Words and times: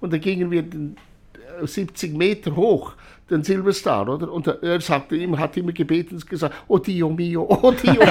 und 0.00 0.12
dann 0.12 0.20
gingen 0.20 0.50
wir 0.50 0.62
den, 0.62 0.96
70 1.66 2.16
Meter 2.16 2.54
hoch, 2.54 2.92
den 3.30 3.42
Silverstar, 3.42 4.08
oder? 4.08 4.32
Und 4.32 4.46
er 4.46 4.80
sagte 4.80 5.16
ihm, 5.16 5.38
hat 5.38 5.56
immer 5.56 5.72
gebeten 5.72 6.14
und 6.14 6.26
gesagt, 6.26 6.54
oh 6.66 6.78
Dio 6.78 7.10
mio, 7.10 7.46
oh 7.48 7.72
Dio 7.72 7.92
mio. 7.92 8.04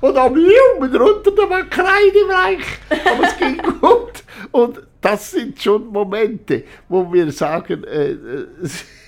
und 0.00 0.16
am 0.16 0.36
Jungen 0.36 0.96
runter, 0.96 1.30
da 1.36 1.48
war 1.48 1.62
kreidebleich, 1.64 2.64
aber 2.90 3.26
es 3.26 3.36
ging 3.38 3.58
gut. 3.80 4.24
Und 4.50 4.82
das 5.00 5.30
sind 5.30 5.60
schon 5.60 5.86
Momente, 5.88 6.64
wo 6.88 7.12
wir 7.12 7.30
sagen, 7.32 7.84
äh, 7.84 8.16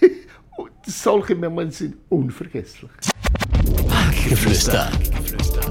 solche 0.87 1.35
Momente 1.35 1.75
sind 1.75 1.97
unvergesslich. 2.09 2.91
Parkgeflüster. 3.89 4.91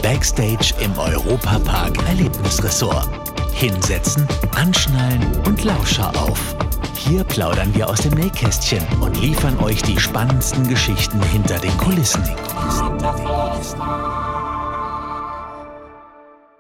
Backstage 0.02 0.74
im 0.82 0.98
Europapark 0.98 1.98
Erlebnisressort. 2.08 3.23
Hinsetzen, 3.64 4.28
anschnallen 4.58 5.22
und 5.46 5.64
Lauscher 5.64 6.10
auf. 6.22 6.54
Hier 6.98 7.24
plaudern 7.24 7.74
wir 7.74 7.88
aus 7.88 8.02
dem 8.02 8.14
Nähkästchen 8.14 8.86
und 9.00 9.22
liefern 9.22 9.58
euch 9.60 9.82
die 9.82 9.98
spannendsten 9.98 10.68
Geschichten 10.68 11.24
hinter 11.32 11.58
den 11.60 11.72
Kulissen. 11.78 12.22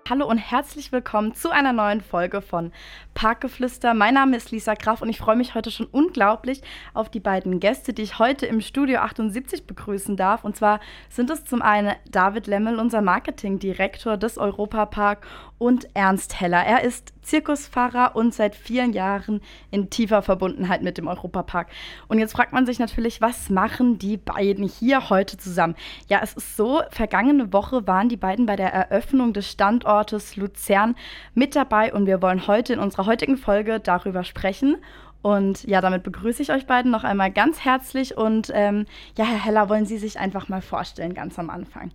Hallo 0.09 0.29
und 0.29 0.37
herzlich 0.37 0.93
willkommen 0.93 1.33
zu 1.33 1.49
einer 1.49 1.73
neuen 1.73 1.99
Folge 1.99 2.41
von 2.41 2.71
Parkgeflüster. 3.13 3.93
Mein 3.93 4.15
Name 4.15 4.37
ist 4.37 4.51
Lisa 4.51 4.73
Graf 4.73 5.01
und 5.01 5.09
ich 5.09 5.17
freue 5.17 5.35
mich 5.35 5.55
heute 5.55 5.71
schon 5.71 5.85
unglaublich 5.87 6.61
auf 6.93 7.09
die 7.09 7.19
beiden 7.19 7.59
Gäste, 7.59 7.93
die 7.93 8.01
ich 8.01 8.19
heute 8.19 8.45
im 8.45 8.61
Studio 8.61 8.99
78 8.99 9.65
begrüßen 9.65 10.17
darf. 10.17 10.43
Und 10.43 10.55
zwar 10.55 10.79
sind 11.09 11.29
es 11.29 11.45
zum 11.45 11.61
einen 11.61 11.95
David 12.09 12.47
Lemmel, 12.47 12.79
unser 12.79 13.01
Marketingdirektor 13.01 14.17
des 14.17 14.37
Europapark 14.37 15.25
und 15.57 15.87
Ernst 15.93 16.41
Heller. 16.41 16.63
Er 16.65 16.83
ist 16.83 17.13
Zirkusfahrer 17.21 18.15
und 18.15 18.33
seit 18.33 18.55
vielen 18.55 18.91
Jahren 18.91 19.39
in 19.71 19.89
tiefer 19.89 20.21
Verbundenheit 20.21 20.81
mit 20.81 20.97
dem 20.97 21.07
Europapark. 21.07 21.69
Und 22.09 22.19
jetzt 22.19 22.33
fragt 22.33 22.51
man 22.51 22.65
sich 22.65 22.79
natürlich, 22.79 23.21
was 23.21 23.49
machen 23.49 23.97
die 23.97 24.17
beiden 24.17 24.67
hier 24.67 25.09
heute 25.09 25.37
zusammen? 25.37 25.75
Ja, 26.09 26.19
es 26.21 26.33
ist 26.33 26.57
so, 26.57 26.81
vergangene 26.89 27.53
Woche 27.53 27.87
waren 27.87 28.09
die 28.09 28.17
beiden 28.17 28.45
bei 28.45 28.57
der 28.57 28.73
Eröffnung 28.73 29.31
des 29.31 29.49
Standortes 29.49 30.35
Luzern 30.35 30.95
mit 31.33 31.55
dabei 31.55 31.93
und 31.93 32.07
wir 32.07 32.21
wollen 32.21 32.45
heute 32.47 32.73
in 32.73 32.79
unserer 32.79 33.02
heutigen 33.05 33.37
Folge 33.37 33.79
darüber 33.79 34.23
sprechen. 34.23 34.77
Und 35.21 35.63
ja, 35.63 35.79
damit 35.79 36.03
begrüße 36.03 36.41
ich 36.41 36.51
euch 36.51 36.65
beiden 36.65 36.91
noch 36.91 37.03
einmal 37.03 37.31
ganz 37.31 37.61
herzlich. 37.61 38.17
Und 38.17 38.51
ähm, 38.53 38.85
ja, 39.17 39.25
Herr 39.25 39.43
Heller, 39.43 39.69
wollen 39.69 39.85
Sie 39.85 39.97
sich 39.97 40.19
einfach 40.19 40.49
mal 40.49 40.61
vorstellen, 40.61 41.13
ganz 41.13 41.39
am 41.39 41.49
Anfang? 41.49 41.91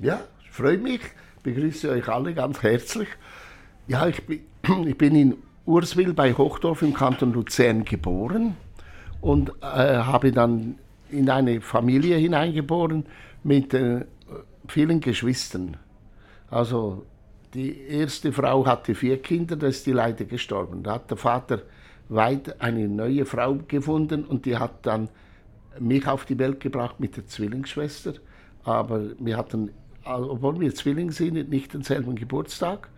Ja, 0.00 0.20
freut 0.50 0.82
mich 0.82 1.00
begrüße 1.42 1.90
euch 1.90 2.08
alle 2.08 2.34
ganz 2.34 2.62
herzlich. 2.62 3.08
Ja, 3.86 4.06
ich 4.06 4.24
bin, 4.26 4.40
ich 4.86 4.96
bin 4.96 5.14
in 5.14 5.36
Urswil 5.66 6.12
bei 6.12 6.32
Hochdorf 6.32 6.82
im 6.82 6.94
Kanton 6.94 7.32
Luzern 7.32 7.84
geboren 7.84 8.56
und 9.20 9.50
äh, 9.60 9.64
habe 9.64 10.32
dann 10.32 10.78
in 11.10 11.28
eine 11.28 11.60
Familie 11.60 12.16
hineingeboren 12.16 13.06
mit 13.42 13.74
äh, 13.74 14.04
vielen 14.68 15.00
Geschwistern. 15.00 15.76
Also 16.50 17.06
die 17.54 17.80
erste 17.88 18.32
Frau 18.32 18.66
hatte 18.66 18.94
vier 18.94 19.20
Kinder, 19.20 19.56
da 19.56 19.66
ist 19.66 19.86
die 19.86 19.92
leider 19.92 20.24
gestorben. 20.24 20.82
Da 20.82 20.94
hat 20.94 21.10
der 21.10 21.16
Vater 21.16 21.62
weit 22.08 22.60
eine 22.60 22.88
neue 22.88 23.24
Frau 23.24 23.58
gefunden 23.66 24.24
und 24.24 24.46
die 24.46 24.56
hat 24.56 24.86
dann 24.86 25.08
mich 25.78 26.06
auf 26.06 26.24
die 26.24 26.38
Welt 26.38 26.60
gebracht 26.60 27.00
mit 27.00 27.16
der 27.16 27.26
Zwillingsschwester. 27.26 28.14
Aber 28.64 29.02
wir 29.18 29.36
hatten 29.36 29.70
obwohl 30.04 30.60
wir 30.60 30.74
Zwillinge 30.74 31.12
sind, 31.12 31.50
nicht 31.50 31.74
denselben 31.74 32.14
Geburtstag. 32.14 32.88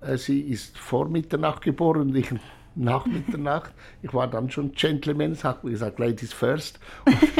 Äh, 0.00 0.16
sie 0.16 0.40
ist 0.40 0.78
vor 0.78 1.08
Mitternacht 1.08 1.62
geboren 1.62 2.02
und 2.02 2.16
ich 2.16 2.32
nach 2.74 3.06
Mitternacht. 3.06 3.72
Ich 4.02 4.14
war 4.14 4.28
dann 4.28 4.50
schon 4.50 4.72
Gentleman, 4.72 5.36
hat 5.42 5.64
mir 5.64 5.70
gesagt, 5.70 5.98
Ladies 5.98 6.32
first. 6.32 6.78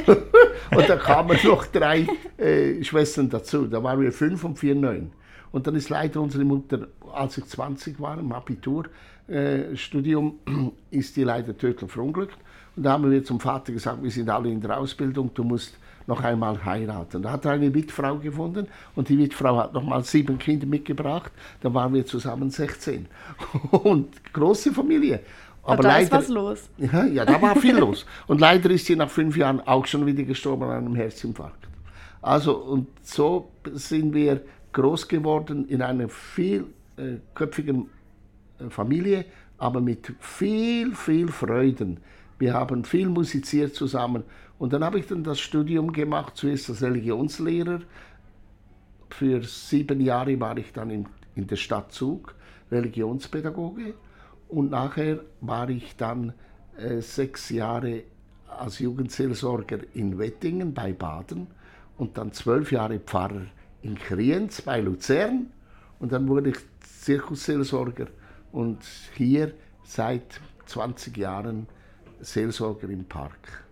Und, 0.07 0.17
und 0.77 0.89
da 0.89 0.97
kamen 0.97 1.39
noch 1.45 1.67
drei 1.67 2.07
äh, 2.37 2.83
Schwestern 2.83 3.31
dazu. 3.31 3.67
Da 3.67 3.83
waren 3.83 4.01
wir 4.01 4.13
fünf 4.13 4.45
und 4.45 4.59
vier, 4.59 4.75
neun. 4.75 5.13
Und 5.53 5.67
dann 5.67 5.75
ist 5.75 5.89
leider 5.89 6.21
unsere 6.21 6.45
Mutter, 6.45 6.89
als 7.13 7.39
ich 7.39 7.47
20 7.47 8.01
war, 8.01 8.19
im 8.19 8.33
Abiturstudium, 8.33 10.39
äh, 10.47 10.71
ist 10.97 11.17
die 11.17 11.25
leider 11.25 11.57
tödlich 11.57 11.91
verunglückt. 11.91 12.37
Und 12.77 12.85
da 12.85 12.93
haben 12.93 13.11
wir 13.11 13.25
zum 13.25 13.41
Vater 13.41 13.73
gesagt, 13.73 14.03
wir 14.03 14.11
sind 14.11 14.31
alle 14.31 14.49
in 14.49 14.61
der 14.61 14.79
Ausbildung, 14.79 15.31
du 15.35 15.43
musst 15.43 15.77
noch 16.07 16.23
einmal 16.23 16.65
heiraten. 16.65 17.23
Da 17.23 17.33
hat 17.33 17.45
er 17.45 17.53
eine 17.53 17.73
Witfrau 17.75 18.17
gefunden 18.17 18.67
und 18.95 19.09
die 19.09 19.19
Witfrau 19.19 19.57
hat 19.57 19.73
noch 19.73 19.83
mal 19.83 20.05
sieben 20.05 20.39
Kinder 20.39 20.67
mitgebracht. 20.67 21.33
Da 21.61 21.73
waren 21.73 21.95
wir 21.95 22.05
zusammen 22.05 22.51
16. 22.51 23.07
Und 23.71 24.09
große 24.33 24.73
Familie. 24.73 25.21
Aber 25.63 25.83
da 25.83 25.89
leider, 25.91 26.03
ist 26.03 26.13
was 26.13 26.29
los. 26.29 26.71
Ja, 26.79 27.05
ja, 27.05 27.25
da 27.25 27.41
war 27.41 27.55
viel 27.57 27.77
los. 27.77 28.07
Und 28.27 28.41
leider 28.41 28.71
ist 28.71 28.87
sie 28.87 28.97
nach 28.97 29.11
fünf 29.11 29.37
Jahren 29.37 29.61
auch 29.61 29.87
schon 29.87 30.07
wieder 30.07 30.23
gestorben 30.23 30.65
an 30.65 30.71
einem 30.71 30.97
Herzinfarkt. 30.97 31.69
Also, 32.23 32.57
und 32.57 32.89
so 33.03 33.51
sind 33.73 34.15
wir 34.15 34.41
groß 34.73 35.09
geworden 35.09 35.67
in 35.69 35.83
einer 35.83 36.09
vielköpfigen 36.09 37.89
äh, 38.59 38.71
Familie, 38.71 39.25
aber 39.59 39.81
mit 39.81 40.13
viel, 40.21 40.95
viel 40.95 41.29
Freuden. 41.29 42.01
Wir 42.39 42.55
haben 42.55 42.85
viel 42.85 43.09
musiziert 43.09 43.75
zusammen 43.75 44.25
und 44.59 44.73
dann 44.73 44.85
habe 44.85 44.99
ich 44.99 45.07
dann 45.07 45.25
das 45.25 45.41
Studium 45.41 45.93
gemacht, 45.93 46.37
zuerst 46.37 46.71
als 46.71 46.83
Religionslehrer. 46.83 47.81
Für 49.11 49.43
sieben 49.43 50.01
Jahre 50.01 50.39
war 50.39 50.57
ich 50.57 50.73
dann 50.73 50.91
in, 50.91 51.07
in 51.35 51.47
der 51.47 51.57
Stadt 51.57 51.93
Zug, 51.93 52.35
Religionspädagoge. 52.71 53.95
Und 54.49 54.71
nachher 54.71 55.21
war 55.41 55.69
ich 55.69 55.97
dann 55.97 56.33
äh, 56.77 57.01
sechs 57.01 57.51
Jahre 57.51 58.03
als 58.49 58.79
Jugendseelsorger 58.79 59.79
in 59.95 60.19
Wettingen 60.19 60.75
bei 60.75 60.93
Baden 60.93 61.47
und 61.97 62.19
dann 62.19 62.33
zwölf 62.33 62.73
Jahre 62.73 62.99
Pfarrer 62.99 63.47
in 63.83 63.99
Kriens 63.99 64.63
bei 64.63 64.81
Luzern. 64.81 65.47
Und 65.99 66.13
dann 66.13 66.29
wurde 66.29 66.51
ich 66.51 66.57
Zirkusseelsorger 66.81 68.07
und 68.53 68.79
hier 69.15 69.53
seit 69.85 70.41
20 70.67 71.17
Jahren 71.17 71.67
Seelsorger 72.21 72.89
im 72.89 73.05
Park. 73.05 73.65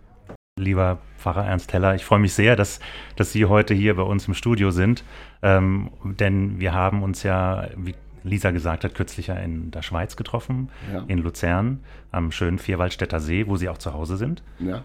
Lieber 0.57 0.99
Pfarrer 1.17 1.45
Ernst 1.45 1.71
Heller, 1.71 1.95
ich 1.95 2.03
freue 2.03 2.19
mich 2.19 2.33
sehr, 2.33 2.55
dass, 2.55 2.79
dass 3.15 3.31
Sie 3.31 3.45
heute 3.45 3.73
hier 3.73 3.95
bei 3.95 4.03
uns 4.03 4.27
im 4.27 4.33
Studio 4.33 4.71
sind. 4.71 5.03
Ähm, 5.41 5.89
denn 6.03 6.59
wir 6.59 6.73
haben 6.73 7.01
uns 7.01 7.23
ja, 7.23 7.69
wie 7.77 7.95
Lisa 8.23 8.51
gesagt 8.51 8.83
hat, 8.83 8.93
kürzlich 8.95 9.27
ja 9.27 9.35
in 9.35 9.71
der 9.71 9.81
Schweiz 9.81 10.17
getroffen, 10.17 10.69
ja. 10.91 11.05
in 11.07 11.19
Luzern, 11.19 11.79
am 12.11 12.31
schönen 12.31 12.59
Vierwaldstätter 12.59 13.19
See, 13.21 13.47
wo 13.47 13.55
Sie 13.55 13.69
auch 13.69 13.77
zu 13.77 13.93
Hause 13.93 14.17
sind. 14.17 14.43
Ja. 14.59 14.83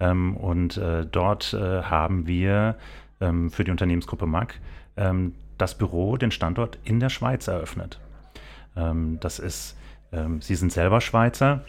Ähm, 0.00 0.36
und 0.36 0.78
äh, 0.78 1.04
dort 1.04 1.52
äh, 1.52 1.82
haben 1.82 2.26
wir 2.26 2.76
ähm, 3.22 3.50
für 3.50 3.64
die 3.64 3.70
Unternehmensgruppe 3.70 4.26
MAG 4.26 4.54
ähm, 4.96 5.34
das 5.58 5.78
Büro, 5.78 6.16
den 6.16 6.30
Standort 6.30 6.78
in 6.84 7.00
der 7.00 7.08
Schweiz 7.08 7.46
eröffnet. 7.46 8.00
Ähm, 8.76 9.18
das 9.20 9.38
ist, 9.38 9.76
ähm, 10.12 10.42
Sie 10.42 10.54
sind 10.54 10.72
selber 10.72 11.00
Schweizer. 11.00 11.64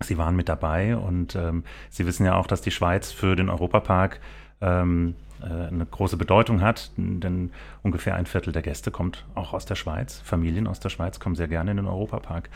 Sie 0.00 0.18
waren 0.18 0.36
mit 0.36 0.48
dabei 0.48 0.96
und 0.96 1.34
ähm, 1.34 1.64
Sie 1.90 2.06
wissen 2.06 2.24
ja 2.24 2.36
auch, 2.36 2.46
dass 2.46 2.60
die 2.60 2.70
Schweiz 2.70 3.12
für 3.12 3.34
den 3.34 3.48
Europapark 3.48 4.20
äh, 4.60 4.66
eine 4.66 5.86
große 5.90 6.16
Bedeutung 6.16 6.62
hat, 6.62 6.90
denn 6.96 7.50
ungefähr 7.82 8.14
ein 8.14 8.24
Viertel 8.24 8.52
der 8.52 8.62
Gäste 8.62 8.90
kommt 8.90 9.26
auch 9.34 9.52
aus 9.52 9.66
der 9.66 9.74
Schweiz. 9.74 10.20
Familien 10.24 10.66
aus 10.66 10.80
der 10.80 10.88
Schweiz 10.88 11.20
kommen 11.20 11.34
sehr 11.34 11.48
gerne 11.48 11.72
in 11.72 11.76
den 11.76 11.86
Europapark. 11.86 12.48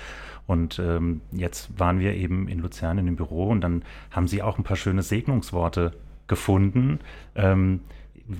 Und 0.46 0.78
ähm, 0.78 1.20
jetzt 1.30 1.78
waren 1.78 2.00
wir 2.00 2.14
eben 2.14 2.48
in 2.48 2.60
Luzern 2.60 2.96
in 2.96 3.06
dem 3.06 3.16
Büro 3.16 3.48
und 3.48 3.60
dann 3.60 3.82
haben 4.10 4.28
Sie 4.28 4.42
auch 4.42 4.56
ein 4.56 4.64
paar 4.64 4.76
schöne 4.78 5.02
Segnungsworte 5.02 5.92
gefunden, 6.26 7.00
ähm, 7.34 7.80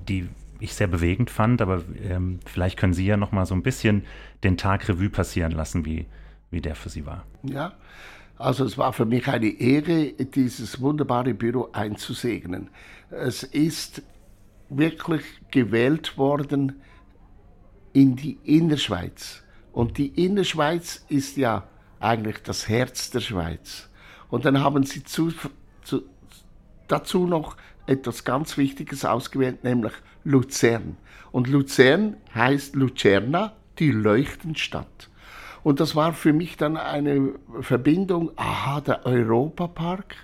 die 0.09 0.29
ich 0.59 0.75
sehr 0.75 0.87
bewegend 0.87 1.31
fand. 1.31 1.63
Aber 1.63 1.83
ähm, 2.03 2.41
vielleicht 2.47 2.79
können 2.79 2.95
Sie 2.95 3.07
ja 3.07 3.17
noch 3.17 3.33
mal 3.33 3.47
so 3.47 3.55
ein 3.55 3.63
bisschen 3.63 4.05
den 4.45 4.57
Tag 4.57 4.89
Revue 4.89 5.11
passieren 5.11 5.53
lassen, 5.53 5.85
wie, 5.85 6.07
wie 6.51 6.61
der 6.61 6.75
für 6.75 6.89
Sie 6.89 7.07
war. 7.07 7.25
Ja. 7.43 7.75
Also 8.37 8.65
es 8.65 8.79
war 8.79 8.95
für 8.95 9.05
mich 9.05 9.29
eine 9.29 9.49
Ehre, 9.49 10.13
dieses 10.13 10.81
wunderbare 10.81 11.35
Büro 11.35 11.69
einzusegnen. 11.73 12.71
Es 13.11 13.43
ist 13.43 14.03
wirklich 14.71 15.23
gewählt 15.51 16.17
worden 16.17 16.81
in 17.93 18.17
die 18.17 18.39
Innerschweiz. 18.45 19.43
Und 19.73 19.99
die 19.99 20.25
Innerschweiz 20.25 21.05
ist 21.09 21.37
ja 21.37 21.69
eigentlich 21.99 22.39
das 22.43 22.67
Herz 22.67 23.11
der 23.11 23.21
Schweiz. 23.21 23.91
Und 24.31 24.47
dann 24.47 24.61
haben 24.61 24.85
sie 24.85 25.05
zu, 25.05 25.33
zu, 25.83 26.03
dazu 26.89 27.27
noch 27.27 27.57
etwas 27.87 28.25
ganz 28.25 28.57
Wichtiges 28.57 29.05
ausgewählt, 29.05 29.65
nämlich 29.65 29.93
Luzern. 30.25 30.97
Und 31.33 31.49
Luzern 31.49 32.17
heißt 32.35 32.77
Lucerna, 32.77 33.53
die 33.79 33.91
Leuchtenstadt. 33.91 35.09
Und 35.63 35.81
das 35.81 35.95
war 35.95 36.13
für 36.13 36.33
mich 36.33 36.57
dann 36.57 36.77
eine 36.77 37.35
Verbindung, 37.61 38.33
aha, 38.37 38.81
der 38.81 39.07
Europapark 39.07 40.17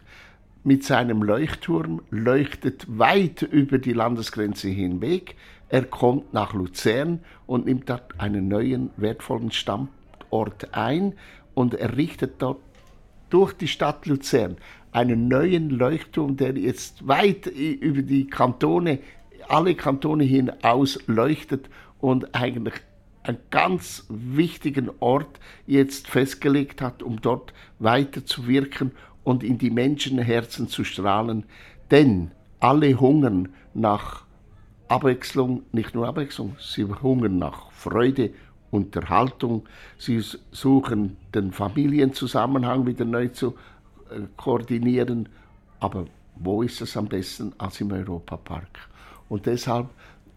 mit 0.64 0.82
seinem 0.82 1.22
Leuchtturm 1.22 2.02
leuchtet 2.10 2.86
weit 2.88 3.42
über 3.42 3.78
die 3.78 3.92
Landesgrenze 3.92 4.68
hinweg. 4.68 5.36
Er 5.68 5.84
kommt 5.84 6.32
nach 6.32 6.54
Luzern 6.54 7.20
und 7.46 7.66
nimmt 7.66 7.88
dort 7.88 8.18
einen 8.18 8.48
neuen 8.48 8.90
wertvollen 8.96 9.52
Standort 9.52 10.74
ein 10.74 11.14
und 11.54 11.74
errichtet 11.74 12.34
dort 12.38 12.65
durch 13.30 13.52
die 13.52 13.68
Stadt 13.68 14.06
Luzern 14.06 14.56
einen 14.92 15.28
neuen 15.28 15.70
Leuchtturm, 15.70 16.36
der 16.36 16.56
jetzt 16.56 17.06
weit 17.06 17.46
über 17.46 18.02
die 18.02 18.26
Kantone, 18.26 19.00
alle 19.48 19.74
Kantone 19.74 20.24
hinaus 20.24 20.98
leuchtet 21.06 21.68
und 22.00 22.34
eigentlich 22.34 22.74
einen 23.22 23.38
ganz 23.50 24.06
wichtigen 24.08 24.90
Ort 25.00 25.40
jetzt 25.66 26.08
festgelegt 26.08 26.80
hat, 26.80 27.02
um 27.02 27.20
dort 27.20 27.52
weiter 27.78 28.24
zu 28.24 28.46
wirken 28.46 28.92
und 29.24 29.42
in 29.42 29.58
die 29.58 29.70
Menschenherzen 29.70 30.68
zu 30.68 30.84
strahlen. 30.84 31.44
Denn 31.90 32.30
alle 32.60 32.98
hungern 32.98 33.50
nach 33.74 34.24
Abwechslung, 34.88 35.62
nicht 35.72 35.94
nur 35.94 36.06
Abwechslung, 36.06 36.56
sie 36.60 36.84
hungern 36.84 37.38
nach 37.38 37.70
Freude, 37.72 38.30
Unterhaltung, 38.76 39.66
sie 39.98 40.22
suchen 40.52 41.16
den 41.34 41.52
Familienzusammenhang 41.52 42.86
wieder 42.86 43.04
neu 43.04 43.28
zu 43.28 43.54
äh, 44.10 44.20
koordinieren. 44.36 45.28
Aber 45.80 46.06
wo 46.36 46.62
ist 46.62 46.80
es 46.80 46.96
am 46.96 47.06
besten 47.06 47.52
als 47.58 47.80
im 47.80 47.92
Europapark? 47.92 48.88
Und 49.28 49.46
deshalb, 49.46 49.88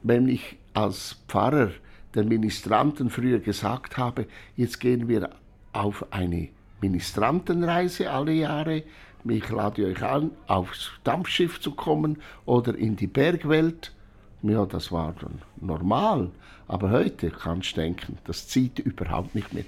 wenn 0.04 0.28
ich 0.28 0.58
als 0.74 1.18
Pfarrer 1.28 1.72
den 2.16 2.28
Ministranten 2.28 3.10
früher 3.10 3.40
gesagt 3.40 3.98
habe, 3.98 4.26
jetzt 4.56 4.80
gehen 4.80 5.08
wir 5.08 5.30
auf 5.74 6.06
eine 6.12 6.50
Ministrantenreise 6.82 8.10
alle 8.10 8.34
Jahre, 8.34 8.84
ich 9.26 9.50
lade 9.50 9.86
euch 9.86 10.02
an, 10.02 10.32
aufs 10.48 10.92
Dampfschiff 11.04 11.60
zu 11.60 11.72
kommen 11.72 12.18
oder 12.46 12.76
in 12.76 12.96
die 12.96 13.08
Bergwelt. 13.08 13.92
Ja, 14.42 14.66
das 14.66 14.92
war 14.92 15.14
dann 15.20 15.42
normal. 15.60 16.32
Aber 16.68 16.92
heute 16.92 17.32
kannst 17.32 17.76
du 17.76 17.82
denken, 17.82 18.18
das 18.26 18.48
zieht 18.48 18.80
überhaupt 18.80 19.36
nicht 19.36 19.54
mehr. 19.54 19.66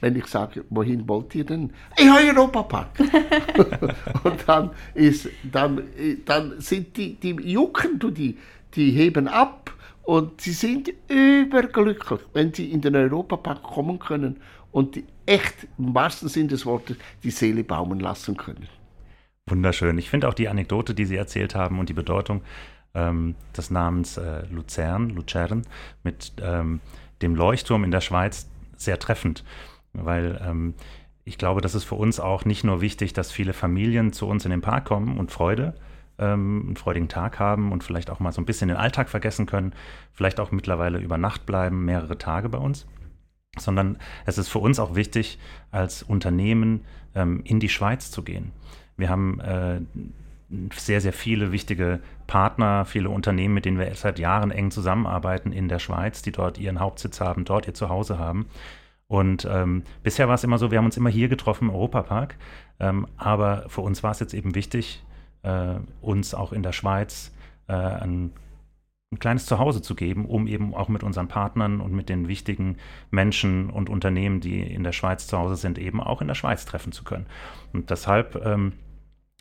Wenn 0.00 0.16
ich 0.16 0.26
sage, 0.26 0.64
wohin 0.70 1.08
wollt 1.08 1.34
ihr 1.34 1.44
denn? 1.44 1.72
Ich 1.96 2.08
Europapark. 2.08 2.88
und 4.24 4.44
dann, 4.46 4.70
ist, 4.94 5.28
dann, 5.42 5.82
dann 6.24 6.60
sind 6.60 6.96
die, 6.96 7.14
die 7.14 7.34
jucken, 7.34 7.98
du, 7.98 8.10
die, 8.10 8.38
die 8.74 8.92
heben 8.92 9.26
ab 9.26 9.74
und 10.02 10.40
sie 10.40 10.52
sind 10.52 10.92
überglücklich, 11.08 12.20
wenn 12.32 12.54
sie 12.54 12.70
in 12.70 12.80
den 12.80 12.94
Europapark 12.96 13.62
kommen 13.62 13.98
können 13.98 14.36
und 14.72 14.94
die 14.94 15.04
echt 15.26 15.66
im 15.76 15.94
wahrsten 15.94 16.28
Sinne 16.28 16.48
des 16.48 16.64
Wortes 16.64 16.96
die 17.22 17.30
Seele 17.30 17.64
baumen 17.64 18.00
lassen 18.00 18.36
können. 18.36 18.68
Wunderschön. 19.48 19.98
Ich 19.98 20.10
finde 20.10 20.28
auch 20.28 20.34
die 20.34 20.48
Anekdote, 20.48 20.94
die 20.94 21.06
Sie 21.06 21.16
erzählt 21.16 21.54
haben 21.54 21.78
und 21.78 21.88
die 21.88 21.94
Bedeutung 21.94 22.42
ähm, 22.94 23.34
des 23.56 23.70
Namens 23.70 24.16
äh, 24.16 24.46
Luzern, 24.46 25.10
Luzern, 25.10 25.62
mit 26.02 26.32
ähm, 26.40 26.80
dem 27.22 27.34
Leuchtturm 27.34 27.84
in 27.84 27.90
der 27.90 28.00
Schweiz 28.00 28.48
sehr 28.76 28.98
treffend, 28.98 29.44
weil 29.92 30.40
ähm, 30.44 30.74
ich 31.24 31.36
glaube, 31.36 31.60
das 31.60 31.74
ist 31.74 31.84
für 31.84 31.96
uns 31.96 32.20
auch 32.20 32.44
nicht 32.44 32.64
nur 32.64 32.80
wichtig, 32.80 33.12
dass 33.12 33.30
viele 33.30 33.52
Familien 33.52 34.12
zu 34.12 34.26
uns 34.26 34.44
in 34.44 34.50
den 34.50 34.62
Park 34.62 34.86
kommen 34.86 35.18
und 35.18 35.30
Freude 35.30 35.74
ähm, 36.18 36.64
einen 36.66 36.76
freudigen 36.76 37.08
Tag 37.08 37.38
haben 37.38 37.72
und 37.72 37.84
vielleicht 37.84 38.10
auch 38.10 38.20
mal 38.20 38.32
so 38.32 38.40
ein 38.40 38.46
bisschen 38.46 38.68
den 38.68 38.76
Alltag 38.76 39.08
vergessen 39.08 39.46
können, 39.46 39.74
vielleicht 40.12 40.40
auch 40.40 40.50
mittlerweile 40.50 40.98
über 40.98 41.18
Nacht 41.18 41.46
bleiben, 41.46 41.84
mehrere 41.84 42.18
Tage 42.18 42.48
bei 42.48 42.58
uns, 42.58 42.86
sondern 43.58 43.98
es 44.26 44.38
ist 44.38 44.48
für 44.48 44.58
uns 44.58 44.78
auch 44.78 44.94
wichtig, 44.94 45.38
als 45.70 46.02
Unternehmen 46.02 46.84
ähm, 47.14 47.42
in 47.44 47.60
die 47.60 47.68
Schweiz 47.68 48.10
zu 48.10 48.22
gehen. 48.22 48.52
Wir 48.96 49.10
haben 49.10 49.40
äh, 49.40 49.80
sehr, 50.74 51.00
sehr 51.00 51.12
viele 51.12 51.52
wichtige 51.52 52.00
Partner, 52.26 52.84
viele 52.84 53.10
Unternehmen, 53.10 53.54
mit 53.54 53.64
denen 53.64 53.78
wir 53.78 53.94
seit 53.94 54.18
Jahren 54.18 54.50
eng 54.50 54.70
zusammenarbeiten 54.70 55.52
in 55.52 55.68
der 55.68 55.78
Schweiz, 55.78 56.22
die 56.22 56.32
dort 56.32 56.58
ihren 56.58 56.80
Hauptsitz 56.80 57.20
haben, 57.20 57.44
dort 57.44 57.66
ihr 57.66 57.74
Zuhause 57.74 58.18
haben. 58.18 58.46
Und 59.08 59.46
ähm, 59.50 59.82
bisher 60.02 60.28
war 60.28 60.34
es 60.34 60.44
immer 60.44 60.58
so, 60.58 60.70
wir 60.70 60.78
haben 60.78 60.84
uns 60.84 60.96
immer 60.96 61.10
hier 61.10 61.28
getroffen 61.28 61.68
im 61.68 61.74
Europapark. 61.74 62.36
Ähm, 62.80 63.06
aber 63.16 63.64
für 63.68 63.80
uns 63.80 64.02
war 64.02 64.10
es 64.10 64.20
jetzt 64.20 64.34
eben 64.34 64.54
wichtig, 64.54 65.04
äh, 65.42 65.76
uns 66.00 66.34
auch 66.34 66.52
in 66.52 66.62
der 66.62 66.72
Schweiz 66.72 67.32
äh, 67.68 67.72
ein, 67.72 68.32
ein 69.10 69.18
kleines 69.18 69.46
Zuhause 69.46 69.80
zu 69.80 69.94
geben, 69.94 70.26
um 70.26 70.46
eben 70.46 70.74
auch 70.74 70.88
mit 70.88 71.02
unseren 71.02 71.28
Partnern 71.28 71.80
und 71.80 71.92
mit 71.92 72.10
den 72.10 72.28
wichtigen 72.28 72.76
Menschen 73.10 73.70
und 73.70 73.88
Unternehmen, 73.88 74.40
die 74.40 74.60
in 74.60 74.84
der 74.84 74.92
Schweiz 74.92 75.26
zu 75.26 75.38
Hause 75.38 75.56
sind, 75.56 75.78
eben 75.78 76.02
auch 76.02 76.20
in 76.20 76.28
der 76.28 76.34
Schweiz 76.34 76.66
treffen 76.66 76.92
zu 76.92 77.04
können. 77.04 77.26
Und 77.72 77.90
deshalb 77.90 78.36
ähm, 78.44 78.74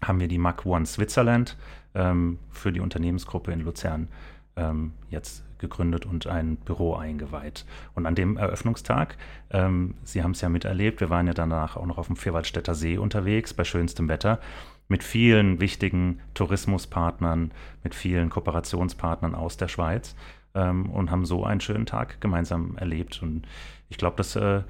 haben 0.04 0.20
wir 0.20 0.28
die 0.28 0.38
Mac 0.38 0.66
One 0.66 0.86
Switzerland 0.86 1.58
ähm, 1.96 2.40
für 2.52 2.72
die 2.72 2.80
Unternehmensgruppe 2.80 3.52
in 3.52 3.62
Luzern 3.62 4.10
ähm, 4.56 4.94
jetzt 5.10 5.44
gegründet 5.60 6.06
und 6.06 6.28
ein 6.28 6.58
Büro 6.58 6.96
eingeweiht. 6.96 7.66
Und 7.96 8.06
an 8.06 8.16
dem 8.16 8.38
Eröffnungstag, 8.38 9.18
ähm, 9.50 9.96
Sie 10.04 10.24
haben 10.24 10.32
es 10.32 10.42
ja 10.42 10.50
miterlebt, 10.50 11.00
wir 11.00 11.10
waren 11.10 11.28
ja 11.28 11.34
danach 11.34 11.78
auch 11.78 11.86
noch 11.86 11.98
auf 11.98 12.08
dem 12.08 12.16
Vierwaldstätter 12.16 12.76
See 12.76 12.98
unterwegs 12.98 13.54
bei 13.54 13.64
schönstem 13.64 14.08
Wetter 14.08 14.40
mit 14.88 15.04
vielen 15.04 15.60
wichtigen 15.60 16.20
Tourismuspartnern, 16.34 17.52
mit 17.84 17.94
vielen 17.94 18.30
Kooperationspartnern 18.30 19.36
aus 19.36 19.58
der 19.58 19.68
Schweiz 19.68 20.16
ähm, 20.54 20.90
und 20.90 21.12
haben 21.12 21.26
so 21.26 21.44
einen 21.44 21.62
schönen 21.62 21.86
Tag 21.86 22.22
gemeinsam 22.22 22.78
erlebt. 22.78 23.22
Und 23.22 23.48
ich 23.90 23.98
glaube, 23.98 24.18
das 24.18 24.36
äh, 24.36 24.64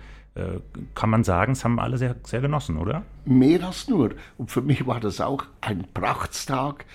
kann 0.96 1.10
man 1.10 1.24
sagen, 1.24 1.54
es 1.54 1.64
haben 1.64 1.80
alle 1.80 1.98
sehr, 1.98 2.16
sehr 2.24 2.42
genossen, 2.42 2.78
oder? 2.78 3.04
Mehr 3.26 3.64
als 3.64 3.88
nur. 3.88 4.12
Und 4.38 4.52
für 4.52 4.62
mich 4.62 4.86
war 4.86 5.00
das 5.00 5.22
auch 5.22 5.44
ein 5.62 5.86
Prachtstag. 5.94 6.86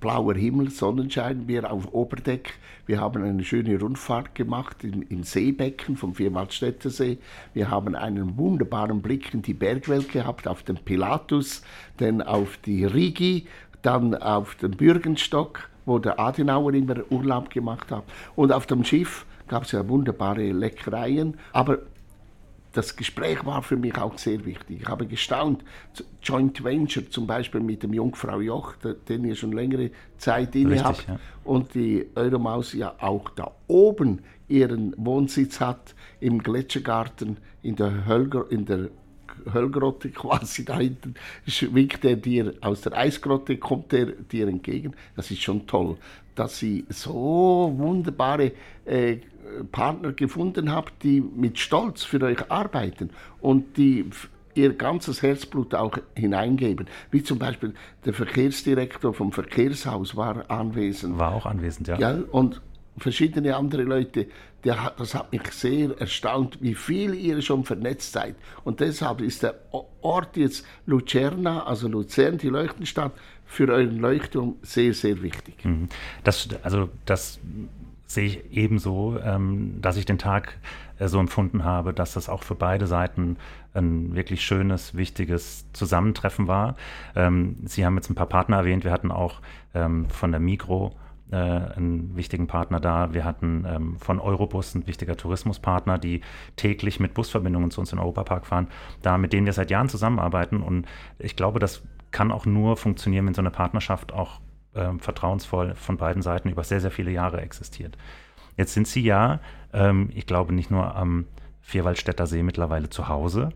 Blauer 0.00 0.34
Himmel, 0.34 0.70
Sonnenschein, 0.70 1.48
wir 1.48 1.72
auf 1.72 1.92
Oberdeck. 1.92 2.54
Wir 2.86 3.00
haben 3.00 3.22
eine 3.22 3.42
schöne 3.42 3.78
Rundfahrt 3.80 4.34
gemacht 4.34 4.84
im, 4.84 5.02
im 5.02 5.22
Seebecken 5.24 5.96
vom 5.96 6.14
Vierwaldstätter 6.14 6.90
See. 6.90 7.18
Wir 7.52 7.70
haben 7.70 7.94
einen 7.94 8.36
wunderbaren 8.36 9.02
Blick 9.02 9.34
in 9.34 9.42
die 9.42 9.54
Bergwelt 9.54 10.12
gehabt, 10.12 10.46
auf 10.46 10.62
den 10.62 10.76
Pilatus, 10.76 11.62
dann 11.96 12.22
auf 12.22 12.58
die 12.58 12.84
Rigi, 12.84 13.46
dann 13.82 14.14
auf 14.14 14.54
den 14.56 14.72
Bürgenstock, 14.72 15.68
wo 15.86 15.98
der 15.98 16.20
Adenauer 16.20 16.74
immer 16.74 16.96
Urlaub 17.10 17.50
gemacht 17.50 17.90
hat. 17.90 18.04
Und 18.36 18.52
auf 18.52 18.66
dem 18.66 18.84
Schiff 18.84 19.26
gab 19.48 19.64
es 19.64 19.72
ja 19.72 19.88
wunderbare 19.88 20.52
Leckereien. 20.52 21.38
Aber 21.52 21.78
das 22.78 22.94
Gespräch 22.94 23.44
war 23.44 23.60
für 23.64 23.76
mich 23.76 23.98
auch 23.98 24.16
sehr 24.18 24.44
wichtig. 24.44 24.82
Ich 24.82 24.88
habe 24.88 25.04
gestaunt, 25.04 25.64
Joint 26.22 26.62
Venture 26.62 27.10
zum 27.10 27.26
Beispiel 27.26 27.60
mit 27.60 27.82
dem 27.82 27.92
Jungfrau 27.92 28.40
Joch, 28.40 28.74
den 29.08 29.24
ihr 29.24 29.34
schon 29.34 29.50
längere 29.50 29.90
Zeit 30.16 30.54
inne 30.54 30.84
habt, 30.84 31.08
ja. 31.08 31.18
und 31.42 31.74
die 31.74 32.06
Euromaus 32.14 32.74
ja 32.74 32.94
auch 33.00 33.30
da 33.30 33.50
oben 33.66 34.20
ihren 34.46 34.94
Wohnsitz 34.96 35.58
hat, 35.58 35.96
im 36.20 36.40
Gletschergarten 36.40 37.38
in 37.64 37.74
der, 37.74 38.06
Hölger, 38.06 38.46
in 38.48 38.64
der 38.64 38.90
Höllgrotte 39.52 40.10
quasi 40.10 40.64
da 40.64 40.78
hinten, 40.78 41.14
winkt 41.72 42.04
er 42.04 42.14
dir 42.14 42.54
aus 42.60 42.82
der 42.82 42.92
Eisgrotte, 42.96 43.56
kommt 43.56 43.92
er 43.92 44.06
dir 44.06 44.46
entgegen. 44.46 44.94
Das 45.16 45.32
ist 45.32 45.42
schon 45.42 45.66
toll, 45.66 45.96
dass 46.38 46.58
sie 46.58 46.84
so 46.88 47.72
wunderbare 47.76 48.52
äh, 48.84 49.16
Partner 49.72 50.12
gefunden 50.12 50.72
habt, 50.72 51.02
die 51.02 51.20
mit 51.20 51.58
Stolz 51.58 52.04
für 52.04 52.20
euch 52.22 52.50
arbeiten 52.50 53.10
und 53.40 53.76
die 53.76 54.10
ihr 54.54 54.74
ganzes 54.74 55.22
Herzblut 55.22 55.74
auch 55.74 55.96
hineingeben. 56.14 56.86
Wie 57.10 57.22
zum 57.22 57.38
Beispiel 57.38 57.74
der 58.04 58.12
Verkehrsdirektor 58.12 59.14
vom 59.14 59.32
Verkehrshaus 59.32 60.16
war 60.16 60.50
anwesend. 60.50 61.18
War 61.18 61.34
auch 61.34 61.46
anwesend, 61.46 61.88
ja. 61.88 61.98
ja 61.98 62.18
und 62.30 62.60
verschiedene 62.98 63.56
andere 63.56 63.82
Leute. 63.82 64.26
Der, 64.64 64.92
das 64.98 65.14
hat 65.14 65.30
mich 65.30 65.42
sehr 65.52 65.96
erstaunt, 66.00 66.58
wie 66.60 66.74
viel 66.74 67.14
ihr 67.14 67.40
schon 67.42 67.64
vernetzt 67.64 68.12
seid. 68.12 68.34
Und 68.64 68.80
deshalb 68.80 69.20
ist 69.20 69.44
der 69.44 69.54
Ort 70.02 70.36
jetzt 70.36 70.66
Lucerna, 70.86 71.64
also 71.64 71.86
Luzern, 71.86 72.38
die 72.38 72.48
Leuchtenstadt, 72.48 73.12
für 73.48 73.68
euren 73.72 73.98
Leuchtturm 73.98 74.56
sehr, 74.62 74.94
sehr 74.94 75.22
wichtig. 75.22 75.64
Mhm. 75.64 75.88
Das, 76.22 76.48
also 76.62 76.90
das 77.06 77.40
sehe 78.06 78.26
ich 78.26 78.52
ebenso, 78.52 79.18
ähm, 79.22 79.80
dass 79.80 79.96
ich 79.96 80.04
den 80.04 80.18
Tag 80.18 80.58
äh, 80.98 81.08
so 81.08 81.18
empfunden 81.18 81.64
habe, 81.64 81.92
dass 81.92 82.12
das 82.12 82.28
auch 82.28 82.42
für 82.42 82.54
beide 82.54 82.86
Seiten 82.86 83.36
ein 83.74 84.14
wirklich 84.14 84.42
schönes, 84.42 84.94
wichtiges 84.94 85.66
Zusammentreffen 85.72 86.46
war. 86.46 86.76
Ähm, 87.16 87.56
Sie 87.64 87.84
haben 87.84 87.96
jetzt 87.96 88.10
ein 88.10 88.14
paar 88.14 88.26
Partner 88.26 88.58
erwähnt. 88.58 88.84
Wir 88.84 88.92
hatten 88.92 89.10
auch 89.10 89.40
ähm, 89.74 90.08
von 90.10 90.30
der 90.30 90.40
Mikro 90.40 90.94
äh, 91.30 91.36
einen 91.36 92.16
wichtigen 92.16 92.46
Partner 92.46 92.80
da. 92.80 93.12
Wir 93.12 93.24
hatten 93.24 93.66
ähm, 93.68 93.96
von 93.98 94.20
Eurobus 94.20 94.74
ein 94.74 94.86
wichtiger 94.86 95.16
Tourismuspartner, 95.16 95.98
die 95.98 96.20
täglich 96.56 97.00
mit 97.00 97.14
Busverbindungen 97.14 97.70
zu 97.70 97.80
uns 97.80 97.92
in 97.92 97.98
Europapark 97.98 98.46
fahren, 98.46 98.68
da 99.02 99.18
mit 99.18 99.32
denen 99.32 99.46
wir 99.46 99.52
seit 99.52 99.70
Jahren 99.70 99.88
zusammenarbeiten. 99.88 100.62
Und 100.62 100.86
ich 101.18 101.36
glaube, 101.36 101.60
das 101.60 101.82
kann 102.10 102.32
auch 102.32 102.46
nur 102.46 102.76
funktionieren, 102.76 103.26
wenn 103.26 103.34
so 103.34 103.42
eine 103.42 103.50
Partnerschaft 103.50 104.12
auch 104.12 104.40
äh, 104.74 104.92
vertrauensvoll 104.98 105.74
von 105.74 105.96
beiden 105.96 106.22
Seiten 106.22 106.48
über 106.48 106.64
sehr, 106.64 106.80
sehr 106.80 106.90
viele 106.90 107.10
Jahre 107.10 107.40
existiert. 107.40 107.96
Jetzt 108.56 108.74
sind 108.74 108.88
Sie 108.88 109.02
ja, 109.02 109.40
ähm, 109.72 110.10
ich 110.14 110.26
glaube, 110.26 110.54
nicht 110.54 110.70
nur 110.70 110.94
am 110.96 111.26
Vierwaldstätter 111.60 112.26
See 112.26 112.42
mittlerweile 112.42 112.88
zu 112.88 113.08
Hause. 113.08 113.50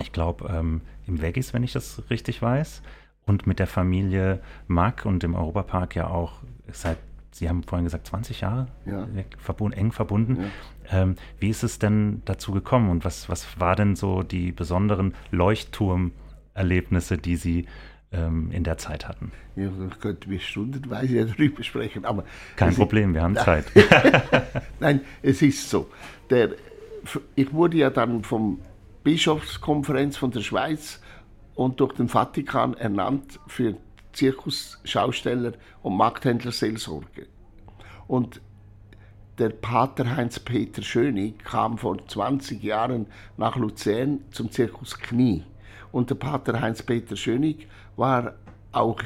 Ich 0.00 0.12
glaube, 0.12 0.48
ähm, 0.48 0.80
im 1.06 1.20
Veggis, 1.20 1.52
wenn 1.52 1.62
ich 1.62 1.72
das 1.72 2.02
richtig 2.10 2.40
weiß. 2.40 2.82
Und 3.26 3.46
mit 3.46 3.58
der 3.58 3.66
Familie 3.66 4.40
Mack 4.66 5.06
und 5.06 5.22
dem 5.22 5.34
Europapark 5.34 5.96
ja 5.96 6.08
auch 6.08 6.42
seit, 6.70 6.98
Sie 7.30 7.48
haben 7.48 7.62
vorhin 7.62 7.84
gesagt, 7.84 8.06
20 8.06 8.42
Jahre 8.42 8.68
ja. 8.86 9.08
verbund, 9.38 9.76
eng 9.76 9.92
verbunden. 9.92 10.50
Ja. 10.90 11.02
Ähm, 11.02 11.16
wie 11.38 11.48
ist 11.48 11.62
es 11.62 11.78
denn 11.78 12.22
dazu 12.26 12.52
gekommen 12.52 12.90
und 12.90 13.04
was, 13.04 13.28
was 13.28 13.58
war 13.58 13.76
denn 13.76 13.96
so 13.96 14.22
die 14.22 14.52
besonderen 14.52 15.14
Leuchtturm- 15.30 16.12
Erlebnisse, 16.54 17.18
die 17.18 17.36
Sie 17.36 17.66
ähm, 18.12 18.50
in 18.50 18.64
der 18.64 18.78
Zeit 18.78 19.08
hatten? 19.08 19.32
Ja, 19.56 19.68
da 19.68 19.94
könnten 19.96 20.30
wir 20.30 20.40
stundenweise 20.40 21.26
darüber 21.36 21.62
sprechen. 21.62 22.04
Aber 22.04 22.24
Kein 22.56 22.74
Problem, 22.74 23.14
wir 23.14 23.22
haben 23.22 23.36
Zeit. 23.36 23.66
Nein, 24.80 25.00
es 25.22 25.42
ist 25.42 25.68
so. 25.68 25.90
Der, 26.30 26.50
ich 27.34 27.52
wurde 27.52 27.78
ja 27.78 27.90
dann 27.90 28.24
vom 28.24 28.60
Bischofskonferenz 29.02 30.16
von 30.16 30.30
der 30.30 30.40
Schweiz 30.40 31.00
und 31.54 31.80
durch 31.80 31.92
den 31.92 32.08
Vatikan 32.08 32.74
ernannt 32.74 33.38
für 33.46 33.76
Zirkusschausteller 34.12 35.52
und 35.82 35.96
Markthändlerseelsorge. 35.96 37.26
Und 38.06 38.40
der 39.38 39.50
Pater 39.50 40.16
Heinz-Peter 40.16 40.82
Schönig 40.82 41.40
kam 41.44 41.76
vor 41.76 42.06
20 42.06 42.62
Jahren 42.62 43.06
nach 43.36 43.56
Luzern 43.56 44.20
zum 44.30 44.50
Zirkus 44.52 44.98
Knie. 44.98 45.42
Und 45.94 46.10
der 46.10 46.16
Pater 46.16 46.60
Heinz-Peter 46.60 47.14
Schönig 47.14 47.68
war 47.94 48.34
auch 48.72 48.98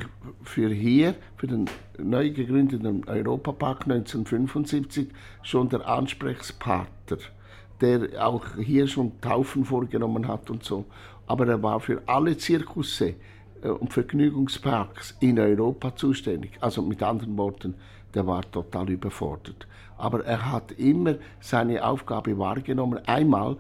für 0.43 0.71
hier, 0.71 1.17
für 1.37 1.47
den 1.47 1.67
neu 1.99 2.31
gegründeten 2.31 3.05
Europapark 3.07 3.83
1975, 3.83 5.09
schon 5.43 5.69
der 5.69 5.87
Ansprechpartner, 5.87 7.19
der 7.83 8.27
auch 8.27 8.57
hier 8.57 8.87
schon 8.87 9.21
Taufen 9.21 9.67
vorgenommen 9.67 10.27
hat 10.27 10.49
und 10.49 10.65
so. 10.65 10.87
Aber 11.27 11.47
er 11.47 11.63
war 11.63 11.79
für 11.79 12.01
alle 12.07 12.39
Zirkusse 12.39 13.17
äh, 13.63 13.69
und 13.69 13.93
Vergnügungsparks 13.93 15.15
in 15.21 15.39
Europa 15.39 15.95
zuständig. 15.95 16.53
Also 16.63 16.81
mit 16.81 17.03
anderen 17.03 17.37
Worten, 17.37 17.75
der 18.15 18.27
war 18.27 18.51
total 18.51 18.89
überfordert. 18.89 19.69
Aber 19.99 20.25
er 20.25 20.51
hat 20.53 20.73
immer 20.73 21.17
seine 21.39 21.85
Aufgabe 21.85 22.39
wahrgenommen. 22.39 23.07
Einmal 23.07 23.59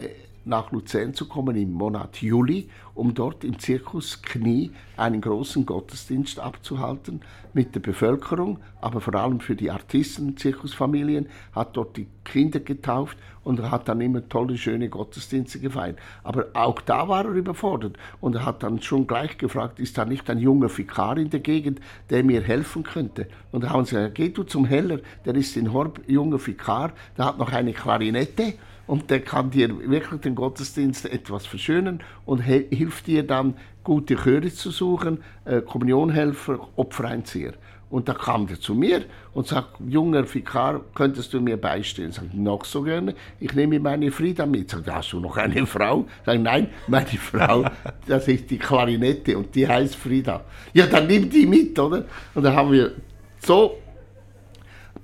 äh, 0.00 0.08
nach 0.44 0.72
Luzern 0.72 1.14
zu 1.14 1.26
kommen 1.26 1.56
im 1.56 1.72
Monat 1.72 2.22
Juli, 2.22 2.68
um 2.94 3.14
dort 3.14 3.44
im 3.44 3.58
Zirkus 3.58 4.22
Knie 4.22 4.70
einen 4.96 5.20
großen 5.20 5.66
Gottesdienst 5.66 6.38
abzuhalten 6.38 7.20
mit 7.52 7.74
der 7.74 7.80
Bevölkerung, 7.80 8.58
aber 8.80 9.00
vor 9.00 9.14
allem 9.14 9.40
für 9.40 9.56
die 9.56 9.70
Artisten, 9.70 10.36
Zirkusfamilien, 10.36 11.28
hat 11.52 11.76
dort 11.76 11.96
die 11.96 12.06
Kinder 12.24 12.60
getauft 12.60 13.16
und 13.42 13.70
hat 13.70 13.88
dann 13.88 14.00
immer 14.00 14.28
tolle, 14.28 14.56
schöne 14.56 14.88
Gottesdienste 14.88 15.60
gefeiert. 15.60 15.98
Aber 16.22 16.46
auch 16.54 16.80
da 16.80 17.08
war 17.08 17.24
er 17.24 17.32
überfordert 17.32 17.96
und 18.20 18.34
er 18.34 18.44
hat 18.44 18.62
dann 18.62 18.80
schon 18.80 19.06
gleich 19.06 19.38
gefragt, 19.38 19.78
ist 19.78 19.98
da 19.98 20.04
nicht 20.04 20.28
ein 20.30 20.38
junger 20.38 20.74
Vikar 20.76 21.18
in 21.18 21.30
der 21.30 21.40
Gegend, 21.40 21.80
der 22.10 22.24
mir 22.24 22.42
helfen 22.42 22.82
könnte? 22.82 23.28
Und 23.52 23.64
da 23.64 23.70
haben 23.70 23.84
sie 23.84 23.96
gesagt, 23.96 24.14
geh 24.16 24.28
du 24.30 24.42
zum 24.42 24.64
Heller, 24.64 25.00
der 25.24 25.34
ist 25.34 25.56
in 25.56 25.72
Horb 25.72 26.00
junger 26.06 26.44
Vikar, 26.44 26.92
der 27.16 27.26
hat 27.26 27.38
noch 27.38 27.52
eine 27.52 27.72
Klarinette 27.72 28.54
und 28.86 29.10
der 29.10 29.20
kann 29.20 29.50
dir 29.50 29.68
wirklich 29.90 30.20
den 30.20 30.34
Gottesdienst 30.34 31.06
etwas 31.06 31.46
verschönen 31.46 32.02
und 32.26 32.40
hilft 32.40 33.06
dir 33.06 33.26
dann, 33.26 33.54
gute 33.82 34.16
Chöre 34.16 34.50
zu 34.50 34.70
suchen, 34.70 35.22
äh, 35.44 35.60
Kommunionhelfer, 35.60 36.68
Opfereinzieher. 36.76 37.52
Und 37.90 38.08
da 38.08 38.14
kam 38.14 38.46
der 38.46 38.58
zu 38.58 38.74
mir 38.74 39.04
und 39.34 39.46
sagt, 39.46 39.76
junger 39.86 40.24
Vikar, 40.34 40.80
könntest 40.94 41.32
du 41.32 41.40
mir 41.40 41.56
beistehen? 41.56 42.10
Ich, 42.10 42.34
noch 42.34 42.64
so 42.64 42.82
gerne. 42.82 43.14
Ich 43.38 43.54
nehme 43.54 43.78
meine 43.78 44.10
Frieda 44.10 44.46
mit. 44.46 44.70
Sag, 44.70 44.90
hast 44.90 45.12
du 45.12 45.20
noch 45.20 45.36
eine 45.36 45.64
Frau? 45.66 46.06
Sag, 46.26 46.40
nein, 46.40 46.70
meine 46.88 47.06
Frau, 47.06 47.64
das 48.06 48.26
ist 48.26 48.50
die 48.50 48.58
Klarinette 48.58 49.38
und 49.38 49.54
die 49.54 49.68
heißt 49.68 49.94
Frieda. 49.94 50.44
Ja, 50.72 50.86
dann 50.86 51.06
nimm 51.06 51.30
die 51.30 51.46
mit, 51.46 51.78
oder? 51.78 52.06
Und 52.34 52.42
da 52.42 52.52
haben 52.54 52.72
wir 52.72 52.92
so 53.38 53.76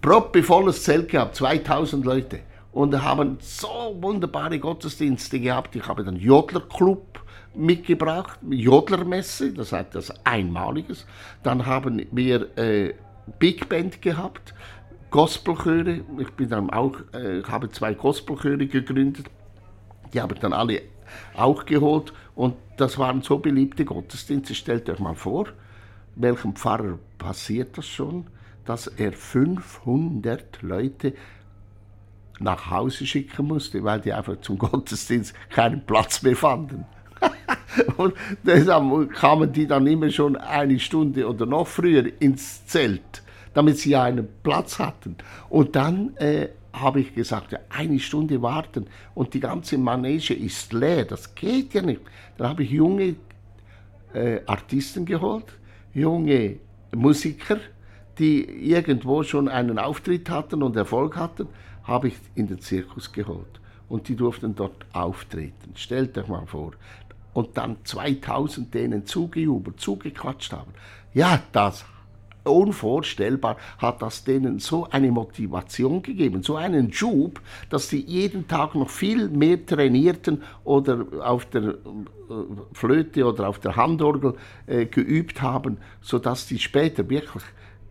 proppevolles 0.00 0.82
Zelt 0.82 1.10
gehabt, 1.10 1.36
2000 1.36 2.04
Leute 2.04 2.40
und 2.72 3.02
haben 3.02 3.38
so 3.40 3.96
wunderbare 4.00 4.58
Gottesdienste 4.58 5.40
gehabt. 5.40 5.74
Ich 5.76 5.86
habe 5.86 6.04
dann 6.04 6.16
Jodlerclub 6.16 7.24
mitgebracht, 7.54 8.38
Jodlermesse, 8.48 9.52
das 9.52 9.72
hat 9.72 9.94
das 9.94 10.12
Einmaliges. 10.24 11.06
Dann 11.42 11.66
haben 11.66 12.06
wir 12.12 12.56
äh, 12.56 12.94
Big 13.38 13.68
Band 13.68 14.00
gehabt, 14.02 14.54
Gospelchöre. 15.10 16.02
Ich 16.18 16.30
bin 16.30 16.48
dann 16.48 16.70
auch, 16.70 16.96
äh, 17.12 17.42
habe 17.42 17.70
zwei 17.70 17.94
Gospelchöre 17.94 18.66
gegründet. 18.66 19.26
Die 20.12 20.20
habe 20.20 20.34
ich 20.34 20.40
dann 20.40 20.52
alle 20.52 20.82
auch 21.36 21.66
geholt 21.66 22.12
und 22.34 22.54
das 22.76 22.98
waren 22.98 23.22
so 23.22 23.38
beliebte 23.38 23.84
Gottesdienste. 23.84 24.54
Stellt 24.54 24.88
euch 24.88 25.00
mal 25.00 25.14
vor, 25.14 25.46
welchem 26.14 26.54
Pfarrer 26.54 26.98
passiert 27.18 27.76
das 27.76 27.86
schon, 27.86 28.26
dass 28.64 28.86
er 28.86 29.12
500 29.12 30.62
Leute 30.62 31.14
nach 32.40 32.70
Hause 32.70 33.06
schicken 33.06 33.46
musste, 33.46 33.84
weil 33.84 34.00
die 34.00 34.12
einfach 34.12 34.40
zum 34.40 34.58
Gottesdienst 34.58 35.34
keinen 35.50 35.84
Platz 35.84 36.22
mehr 36.22 36.36
fanden. 36.36 36.84
und 37.98 38.14
deshalb 38.42 39.12
kamen 39.12 39.52
die 39.52 39.66
dann 39.66 39.86
immer 39.86 40.10
schon 40.10 40.36
eine 40.36 40.78
Stunde 40.78 41.28
oder 41.28 41.46
noch 41.46 41.66
früher 41.66 42.10
ins 42.20 42.66
Zelt, 42.66 43.22
damit 43.52 43.78
sie 43.78 43.94
einen 43.94 44.26
Platz 44.42 44.78
hatten. 44.78 45.16
Und 45.50 45.76
dann 45.76 46.16
äh, 46.16 46.48
habe 46.72 47.00
ich 47.00 47.14
gesagt, 47.14 47.52
ja, 47.52 47.58
eine 47.68 47.98
Stunde 47.98 48.40
warten 48.40 48.86
und 49.14 49.34
die 49.34 49.40
ganze 49.40 49.76
Manege 49.76 50.34
ist 50.34 50.72
leer, 50.72 51.04
das 51.04 51.34
geht 51.34 51.74
ja 51.74 51.82
nicht. 51.82 52.00
Dann 52.38 52.48
habe 52.48 52.62
ich 52.62 52.70
junge 52.70 53.16
äh, 54.14 54.40
Artisten 54.46 55.04
geholt, 55.04 55.46
junge 55.92 56.56
Musiker, 56.94 57.58
die 58.18 58.44
irgendwo 58.44 59.22
schon 59.24 59.48
einen 59.48 59.78
Auftritt 59.78 60.30
hatten 60.30 60.62
und 60.62 60.76
Erfolg 60.76 61.16
hatten 61.16 61.48
habe 61.90 62.08
ich 62.08 62.14
in 62.36 62.46
den 62.46 62.60
Zirkus 62.60 63.12
geholt. 63.12 63.60
Und 63.88 64.06
die 64.08 64.14
durften 64.14 64.54
dort 64.54 64.86
auftreten. 64.92 65.72
Stellt 65.74 66.16
euch 66.16 66.28
mal 66.28 66.46
vor. 66.46 66.72
Und 67.34 67.56
dann 67.58 67.78
2000 67.82 68.72
denen 68.72 69.04
zugejubelt, 69.04 69.80
zugequatscht 69.80 70.52
haben. 70.52 70.72
Ja, 71.12 71.42
das 71.50 71.84
unvorstellbar 72.44 73.56
hat 73.78 74.00
das 74.00 74.24
denen 74.24 74.60
so 74.60 74.88
eine 74.90 75.10
Motivation 75.10 76.00
gegeben, 76.00 76.42
so 76.42 76.56
einen 76.56 76.92
Schub, 76.92 77.40
dass 77.68 77.88
sie 77.88 78.00
jeden 78.00 78.48
Tag 78.48 78.74
noch 78.74 78.88
viel 78.88 79.28
mehr 79.28 79.64
trainierten 79.66 80.42
oder 80.64 81.04
auf 81.20 81.44
der 81.46 81.62
äh, 81.62 81.74
Flöte 82.72 83.26
oder 83.26 83.48
auf 83.48 83.58
der 83.58 83.76
Handorgel 83.76 84.34
äh, 84.66 84.86
geübt 84.86 85.42
haben, 85.42 85.78
sodass 86.00 86.48
sie 86.48 86.58
später 86.58 87.10
wirklich 87.10 87.42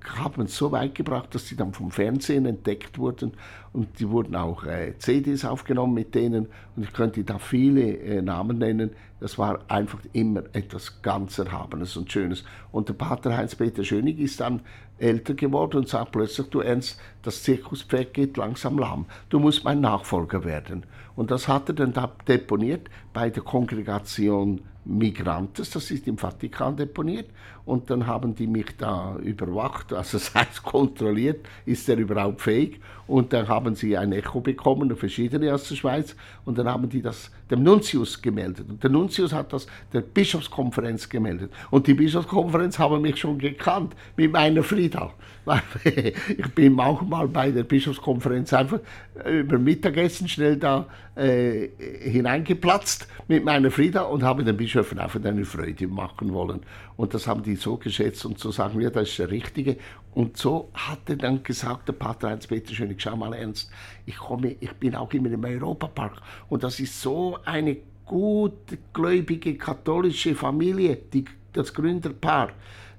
haben 0.06 0.46
es 0.46 0.56
so 0.56 0.72
weit 0.72 0.96
gebracht, 0.96 1.34
dass 1.36 1.48
sie 1.48 1.56
dann 1.56 1.74
vom 1.74 1.92
Fernsehen 1.92 2.46
entdeckt 2.46 2.98
wurden 2.98 3.34
und 3.74 4.00
die 4.00 4.10
wurden 4.10 4.36
auch 4.36 4.64
äh, 4.64 4.98
CDs 4.98 5.46
aufgenommen 5.46 5.94
mit 5.94 6.16
denen 6.16 6.48
und 6.76 6.84
ich 6.84 6.94
könnte 6.94 7.24
da 7.24 7.38
viele 7.38 7.98
äh, 7.98 8.22
Namen 8.22 8.58
nennen. 8.60 8.92
Das 9.20 9.38
war 9.38 9.60
einfach 9.68 10.00
immer 10.14 10.44
etwas 10.54 11.02
ganz 11.02 11.38
Erhabenes 11.38 11.98
und 11.98 12.12
Schönes. 12.12 12.44
Und 12.72 12.90
der 12.90 12.94
Pater 12.94 13.36
Heinz-Peter 13.36 13.84
Schönig 13.84 14.20
ist 14.20 14.40
dann 14.40 14.62
älter 14.98 15.34
geworden 15.34 15.78
und 15.78 15.88
sagt 15.88 16.12
plötzlich, 16.12 16.48
du 16.48 16.60
Ernst, 16.62 17.00
das 17.22 17.44
Zirkuspferd 17.44 18.14
geht 18.14 18.38
langsam 18.38 18.78
lahm. 18.78 19.06
Du 19.30 19.40
musst 19.40 19.64
mein 19.64 19.82
Nachfolger 19.82 20.44
werden. 20.44 20.86
Und 21.16 21.32
das 21.32 21.48
hat 21.48 21.70
er 21.70 21.76
dann 21.76 21.94
da 21.94 22.12
deponiert 22.28 22.90
bei 23.14 23.30
der 23.30 23.44
Kongregation 23.44 24.62
Migrantes, 24.86 25.70
das 25.70 25.92
ist 25.92 26.08
im 26.08 26.18
Vatikan 26.18 26.76
deponiert. 26.76 27.30
Und 27.66 27.90
dann 27.90 28.08
haben 28.08 28.34
die 28.34 28.48
mich 28.48 28.78
da 28.78 29.18
überwacht, 29.18 29.94
also 29.94 30.18
das 30.18 30.34
heißt 30.34 30.64
kontrolliert, 30.64 31.46
ist 31.66 31.88
er 31.88 31.98
überhaupt 31.98 32.42
fähig. 32.42 32.80
Und 33.06 33.32
dann 33.34 33.48
haben 33.48 33.76
sie 33.76 33.96
ein 33.96 34.12
Echo 34.12 34.40
bekommen, 34.40 34.96
verschiedene 34.96 35.54
aus 35.54 35.68
der 35.68 35.76
Schweiz. 35.76 36.16
Und 36.46 36.58
dann 36.58 36.68
haben 36.68 36.90
die 36.90 37.02
das 37.02 37.32
dem 37.52 37.64
Nuntius 37.64 38.22
gemeldet. 38.22 38.70
Und 38.70 38.82
der 38.82 38.90
Nuntius 38.90 39.09
hat 39.18 39.54
das 39.54 39.68
der 39.94 40.02
Bischofskonferenz 40.02 41.10
gemeldet. 41.10 41.52
Und 41.72 41.88
die 41.88 41.94
Bischofskonferenz 41.94 42.78
haben 42.80 43.02
mich 43.02 43.18
schon 43.18 43.38
gekannt 43.38 43.96
mit 44.16 44.32
meiner 44.32 44.64
Frieda. 44.64 45.14
ich 45.84 46.48
bin 46.54 46.74
manchmal 46.74 47.28
bei 47.28 47.52
der 47.52 47.64
Bischofskonferenz 47.64 48.54
einfach 48.54 48.80
über 49.26 49.58
Mittagessen 49.58 50.28
schnell 50.28 50.58
da 50.58 50.86
äh, 51.16 51.70
hineingeplatzt 52.02 53.08
mit 53.28 53.44
meiner 53.44 53.72
Frieda 53.72 54.04
und 54.04 54.24
habe 54.24 54.44
den 54.44 54.58
Bischöfen 54.58 55.00
einfach 55.00 55.24
eine 55.24 55.46
Freude 55.46 55.88
machen 55.88 56.34
wollen. 56.34 56.62
Und 56.96 57.14
das 57.14 57.28
haben 57.28 57.44
die 57.44 57.56
so 57.56 57.78
geschätzt 57.78 58.26
und 58.26 58.40
so 58.40 58.52
sagen 58.52 58.80
wir, 58.80 58.90
das 58.90 59.10
ist 59.10 59.20
der 59.20 59.32
Richtige. 59.32 59.78
Und 60.14 60.38
so 60.38 60.70
hat 60.74 61.00
er 61.08 61.16
dann 61.16 61.44
gesagt, 61.44 61.88
der 61.88 61.94
Pater 61.94 62.30
Heinz-Peter 62.30 62.74
Schönig, 62.74 63.02
schau 63.02 63.16
mal 63.16 63.34
ernst, 63.34 63.72
ich, 64.06 64.18
komme, 64.18 64.56
ich 64.60 64.74
bin 64.74 64.96
auch 64.96 65.12
immer 65.14 65.32
im 65.32 65.44
Europapark 65.44 66.22
und 66.50 66.64
das 66.64 66.80
ist 66.80 67.02
so 67.02 67.38
eine 67.46 67.78
gutgläubige 68.10 69.56
katholische 69.56 70.36
Familie, 70.36 70.98
die, 71.14 71.24
das 71.54 71.74
Gründerpaar 71.74 72.50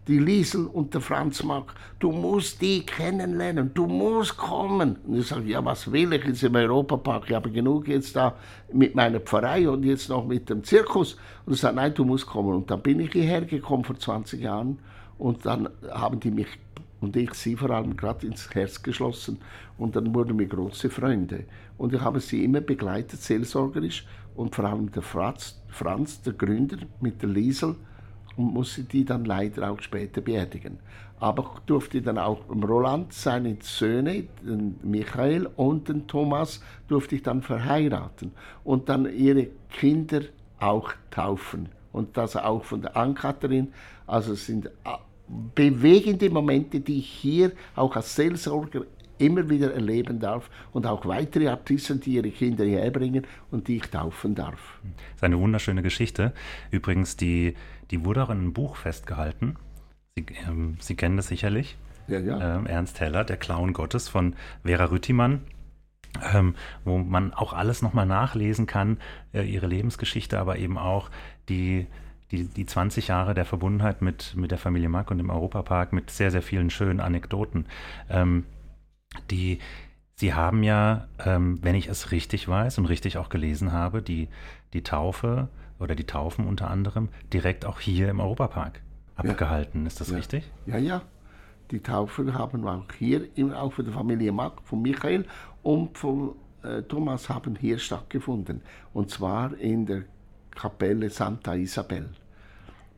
die 0.08 0.18
Liesel 0.18 0.66
und 0.66 0.92
der 0.92 1.00
Franz 1.00 1.42
Mack, 1.44 1.74
du 2.00 2.10
musst 2.10 2.60
die 2.60 2.84
kennenlernen, 2.84 3.70
du 3.74 3.86
musst 3.86 4.36
kommen. 4.36 4.96
Und 5.06 5.20
ich 5.20 5.28
sage, 5.28 5.48
ja, 5.48 5.64
was 5.64 5.92
will 5.92 6.12
ich 6.12 6.24
jetzt 6.24 6.42
im 6.42 6.56
Europapark? 6.56 7.24
Ich 7.28 7.34
habe 7.34 7.50
genug 7.50 7.86
jetzt 7.86 8.16
da 8.16 8.34
mit 8.72 8.94
meiner 8.94 9.20
Pfarrei 9.20 9.68
und 9.68 9.84
jetzt 9.84 10.08
noch 10.08 10.26
mit 10.26 10.50
dem 10.50 10.64
Zirkus. 10.64 11.16
Und 11.46 11.52
er 11.52 11.56
sagt, 11.58 11.76
nein, 11.76 11.94
du 11.94 12.04
musst 12.04 12.26
kommen. 12.26 12.54
Und 12.54 12.70
dann 12.70 12.82
bin 12.82 12.98
ich 12.98 13.12
hierher 13.12 13.42
gekommen 13.42 13.84
vor 13.84 13.98
20 13.98 14.40
Jahren 14.40 14.78
Und 15.18 15.44
dann 15.44 15.68
haben 15.90 16.18
die 16.18 16.30
mich 16.30 16.48
und 17.00 17.16
ich 17.16 17.32
sie 17.34 17.56
vor 17.56 17.70
allem 17.70 17.96
gerade 17.96 18.26
ins 18.26 18.50
Herz 18.54 18.82
geschlossen 18.82 19.38
und 19.78 19.96
dann 19.96 20.14
wurden 20.14 20.38
wir 20.38 20.46
große 20.46 20.90
Freunde. 20.90 21.44
Und 21.78 21.94
ich 21.94 22.00
habe 22.00 22.20
sie 22.20 22.44
immer 22.44 22.60
begleitet, 22.60 23.22
seelsorgerisch 23.22 24.06
und 24.34 24.54
vor 24.54 24.64
allem 24.64 24.90
der 24.90 25.02
Franz, 25.02 25.60
Franz 25.68 26.22
der 26.22 26.32
Gründer 26.32 26.78
mit 27.00 27.22
der 27.22 27.28
Liesel 27.28 27.76
und 28.37 28.54
musste 28.54 28.82
die 28.84 29.04
dann 29.04 29.25
leider 29.25 29.70
auch 29.70 29.80
später 29.80 30.20
beerdigen. 30.20 30.78
Aber 31.18 31.52
ich 31.54 31.60
durfte 31.66 32.00
dann 32.00 32.16
auch 32.16 32.40
Roland, 32.49 33.12
seine 33.12 33.58
Söhne, 33.60 34.25
den 34.42 34.76
Michael 34.82 35.50
und 35.56 35.88
den 35.88 36.06
Thomas, 36.06 36.62
durfte 36.88 37.16
ich 37.16 37.22
dann 37.22 37.42
verheiraten 37.42 38.32
und 38.64 38.88
dann 38.88 39.04
ihre 39.12 39.49
Kinder 39.70 40.22
auch 40.58 40.92
taufen. 41.10 41.68
Und 41.92 42.16
das 42.16 42.37
auch 42.37 42.64
von 42.64 42.82
der 42.82 42.96
Ann-Kathrin. 42.96 43.72
Also 44.06 44.32
es 44.32 44.46
sind 44.46 44.70
bewegende 45.54 46.30
Momente, 46.30 46.80
die 46.80 47.00
ich 47.00 47.08
hier 47.08 47.52
auch 47.76 47.94
als 47.96 48.16
Seelsorger 48.16 48.82
immer 49.20 49.48
wieder 49.48 49.72
erleben 49.74 50.18
darf 50.18 50.50
und 50.72 50.86
auch 50.86 51.06
weitere 51.06 51.48
Artisten, 51.48 52.00
die 52.00 52.14
ihre 52.14 52.30
Kinder 52.30 52.64
herbringen 52.64 53.26
und 53.50 53.68
die 53.68 53.76
ich 53.76 53.86
taufen 53.90 54.34
darf. 54.34 54.80
Das 54.82 55.16
ist 55.16 55.24
eine 55.24 55.38
wunderschöne 55.38 55.82
Geschichte. 55.82 56.32
Übrigens, 56.70 57.16
die, 57.16 57.54
die 57.90 58.04
wurde 58.04 58.22
auch 58.22 58.30
in 58.30 58.38
einem 58.38 58.52
Buch 58.52 58.76
festgehalten. 58.76 59.56
Sie, 60.16 60.26
ähm, 60.48 60.76
Sie 60.80 60.96
kennen 60.96 61.16
das 61.16 61.28
sicherlich. 61.28 61.76
Ja, 62.08 62.18
ja. 62.18 62.56
Ähm, 62.56 62.66
Ernst 62.66 63.00
Heller, 63.00 63.24
der 63.24 63.36
Clown 63.36 63.72
Gottes 63.72 64.08
von 64.08 64.34
Vera 64.64 64.86
Rüttimann. 64.86 65.42
Ähm, 66.34 66.56
wo 66.84 66.98
man 66.98 67.32
auch 67.32 67.52
alles 67.52 67.82
nochmal 67.82 68.04
nachlesen 68.04 68.66
kann, 68.66 68.98
äh, 69.32 69.42
ihre 69.42 69.68
Lebensgeschichte, 69.68 70.40
aber 70.40 70.58
eben 70.58 70.76
auch 70.76 71.08
die, 71.48 71.86
die, 72.32 72.46
die 72.46 72.66
20 72.66 73.06
Jahre 73.06 73.32
der 73.32 73.44
Verbundenheit 73.44 74.02
mit, 74.02 74.34
mit 74.34 74.50
der 74.50 74.58
Familie 74.58 74.88
Mack 74.88 75.12
und 75.12 75.18
dem 75.18 75.30
Europapark 75.30 75.92
mit 75.92 76.10
sehr, 76.10 76.32
sehr 76.32 76.42
vielen 76.42 76.68
schönen 76.68 76.98
Anekdoten. 76.98 77.66
Ähm, 78.08 78.44
die, 79.30 79.58
Sie 80.14 80.34
haben 80.34 80.62
ja, 80.62 81.08
ähm, 81.24 81.58
wenn 81.62 81.74
ich 81.74 81.88
es 81.88 82.12
richtig 82.12 82.46
weiß 82.46 82.78
und 82.78 82.86
richtig 82.86 83.16
auch 83.16 83.28
gelesen 83.28 83.72
habe, 83.72 84.02
die, 84.02 84.28
die 84.72 84.82
Taufe 84.82 85.48
oder 85.78 85.94
die 85.94 86.04
Taufen 86.04 86.46
unter 86.46 86.70
anderem 86.70 87.08
direkt 87.32 87.64
auch 87.64 87.80
hier 87.80 88.10
im 88.10 88.20
Europapark 88.20 88.82
abgehalten. 89.16 89.82
Ja. 89.82 89.86
Ist 89.86 90.00
das 90.00 90.10
ja. 90.10 90.16
richtig? 90.16 90.50
Ja, 90.66 90.78
ja. 90.78 91.02
Die 91.70 91.80
Taufen 91.80 92.34
haben 92.34 92.62
wir 92.64 92.72
auch 92.72 92.92
hier, 92.98 93.28
auch 93.54 93.72
für 93.72 93.84
die 93.84 93.92
Familie 93.92 94.32
Mack, 94.32 94.60
von 94.64 94.82
Michael 94.82 95.24
und 95.62 95.96
von 95.96 96.34
äh, 96.62 96.82
Thomas 96.82 97.28
haben 97.28 97.56
hier 97.56 97.78
stattgefunden. 97.78 98.60
Und 98.92 99.10
zwar 99.10 99.56
in 99.56 99.86
der 99.86 100.02
Kapelle 100.50 101.08
Santa 101.10 101.54
Isabel. 101.54 102.10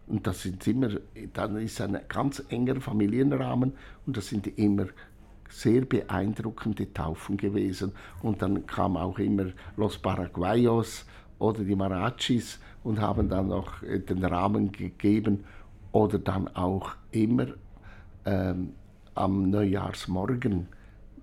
Und 0.06 0.26
das 0.26 0.42
sind 0.42 0.66
immer, 0.66 0.90
dann 1.32 1.56
ist 1.56 1.80
ein 1.80 1.98
ganz 2.08 2.42
enger 2.48 2.80
Familienrahmen 2.80 3.74
und 4.06 4.16
das 4.16 4.28
sind 4.28 4.46
immer 4.58 4.86
sehr 5.52 5.82
beeindruckende 5.84 6.92
Taufen 6.92 7.36
gewesen. 7.36 7.92
Und 8.22 8.42
dann 8.42 8.66
kam 8.66 8.96
auch 8.96 9.18
immer 9.18 9.46
Los 9.76 9.98
Paraguayos 9.98 11.04
oder 11.38 11.62
die 11.62 11.76
Marachis 11.76 12.58
und 12.82 13.00
haben 13.00 13.28
dann 13.28 13.48
noch 13.48 13.82
äh, 13.82 14.00
den 14.00 14.24
Rahmen 14.24 14.72
gegeben 14.72 15.44
oder 15.92 16.18
dann 16.18 16.48
auch 16.48 16.92
immer 17.10 17.46
ähm, 18.24 18.72
am 19.14 19.50
Neujahrsmorgen. 19.50 20.68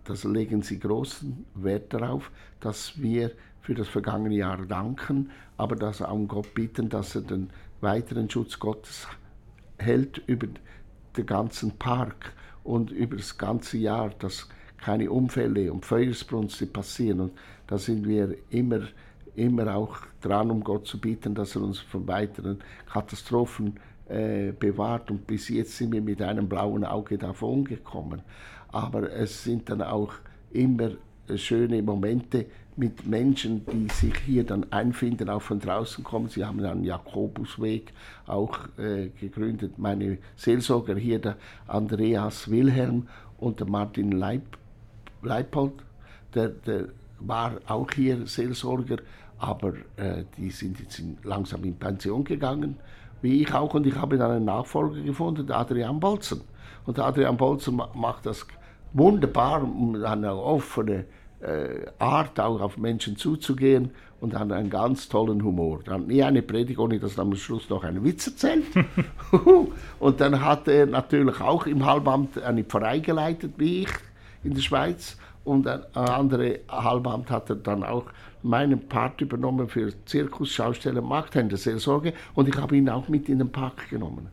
Das 0.04 0.24
legen 0.24 0.62
sie 0.62 0.80
großen 0.80 1.46
Wert 1.56 1.94
darauf, 1.94 2.32
dass 2.60 3.02
wir 3.02 3.32
für 3.62 3.74
das 3.74 3.88
vergangene 3.88 4.36
Jahr 4.36 4.66
danken, 4.66 5.32
aber 5.58 5.76
dass 5.76 6.02
auch 6.02 6.18
Gott 6.28 6.54
bitten, 6.54 6.90
dass 6.90 7.16
er 7.16 7.22
den 7.22 7.50
weiteren 7.82 8.30
Schutz 8.30 8.58
Gottes 8.60 9.08
hält 9.78 10.18
über 10.28 10.48
den 11.16 11.26
ganzen 11.26 11.72
Park 11.78 12.34
und 12.70 12.92
über 12.92 13.18
das 13.18 13.36
ganze 13.36 13.80
Jahr, 13.80 14.12
dass 14.20 14.48
keine 14.78 15.10
Unfälle 15.10 15.74
und 15.74 15.86
Feuersbrunste 15.86 16.68
passieren. 16.68 17.20
Und 17.20 17.32
da 17.66 17.80
sind 17.80 18.08
wir 18.08 18.36
immer, 18.52 18.82
immer 19.36 19.76
auch 19.76 19.98
dran, 20.22 20.52
um 20.52 20.64
Gott 20.64 20.86
zu 20.86 21.02
bitten, 21.02 21.34
dass 21.34 21.56
er 21.56 21.64
uns 21.64 21.80
von 21.80 22.08
weiteren 22.08 22.60
Katastrophen 22.86 23.80
äh, 24.08 24.52
bewahrt. 24.52 25.10
Und 25.10 25.26
bis 25.26 25.50
jetzt 25.50 25.78
sind 25.78 25.94
wir 25.94 26.02
mit 26.02 26.22
einem 26.22 26.48
blauen 26.48 26.86
Auge 26.86 27.18
davon 27.18 27.66
gekommen. 27.66 28.22
Aber 28.68 29.12
es 29.12 29.44
sind 29.44 29.68
dann 29.72 29.82
auch 29.82 30.14
immer 30.52 30.92
schöne 31.38 31.82
Momente 31.82 32.46
mit 32.80 33.06
Menschen, 33.06 33.66
die 33.66 33.90
sich 33.94 34.16
hier 34.26 34.46
dann 34.46 34.66
einfinden, 34.72 35.30
auch 35.30 35.42
von 35.42 35.60
draußen 35.60 36.02
kommen. 36.04 36.30
Sie 36.30 36.46
haben 36.46 36.64
einen 36.64 36.86
Jakobusweg 36.86 37.92
auch 38.26 38.58
äh, 38.78 39.10
gegründet. 39.20 39.78
Meine 39.78 40.18
Seelsorger 40.38 40.96
hier, 40.96 41.20
der 41.20 41.36
Andreas 41.68 42.50
Wilhelm 42.50 43.08
und 43.38 43.60
der 43.60 43.68
Martin 43.68 44.14
Leip, 44.14 44.58
Leipold, 45.22 45.74
der, 46.34 46.50
der 46.50 46.88
war 47.20 47.60
auch 47.68 47.92
hier 47.92 48.26
Seelsorger, 48.26 48.98
aber 49.40 49.74
äh, 49.98 50.24
die 50.38 50.50
sind 50.50 50.80
jetzt 50.80 51.02
langsam 51.24 51.66
in 51.66 51.76
Pension 51.76 52.24
gegangen, 52.24 52.78
wie 53.22 53.42
ich 53.42 53.54
auch. 53.54 53.74
Und 53.74 53.88
ich 53.88 53.96
habe 53.96 54.18
dann 54.18 54.32
einen 54.32 54.46
Nachfolger 54.46 55.02
gefunden, 55.02 55.52
Adrian 55.52 56.00
Bolzen. 56.00 56.42
Und 56.86 56.98
Adrian 56.98 57.36
Bolzen 57.36 57.82
macht 57.94 58.26
das 58.26 58.48
wunderbar, 58.94 59.68
eine 60.06 60.34
offene 60.34 61.06
Art, 62.00 62.40
auch 62.40 62.60
auf 62.62 62.78
Menschen 62.78 63.16
zuzugehen 63.16 63.92
und 64.20 64.38
hat 64.38 64.52
einen 64.52 64.70
ganz 64.70 65.08
tollen 65.08 65.44
Humor. 65.44 65.80
Er 65.86 65.94
hat 65.94 66.08
nie 66.08 66.22
eine 66.24 66.42
Predigt, 66.42 66.80
ohne 66.80 67.00
dass 67.00 67.18
er 67.18 67.22
am 67.22 67.36
Schluss 67.36 67.70
noch 67.70 67.84
einen 67.84 68.04
Witz 68.04 68.28
erzählt. 68.28 68.66
und 70.00 70.22
dann 70.22 70.44
hat 70.44 70.68
er 70.68 70.86
natürlich 70.86 71.40
auch 71.40 71.66
im 71.66 71.86
Halbamt 71.86 72.42
eine 72.42 72.64
Pfarrei 72.64 73.00
geleitet, 73.00 73.54
wie 73.58 73.84
ich 73.84 73.90
in 74.44 74.54
der 74.54 74.62
Schweiz. 74.62 75.18
Und 75.46 75.68
ein 75.68 75.84
anderes 75.96 76.60
Halbamt 76.68 77.32
hat 77.32 77.50
er 77.50 77.56
dann 77.56 77.84
auch 77.84 78.06
meinen 78.44 78.88
Part 78.88 79.22
übernommen 79.22 79.68
für 79.68 79.94
Zirkus, 80.06 80.52
Schausteller, 80.52 81.02
Markthändler, 81.02 81.58
Seelsorge. 81.58 82.14
Und 82.36 82.50
ich 82.50 82.58
habe 82.58 82.76
ihn 82.76 82.90
auch 82.90 83.08
mit 83.08 83.30
in 83.30 83.40
den 83.40 83.52
Park 83.52 83.90
genommen. 83.90 84.30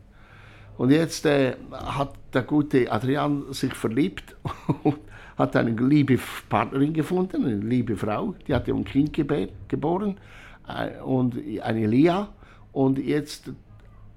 Und 0.77 0.91
jetzt 0.91 1.25
äh, 1.25 1.55
hat 1.71 2.13
der 2.33 2.43
gute 2.43 2.91
Adrian 2.91 3.51
sich 3.51 3.73
verliebt 3.73 4.35
hat 5.37 5.55
eine 5.55 5.71
liebe 5.71 6.19
Partnerin 6.49 6.93
gefunden, 6.93 7.45
eine 7.45 7.57
liebe 7.57 7.95
Frau, 7.95 8.35
die 8.47 8.53
hat 8.53 8.67
ein 8.67 8.83
Kind 8.83 9.13
geboren 9.13 10.17
äh, 10.67 10.99
und 11.01 11.35
eine 11.61 11.85
Lia 11.87 12.29
und 12.71 12.97
jetzt 12.97 13.49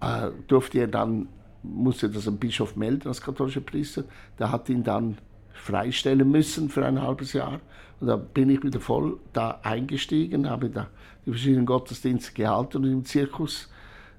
äh, 0.01 0.31
durfte 0.49 0.81
er 0.81 0.89
dann, 0.89 1.29
musste 1.63 2.09
das 2.09 2.27
ein 2.27 2.39
Bischof 2.39 2.75
melden 2.77 3.09
als 3.09 3.21
katholischer 3.21 3.61
Priester, 3.61 4.05
der 4.39 4.51
hat 4.51 4.69
ihn 4.69 4.83
dann 4.83 5.19
freistellen 5.53 6.31
müssen 6.31 6.71
für 6.71 6.85
ein 6.87 7.01
halbes 7.01 7.35
Jahr. 7.35 7.61
Und 8.01 8.07
da 8.07 8.17
bin 8.17 8.49
ich 8.49 8.63
wieder 8.63 8.81
voll 8.81 9.19
da 9.35 9.61
eingestiegen, 9.63 10.49
habe 10.49 10.71
da 10.71 10.89
die 11.27 11.31
verschiedenen 11.31 11.67
Gottesdienste 11.67 12.33
gehalten 12.33 12.79
und 12.79 12.91
im 12.91 13.05
Zirkus 13.05 13.69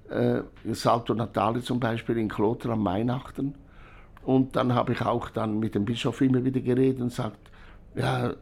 äh, 0.10 0.42
Salto 0.72 1.16
Natale 1.16 1.62
zum 1.62 1.80
Beispiel 1.80 2.18
in 2.18 2.30
Kloster 2.30 2.70
am 2.70 2.86
Weihnachten 2.86 3.56
und 4.24 4.56
dann 4.56 4.74
habe 4.74 4.94
ich 4.94 5.02
auch 5.02 5.30
dann 5.30 5.60
mit 5.60 5.76
dem 5.76 5.86
Bischof 5.86 6.22
immer 6.22 6.44
wieder 6.44 6.62
geredet 6.62 7.02
und 7.02 7.12
sagt, 7.12 7.40
ja, 7.96 8.34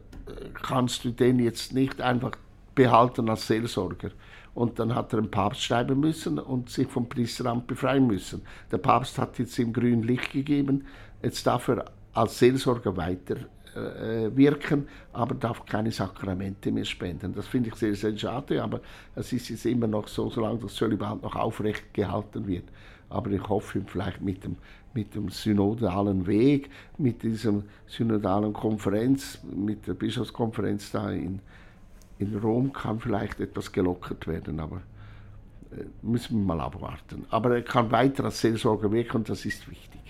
kannst 0.62 1.04
du 1.04 1.10
den 1.10 1.38
jetzt 1.38 1.72
nicht 1.72 2.00
einfach 2.00 2.32
behalten 2.74 3.28
als 3.28 3.46
Seelsorger? 3.46 4.10
Und 4.54 4.78
dann 4.78 4.94
hat 4.94 5.12
er 5.12 5.20
den 5.20 5.30
Papst 5.30 5.62
schreiben 5.62 6.00
müssen 6.00 6.38
und 6.38 6.70
sich 6.70 6.88
vom 6.88 7.08
Priesteramt 7.08 7.66
befreien 7.66 8.06
müssen. 8.06 8.42
Der 8.70 8.78
Papst 8.78 9.18
hat 9.18 9.38
jetzt 9.38 9.58
ihm 9.58 9.72
grün 9.72 10.02
Licht 10.02 10.32
gegeben. 10.32 10.84
Jetzt 11.22 11.46
darf 11.46 11.68
er 11.68 11.84
als 12.12 12.38
Seelsorger 12.38 12.96
weiter 12.96 13.36
äh, 13.76 14.36
wirken, 14.36 14.88
aber 15.12 15.34
darf 15.34 15.64
keine 15.64 15.92
Sakramente 15.92 16.72
mehr 16.72 16.84
spenden. 16.84 17.32
Das 17.34 17.46
finde 17.46 17.68
ich 17.68 17.76
sehr, 17.76 17.94
sehr 17.94 18.16
schade, 18.16 18.62
aber 18.62 18.80
es 19.14 19.32
ist 19.32 19.48
jetzt 19.48 19.66
immer 19.66 19.86
noch 19.86 20.08
so, 20.08 20.28
solange 20.30 20.58
das 20.58 20.74
Zölibat 20.74 21.22
noch 21.22 21.36
aufrecht 21.36 21.94
gehalten 21.94 22.46
wird. 22.46 22.64
Aber 23.10 23.30
ich 23.30 23.48
hoffe, 23.48 23.82
vielleicht 23.86 24.22
mit 24.22 24.44
dem 24.44 24.56
mit 24.94 25.14
dem 25.14 25.28
synodalen 25.28 26.26
Weg, 26.26 26.70
mit 26.98 27.22
dieser 27.22 27.62
synodalen 27.86 28.52
Konferenz, 28.52 29.38
mit 29.44 29.86
der 29.86 29.94
Bischofskonferenz 29.94 30.90
da 30.90 31.10
in, 31.10 31.40
in 32.18 32.36
Rom 32.38 32.72
kann 32.72 32.98
vielleicht 32.98 33.40
etwas 33.40 33.70
gelockert 33.72 34.26
werden, 34.26 34.60
aber 34.60 34.82
äh, 35.72 35.84
müssen 36.02 36.38
wir 36.38 36.54
mal 36.54 36.60
abwarten. 36.60 37.24
Aber 37.30 37.54
er 37.54 37.62
kann 37.62 37.90
weiter 37.90 38.24
als 38.24 38.40
Seelsorger 38.40 38.90
wirken 38.90 39.18
und 39.18 39.28
das 39.28 39.44
ist 39.44 39.70
wichtig. 39.70 40.00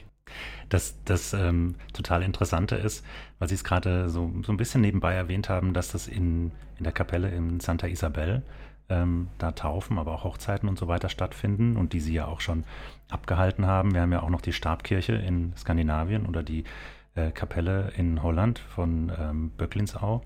Das, 0.68 0.94
das 1.04 1.34
ähm, 1.34 1.74
total 1.92 2.22
Interessante 2.22 2.76
ist, 2.76 3.04
weil 3.38 3.48
Sie 3.48 3.56
es 3.56 3.64
gerade 3.64 4.08
so, 4.08 4.32
so 4.44 4.52
ein 4.52 4.56
bisschen 4.56 4.80
nebenbei 4.80 5.14
erwähnt 5.14 5.48
haben, 5.48 5.74
dass 5.74 5.90
das 5.90 6.06
in, 6.06 6.52
in 6.78 6.84
der 6.84 6.92
Kapelle 6.92 7.28
in 7.30 7.58
Santa 7.58 7.88
Isabel 7.88 8.42
ähm, 8.90 9.28
da 9.38 9.52
Taufen, 9.52 9.98
aber 9.98 10.12
auch 10.12 10.24
Hochzeiten 10.24 10.68
und 10.68 10.78
so 10.78 10.88
weiter 10.88 11.08
stattfinden 11.08 11.76
und 11.76 11.92
die 11.92 12.00
Sie 12.00 12.12
ja 12.12 12.26
auch 12.26 12.40
schon 12.40 12.64
abgehalten 13.08 13.66
haben. 13.66 13.94
Wir 13.94 14.02
haben 14.02 14.12
ja 14.12 14.22
auch 14.22 14.30
noch 14.30 14.42
die 14.42 14.52
Stabkirche 14.52 15.14
in 15.14 15.52
Skandinavien 15.56 16.26
oder 16.26 16.42
die 16.42 16.64
äh, 17.14 17.30
Kapelle 17.30 17.92
in 17.96 18.22
Holland 18.22 18.58
von 18.58 19.10
ähm, 19.18 19.50
Böcklinsau. 19.56 20.22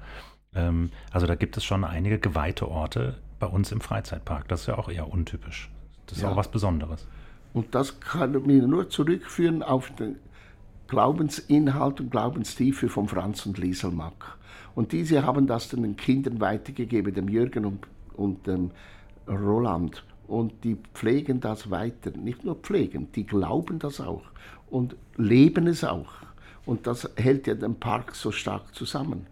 Ähm, 0.54 0.90
also 1.12 1.26
da 1.26 1.34
gibt 1.34 1.56
es 1.56 1.64
schon 1.64 1.84
einige 1.84 2.18
geweihte 2.18 2.68
Orte 2.68 3.18
bei 3.38 3.46
uns 3.46 3.72
im 3.72 3.80
Freizeitpark. 3.80 4.48
Das 4.48 4.62
ist 4.62 4.66
ja 4.66 4.78
auch 4.78 4.88
eher 4.88 5.10
untypisch. 5.10 5.70
Das 6.06 6.18
ist 6.18 6.22
ja. 6.22 6.30
auch 6.30 6.36
was 6.36 6.48
Besonderes. 6.48 7.06
Und 7.52 7.74
das 7.74 8.00
kann 8.00 8.46
wir 8.46 8.66
nur 8.66 8.88
zurückführen 8.88 9.62
auf 9.62 9.90
den 9.94 10.16
Glaubensinhalt 10.88 12.00
und 12.00 12.10
Glaubenstiefe 12.10 12.88
von 12.88 13.08
Franz 13.08 13.46
und 13.46 13.58
Liesel 13.58 13.90
Mack. 13.90 14.36
Und 14.74 14.92
diese 14.92 15.24
haben 15.24 15.46
das 15.46 15.68
den 15.68 15.96
Kindern 15.96 16.40
weitergegeben, 16.40 17.14
dem 17.14 17.28
Jürgen 17.28 17.64
und, 17.64 17.86
und 18.16 18.46
dem 18.46 18.70
Roland. 19.28 20.04
Und 20.26 20.64
die 20.64 20.78
pflegen 20.94 21.40
das 21.40 21.70
weiter. 21.70 22.10
Nicht 22.16 22.44
nur 22.44 22.56
pflegen, 22.56 23.12
die 23.12 23.26
glauben 23.26 23.78
das 23.78 24.00
auch 24.00 24.22
und 24.70 24.96
leben 25.16 25.66
es 25.66 25.84
auch. 25.84 26.12
Und 26.66 26.86
das 26.86 27.10
hält 27.16 27.46
ja 27.46 27.54
den 27.54 27.78
Park 27.78 28.14
so 28.14 28.32
stark 28.32 28.74
zusammen. 28.74 29.26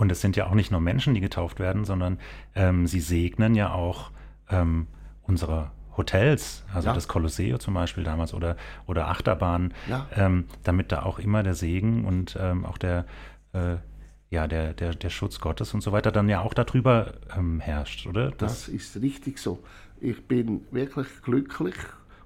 Und 0.00 0.10
es 0.10 0.20
sind 0.20 0.36
ja 0.36 0.46
auch 0.46 0.54
nicht 0.54 0.70
nur 0.70 0.80
Menschen, 0.80 1.14
die 1.14 1.20
getauft 1.20 1.58
werden, 1.58 1.84
sondern 1.84 2.18
ähm, 2.54 2.86
sie 2.86 3.00
segnen 3.00 3.54
ja 3.54 3.72
auch 3.72 4.10
ähm, 4.48 4.86
unsere 5.22 5.70
Hotels, 5.96 6.64
also 6.72 6.88
ja. 6.88 6.94
das 6.94 7.08
Colosseo 7.08 7.58
zum 7.58 7.74
Beispiel 7.74 8.04
damals 8.04 8.32
oder, 8.32 8.56
oder 8.86 9.08
Achterbahnen, 9.08 9.74
ja. 9.88 10.06
ähm, 10.14 10.44
damit 10.62 10.92
da 10.92 11.02
auch 11.02 11.18
immer 11.18 11.42
der 11.42 11.54
Segen 11.54 12.04
und 12.04 12.38
ähm, 12.40 12.64
auch 12.64 12.78
der, 12.78 13.04
äh, 13.52 13.76
ja, 14.30 14.46
der, 14.46 14.74
der, 14.74 14.94
der 14.94 15.10
Schutz 15.10 15.40
Gottes 15.40 15.72
und 15.74 15.80
so 15.80 15.92
weiter 15.92 16.12
dann 16.12 16.28
ja 16.28 16.42
auch 16.42 16.54
darüber 16.54 17.14
ähm, 17.36 17.60
herrscht, 17.60 18.06
oder? 18.06 18.30
Das, 18.30 18.66
das 18.66 18.68
ist 18.68 19.00
richtig 19.00 19.38
so. 19.38 19.62
Ich 20.00 20.26
bin 20.26 20.62
wirklich 20.70 21.06
glücklich 21.22 21.74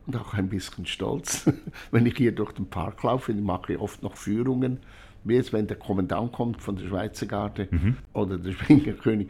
und 0.07 0.17
auch 0.17 0.35
ein 0.35 0.49
bisschen 0.49 0.87
stolz, 0.87 1.51
wenn 1.91 2.07
ich 2.07 2.17
hier 2.17 2.33
durch 2.33 2.53
den 2.53 2.69
Park 2.69 3.03
laufe. 3.05 3.33
Ich 3.33 3.41
mache 3.41 3.81
oft 3.81 4.03
noch 4.03 4.17
Führungen, 4.17 4.81
wie 5.25 5.35
jetzt, 5.35 5.53
wenn 5.53 5.69
der 5.69 5.79
Kommandant 5.79 6.33
kommt 6.33 6.61
von 6.61 6.77
der 6.77 6.89
Schweizer 6.89 7.27
Garde 7.27 7.69
mhm. 7.71 7.97
oder 8.13 8.37
der 8.37 8.53
Schwingerkönig. 8.53 9.29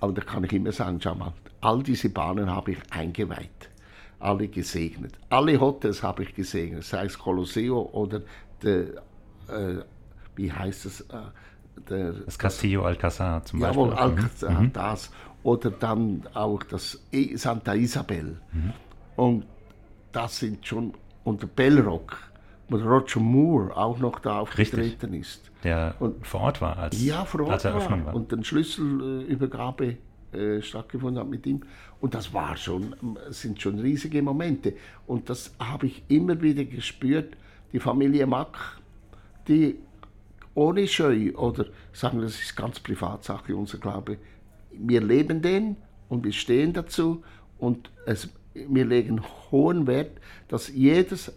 Aber 0.00 0.12
da 0.12 0.22
kann 0.22 0.44
ich 0.44 0.52
immer 0.52 0.72
sagen, 0.72 1.00
schau 1.02 1.14
mal, 1.14 1.32
all 1.60 1.82
diese 1.82 2.08
Bahnen 2.08 2.50
habe 2.50 2.72
ich 2.72 2.78
eingeweiht, 2.90 3.70
alle 4.18 4.48
gesegnet. 4.48 5.18
Alle 5.28 5.60
Hotels 5.60 6.02
habe 6.02 6.22
ich 6.22 6.34
gesegnet, 6.34 6.84
sei 6.84 7.04
es 7.04 7.18
Colosseo 7.18 7.82
oder 7.92 8.22
der, 8.62 9.02
äh, 9.48 9.82
wie 10.36 10.50
heißt 10.50 10.86
es? 10.86 11.02
Äh, 11.02 11.18
der, 11.88 12.12
das 12.12 12.38
Castillo 12.38 12.84
Alcázar 12.84 13.44
zum 13.44 13.60
Beispiel. 13.60 13.82
Jawohl, 13.82 13.94
Alcázar, 13.94 14.60
mhm. 14.60 14.72
das. 14.72 15.10
Oder 15.42 15.70
dann 15.70 16.22
auch 16.32 16.62
das 16.62 17.02
Santa 17.34 17.74
Isabel. 17.74 18.40
Mhm. 18.52 18.72
Und 19.16 19.46
das 20.12 20.38
sind 20.38 20.66
schon 20.66 20.94
unter 21.24 21.46
Bellrock, 21.46 22.16
wo 22.68 22.76
Roger 22.76 23.20
Moore 23.20 23.76
auch 23.76 23.98
noch 23.98 24.20
da 24.20 24.40
aufgetreten 24.40 25.10
Richtig. 25.12 25.20
ist. 25.20 25.50
Der 25.62 25.94
und, 25.98 26.26
vor 26.26 26.40
Ort 26.42 26.60
war, 26.60 26.78
als, 26.78 27.02
ja, 27.02 27.24
vor 27.24 27.40
Ort 27.42 27.52
als 27.52 27.64
Eröffnung 27.64 28.00
war. 28.00 28.06
war. 28.06 28.14
Und 28.14 28.32
dann 28.32 28.44
Schlüsselübergabe 28.44 29.96
äh, 30.32 30.62
stattgefunden 30.62 31.20
hat 31.20 31.28
mit 31.28 31.46
ihm. 31.46 31.60
Und 32.00 32.14
das 32.14 32.32
war 32.32 32.56
schon, 32.56 32.94
sind 33.30 33.60
schon 33.60 33.78
riesige 33.78 34.22
Momente. 34.22 34.74
Und 35.06 35.30
das 35.30 35.54
habe 35.58 35.86
ich 35.86 36.02
immer 36.08 36.40
wieder 36.40 36.64
gespürt. 36.64 37.36
Die 37.72 37.80
Familie 37.80 38.26
Mack, 38.26 38.56
die 39.48 39.76
ohne 40.54 40.86
Scheu 40.86 41.32
oder 41.34 41.66
sagen, 41.92 42.20
das 42.20 42.40
ist 42.40 42.56
ganz 42.56 42.80
Privatsache, 42.80 43.56
unser 43.56 43.78
Glaube. 43.78 44.18
Wir 44.70 45.00
leben 45.00 45.42
den 45.42 45.76
und 46.08 46.24
wir 46.24 46.32
stehen 46.32 46.72
dazu 46.72 47.22
und 47.58 47.90
es, 48.06 48.28
wir 48.54 48.84
legen 48.84 49.22
hohen 49.50 49.86
Wert, 49.86 50.18
dass 50.48 50.68
jedes 50.68 51.32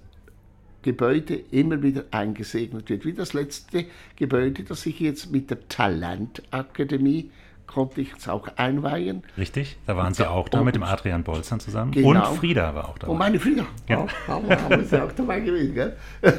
Gebäude 0.81 1.35
immer 1.51 1.81
wieder 1.81 2.05
eingesegnet 2.11 2.89
wird. 2.89 3.05
Wie 3.05 3.13
das 3.13 3.33
letzte 3.33 3.85
Gebäude, 4.15 4.63
das 4.63 4.85
ich 4.85 4.99
jetzt 4.99 5.31
mit 5.31 5.49
der 5.49 5.67
Talentakademie 5.67 7.31
konnte 7.67 8.01
ich 8.01 8.13
es 8.17 8.27
auch 8.27 8.47
einweihen. 8.55 9.23
Richtig, 9.37 9.77
da 9.85 9.95
waren 9.95 10.13
Sie 10.13 10.27
auch 10.27 10.49
da 10.49 10.63
mit 10.63 10.75
dem 10.75 10.83
Adrian 10.83 11.23
Bolzern 11.23 11.59
zusammen. 11.59 11.91
Genau. 11.91 12.31
Und 12.31 12.37
Frieda 12.37 12.73
war 12.73 12.89
auch 12.89 12.97
da. 12.97 13.07
Und 13.07 13.17
meine 13.17 13.39
Frieda. 13.39 13.65
Ja. 13.87 13.99
Auch, 13.99 14.09
haben, 14.27 14.49
haben 14.49 14.85
sie 14.85 15.03
auch 15.03 15.11
dabei 15.11 15.41
gewesen. 15.41 15.73
Gell? 15.73 15.97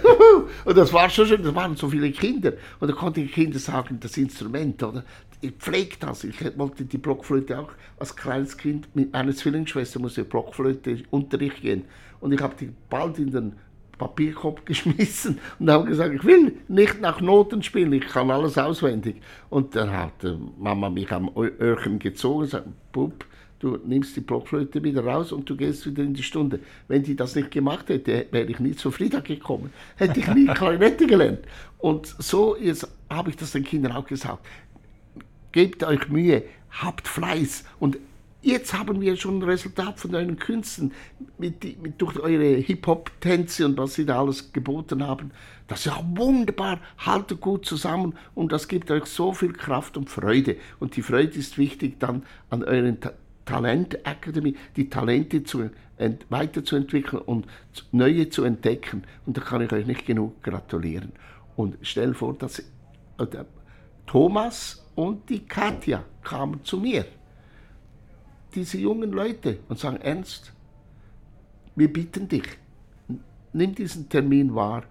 und 0.64 0.76
das 0.76 0.92
war 0.92 1.08
schon 1.10 1.26
schön, 1.26 1.42
das 1.42 1.54
waren 1.54 1.76
so 1.76 1.88
viele 1.88 2.10
Kinder. 2.10 2.54
Und 2.80 2.90
da 2.90 2.94
konnten 2.94 3.20
die 3.20 3.28
Kinder 3.28 3.58
sagen, 3.58 3.98
das 4.00 4.16
Instrument, 4.16 4.82
oder? 4.82 5.04
Ich 5.40 5.52
pflege 5.52 5.96
das. 6.00 6.24
Ich 6.24 6.58
wollte 6.58 6.84
die 6.84 6.98
Blockflöte 6.98 7.58
auch 7.60 7.70
als 7.98 8.16
kleines 8.16 8.56
Kind 8.56 8.88
mit 8.96 9.12
meiner 9.12 9.32
Zwillingsschwester 9.32 10.00
musste 10.00 10.24
Blockflöte 10.24 11.04
Unterricht 11.10 11.60
gehen. 11.60 11.84
Und 12.20 12.32
ich 12.32 12.40
habe 12.40 12.54
die 12.58 12.72
bald 12.90 13.18
in 13.18 13.30
den 13.30 13.52
Papierkorb 13.98 14.64
geschmissen 14.66 15.38
und 15.58 15.70
habe 15.70 15.88
gesagt, 15.88 16.14
ich 16.14 16.24
will 16.24 16.56
nicht 16.68 17.00
nach 17.00 17.20
Noten 17.20 17.62
spielen, 17.62 17.92
ich 17.92 18.06
kann 18.06 18.30
alles 18.30 18.56
auswendig. 18.56 19.16
Und 19.50 19.76
dann 19.76 19.90
hat 19.90 20.24
Mama 20.58 20.88
mich 20.88 21.10
am 21.12 21.30
Öhrchen 21.36 21.98
gezogen 21.98 22.38
und 22.38 22.44
gesagt, 22.44 22.66
Bub, 22.92 23.24
du 23.58 23.78
nimmst 23.84 24.16
die 24.16 24.20
Blockflöte 24.20 24.82
wieder 24.82 25.04
raus 25.04 25.32
und 25.32 25.48
du 25.50 25.56
gehst 25.56 25.84
wieder 25.86 26.02
in 26.02 26.14
die 26.14 26.22
Stunde. 26.22 26.60
Wenn 26.86 27.02
die 27.02 27.16
das 27.16 27.34
nicht 27.34 27.50
gemacht 27.50 27.88
hätte, 27.88 28.26
wäre 28.30 28.46
ich 28.46 28.60
nie 28.60 28.72
zu 28.72 28.90
Frieda 28.90 29.20
gekommen. 29.20 29.72
Hätte 29.96 30.20
ich 30.20 30.28
nie 30.28 30.46
Klarinette 30.54 31.06
gelernt. 31.06 31.40
Und 31.78 32.06
so 32.18 32.56
habe 33.10 33.30
ich 33.30 33.36
das 33.36 33.52
den 33.52 33.64
Kindern 33.64 33.92
auch 33.92 34.06
gesagt. 34.06 34.46
Gebt 35.52 35.82
euch 35.82 36.08
Mühe, 36.08 36.44
habt 36.70 37.08
Fleiß 37.08 37.64
und 37.80 37.98
Jetzt 38.40 38.72
haben 38.72 39.00
wir 39.00 39.16
schon 39.16 39.38
ein 39.38 39.42
Resultat 39.42 39.98
von 39.98 40.14
euren 40.14 40.38
Künsten 40.38 40.92
mit, 41.38 41.82
mit, 41.82 42.00
durch 42.00 42.20
eure 42.20 42.54
Hip-Hop-Tänze 42.54 43.66
und 43.66 43.76
was 43.76 43.94
sie 43.94 44.06
da 44.06 44.20
alles 44.20 44.52
geboten 44.52 45.04
haben. 45.04 45.32
Das 45.66 45.80
ist 45.80 45.86
ja 45.86 46.00
wunderbar, 46.14 46.78
haltet 46.98 47.40
gut 47.40 47.66
zusammen 47.66 48.14
und 48.36 48.52
das 48.52 48.68
gibt 48.68 48.92
euch 48.92 49.06
so 49.06 49.32
viel 49.32 49.52
Kraft 49.52 49.96
und 49.96 50.08
Freude. 50.08 50.56
Und 50.78 50.94
die 50.94 51.02
Freude 51.02 51.36
ist 51.36 51.58
wichtig 51.58 51.98
dann 51.98 52.22
an 52.48 52.62
euren 52.62 53.00
Ta 53.00 53.12
Talentakademie, 53.44 54.56
die 54.76 54.90
Talente 54.90 55.42
zu, 55.42 55.70
weiterzuentwickeln 56.28 57.22
und 57.22 57.46
neue 57.92 58.28
zu 58.28 58.44
entdecken. 58.44 59.04
Und 59.24 59.38
da 59.38 59.40
kann 59.40 59.62
ich 59.62 59.72
euch 59.72 59.86
nicht 59.86 60.04
genug 60.04 60.42
gratulieren. 60.42 61.12
Und 61.56 61.78
stell 61.80 62.12
vor, 62.12 62.34
dass 62.34 62.58
äh, 62.58 62.64
Thomas 64.06 64.86
und 64.96 65.30
die 65.30 65.46
Katja 65.46 66.04
kamen 66.22 66.62
zu 66.62 66.76
mir 66.76 67.06
diese 68.54 68.78
jungen 68.78 69.12
Leute 69.12 69.58
und 69.68 69.78
sagen, 69.78 69.98
Ernst, 69.98 70.52
wir 71.76 71.92
bitten 71.92 72.28
dich, 72.28 72.48
nimm 73.52 73.74
diesen 73.74 74.08
Termin 74.08 74.54
wahr, 74.54 74.84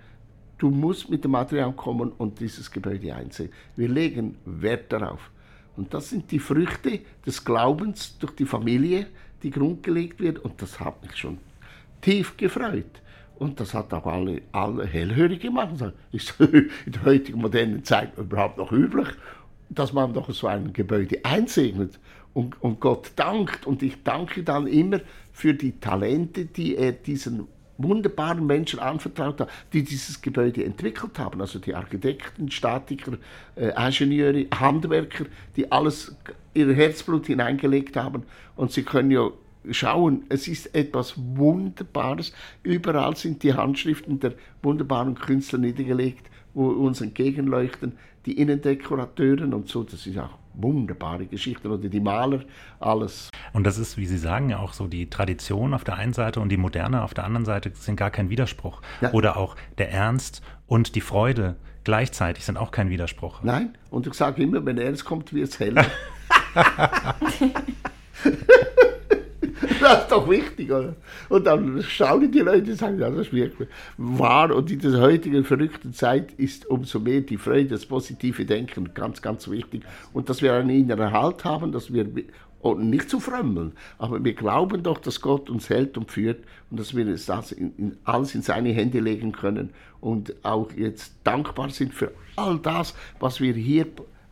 du 0.58 0.70
musst 0.70 1.10
mit 1.10 1.24
dem 1.24 1.32
Material 1.32 1.74
kommen 1.74 2.12
und 2.18 2.40
dieses 2.40 2.72
Gebäude 2.72 3.14
einsehen. 3.14 3.52
Wir 3.76 3.90
legen 3.90 4.38
Wert 4.46 4.92
darauf. 4.92 5.32
Und 5.76 5.94
das 5.94 6.10
sind 6.10 6.32
die 6.32 6.40
Früchte 6.40 7.02
des 7.26 7.44
Glaubens 7.44 8.18
durch 8.18 8.34
die 8.34 8.46
Familie, 8.46 9.08
die 9.44 9.52
grundgelegt 9.52 10.20
wird. 10.20 10.40
Und 10.40 10.62
das 10.62 10.80
hat 10.80 11.04
mich 11.04 11.16
schon 11.16 11.38
tief 12.02 12.36
gefreut. 12.36 13.02
Und 13.38 13.60
das 13.60 13.76
hat 13.76 13.94
auch 13.94 14.08
alle, 14.08 14.42
alle 14.52 14.86
hellhörig 14.86 15.42
gemacht. 15.42 15.76
Ist 16.12 16.34
in 16.40 16.70
der 16.88 17.06
heutigen 17.06 17.40
modernen 17.40 17.84
Zeit 17.84 18.18
überhaupt 18.18 18.58
noch 18.58 18.72
üblich, 18.72 19.10
dass 19.70 19.94
man 19.94 20.14
doch 20.14 20.32
so 20.32 20.48
ein 20.48 20.74
Gebäude 20.74 21.24
einsegnet 21.24 22.00
und, 22.38 22.62
und 22.62 22.80
Gott 22.80 23.14
dankt. 23.16 23.66
Und 23.66 23.82
ich 23.82 24.04
danke 24.04 24.44
dann 24.44 24.68
immer 24.68 25.00
für 25.34 25.56
die 25.56 25.80
Talente, 25.80 26.46
die 26.46 26.76
er 26.76 26.92
diesen 26.92 27.48
wunderbaren 27.80 28.46
Menschen 28.46 28.80
anvertraut 28.80 29.42
hat, 29.42 29.50
die 29.74 29.84
dieses 29.84 30.22
Gebäude 30.22 30.64
entwickelt 30.64 31.18
haben. 31.18 31.42
Also 31.42 31.58
die 31.58 31.74
Architekten, 31.74 32.52
Statiker, 32.52 33.14
äh, 33.56 33.70
Ingenieure, 33.76 34.46
Handwerker, 34.54 35.26
die 35.56 35.72
alles 35.72 36.16
ihr 36.54 36.72
Herzblut 36.76 37.26
hineingelegt 37.26 37.96
haben. 37.98 38.24
Und 38.56 38.72
sie 38.72 38.84
können 38.84 39.10
ja 39.10 39.32
schauen, 39.72 40.26
es 40.30 40.48
ist 40.48 40.76
etwas 40.76 41.16
Wunderbares. 41.18 42.34
Überall 42.62 43.18
sind 43.18 43.42
die 43.42 43.56
Handschriften 43.56 44.20
der 44.20 44.34
wunderbaren 44.62 45.16
Künstler 45.16 45.58
niedergelegt, 45.58 46.30
wo 46.54 46.68
uns 46.68 47.02
entgegenleuchten. 47.02 47.94
Die 48.28 48.40
Innendekorateuren 48.40 49.56
und 49.56 49.70
so, 49.70 49.84
das 49.84 50.06
ist 50.06 50.20
auch 50.20 50.38
wunderbare 50.58 51.26
Geschichten 51.26 51.68
oder 51.68 51.88
die 51.88 52.00
Maler, 52.00 52.42
alles. 52.80 53.30
Und 53.54 53.66
das 53.66 53.78
ist, 53.78 53.98
wie 53.98 54.06
Sie 54.06 54.18
sagen, 54.18 54.50
ja 54.50 54.60
auch 54.60 54.74
so 54.74 54.88
die 54.88 55.10
Tradition 55.10 55.74
auf 55.74 55.84
der 55.84 55.96
einen 55.96 56.14
Seite 56.14 56.40
und 56.40 56.50
die 56.50 56.58
Moderne 56.58 57.04
auf 57.04 57.14
der 57.14 57.24
anderen 57.24 57.46
Seite 57.46 57.72
sind 57.74 57.96
gar 57.96 58.12
kein 58.12 58.30
Widerspruch. 58.30 58.82
Ja. 59.02 59.12
Oder 59.12 59.38
auch 59.38 59.56
der 59.78 59.92
Ernst 59.92 60.42
und 60.68 60.96
die 60.96 61.02
Freude 61.02 61.56
gleichzeitig 61.84 62.44
sind 62.44 62.58
auch 62.58 62.72
kein 62.72 62.90
Widerspruch. 62.90 63.42
Nein, 63.44 63.78
und 63.90 64.08
ich 64.08 64.14
sage 64.14 64.44
immer, 64.44 64.66
wenn 64.66 64.78
Ernst 64.78 65.06
kommt, 65.06 65.34
wird 65.34 65.50
es 65.50 65.60
heller. 65.60 65.86
das 69.82 70.04
ist 70.04 70.12
doch 70.12 70.30
wichtig, 70.30 70.72
oder? 70.72 70.96
Und 71.30 71.46
dann 71.46 71.82
schauen 71.84 72.32
die 72.32 72.40
Leute 72.40 72.72
und 72.72 72.78
sagen, 72.78 73.00
ja, 73.00 73.10
das 73.10 73.28
ist 73.28 73.34
wirklich 73.34 73.70
wahr. 73.98 74.56
Und 74.56 74.72
in 74.72 74.80
dieser 74.80 75.02
heutigen 75.02 75.44
verrückten 75.44 75.94
Zeit 75.94 76.32
ist 76.34 76.66
umso 76.68 77.00
mehr 77.00 77.22
die 77.22 77.38
Freude, 77.38 77.70
das 77.70 77.86
positive 77.86 78.46
Denken 78.46 78.94
ganz, 78.94 79.22
ganz 79.22 79.50
wichtig. 79.50 79.84
Und 80.14 80.30
dass 80.30 80.42
wir 80.42 80.54
einen 80.54 80.70
inneren 80.70 81.12
Halt 81.12 81.44
haben, 81.44 81.72
dass 81.72 81.94
wir 81.94 82.06
und 82.60 82.90
nicht 82.90 83.10
zu 83.10 83.20
frömmeln, 83.20 83.74
aber 83.98 84.24
wir 84.24 84.34
glauben 84.34 84.82
doch, 84.84 84.98
dass 84.98 85.22
Gott 85.22 85.50
uns 85.50 85.70
hält 85.70 85.98
und 85.98 86.12
führt 86.12 86.44
und 86.70 86.80
dass 86.80 86.96
wir 86.96 87.06
das 87.06 87.52
in, 87.52 87.74
in, 87.78 87.98
alles 88.04 88.34
in 88.36 88.42
seine 88.42 88.70
Hände 88.70 89.00
legen 89.00 89.32
können 89.32 89.70
und 90.02 90.34
auch 90.44 90.72
jetzt 90.74 91.14
dankbar 91.24 91.70
sind 91.70 91.94
für 91.94 92.12
all 92.36 92.58
das, 92.60 92.96
was 93.20 93.40
wir 93.40 93.54
hier 93.54 93.86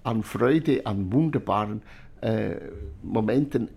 an 0.03 0.23
Freude, 0.23 0.85
an 0.85 1.11
wunderbaren 1.11 1.81
äh, 2.21 2.55
Momenten 3.03 3.69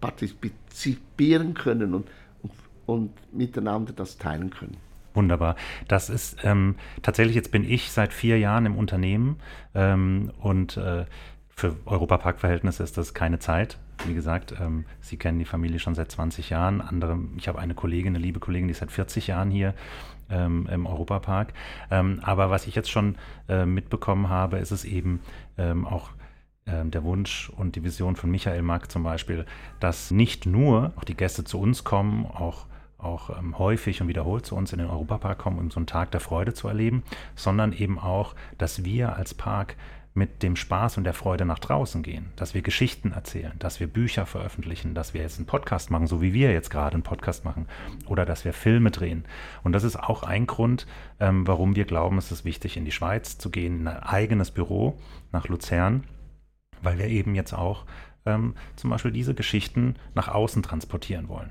partizipieren 0.00 1.54
können 1.54 1.94
und, 1.94 2.06
und 2.42 2.52
und 2.86 3.12
miteinander 3.32 3.92
das 3.92 4.18
teilen 4.18 4.50
können. 4.50 4.76
Wunderbar. 5.14 5.54
Das 5.86 6.10
ist 6.10 6.38
ähm, 6.42 6.74
tatsächlich, 7.02 7.36
jetzt 7.36 7.52
bin 7.52 7.64
ich 7.64 7.92
seit 7.92 8.12
vier 8.12 8.38
Jahren 8.38 8.66
im 8.66 8.76
Unternehmen 8.76 9.36
ähm, 9.74 10.32
und 10.40 10.76
äh, 10.76 11.04
für 11.50 11.76
Europapark-Verhältnisse 11.86 12.82
ist 12.82 12.98
das 12.98 13.14
keine 13.14 13.38
Zeit. 13.38 13.78
Wie 14.06 14.14
gesagt, 14.14 14.54
ähm, 14.60 14.86
Sie 15.00 15.16
kennen 15.16 15.38
die 15.38 15.44
Familie 15.44 15.78
schon 15.78 15.94
seit 15.94 16.10
20 16.10 16.50
Jahren. 16.50 16.80
Andere, 16.80 17.20
ich 17.36 17.46
habe 17.46 17.60
eine 17.60 17.74
Kollegin, 17.74 18.16
eine 18.16 18.24
liebe 18.24 18.40
Kollegin, 18.40 18.66
die 18.66 18.72
ist 18.72 18.80
seit 18.80 18.90
40 18.90 19.28
Jahren 19.28 19.52
hier 19.52 19.74
ähm, 20.30 20.68
im 20.70 20.84
Europapark. 20.84 21.52
Ähm, 21.92 22.18
aber 22.22 22.50
was 22.50 22.66
ich 22.66 22.74
jetzt 22.74 22.90
schon 22.90 23.14
äh, 23.48 23.66
mitbekommen 23.66 24.28
habe, 24.28 24.58
ist 24.58 24.72
es 24.72 24.84
eben 24.84 25.20
ähm, 25.56 25.86
auch 25.86 26.10
ähm, 26.66 26.90
der 26.90 27.04
Wunsch 27.04 27.50
und 27.50 27.76
die 27.76 27.84
Vision 27.84 28.16
von 28.16 28.30
Michael 28.30 28.62
Mack 28.62 28.90
zum 28.90 29.02
Beispiel, 29.02 29.46
dass 29.80 30.10
nicht 30.10 30.46
nur 30.46 30.92
auch 30.96 31.04
die 31.04 31.16
Gäste 31.16 31.44
zu 31.44 31.60
uns 31.60 31.84
kommen, 31.84 32.26
auch 32.26 32.66
auch 32.98 33.30
ähm, 33.38 33.58
häufig 33.58 34.00
und 34.00 34.08
wiederholt 34.08 34.46
zu 34.46 34.56
uns 34.56 34.72
in 34.72 34.78
den 34.78 34.88
Europapark 34.88 35.38
kommen, 35.38 35.58
um 35.58 35.70
so 35.70 35.76
einen 35.78 35.86
Tag 35.86 36.10
der 36.12 36.20
Freude 36.20 36.54
zu 36.54 36.68
erleben, 36.68 37.02
sondern 37.36 37.72
eben 37.74 37.98
auch, 37.98 38.34
dass 38.56 38.84
wir 38.84 39.14
als 39.16 39.34
Park 39.34 39.76
mit 40.14 40.44
dem 40.44 40.54
Spaß 40.54 40.96
und 40.96 41.04
der 41.04 41.12
Freude 41.12 41.44
nach 41.44 41.58
draußen 41.58 42.04
gehen, 42.04 42.30
dass 42.36 42.54
wir 42.54 42.62
Geschichten 42.62 43.10
erzählen, 43.10 43.52
dass 43.58 43.80
wir 43.80 43.88
Bücher 43.88 44.26
veröffentlichen, 44.26 44.94
dass 44.94 45.12
wir 45.12 45.22
jetzt 45.22 45.38
einen 45.38 45.46
Podcast 45.46 45.90
machen, 45.90 46.06
so 46.06 46.22
wie 46.22 46.32
wir 46.32 46.52
jetzt 46.52 46.70
gerade 46.70 46.94
einen 46.94 47.02
Podcast 47.02 47.44
machen, 47.44 47.66
oder 48.06 48.24
dass 48.24 48.44
wir 48.44 48.52
Filme 48.52 48.92
drehen. 48.92 49.24
Und 49.64 49.72
das 49.72 49.82
ist 49.82 49.96
auch 49.96 50.22
ein 50.22 50.46
Grund, 50.46 50.86
ähm, 51.18 51.46
warum 51.48 51.74
wir 51.74 51.84
glauben, 51.84 52.16
es 52.16 52.30
ist 52.30 52.44
wichtig, 52.44 52.76
in 52.76 52.84
die 52.84 52.92
Schweiz 52.92 53.38
zu 53.38 53.50
gehen, 53.50 53.80
in 53.80 53.88
ein 53.88 54.02
eigenes 54.04 54.52
Büro 54.52 54.96
nach 55.32 55.48
Luzern, 55.48 56.04
weil 56.84 56.98
wir 56.98 57.06
eben 57.06 57.34
jetzt 57.34 57.52
auch 57.52 57.84
ähm, 58.26 58.54
zum 58.76 58.90
Beispiel 58.90 59.12
diese 59.12 59.34
Geschichten 59.34 59.96
nach 60.14 60.28
außen 60.28 60.62
transportieren 60.62 61.28
wollen. 61.28 61.50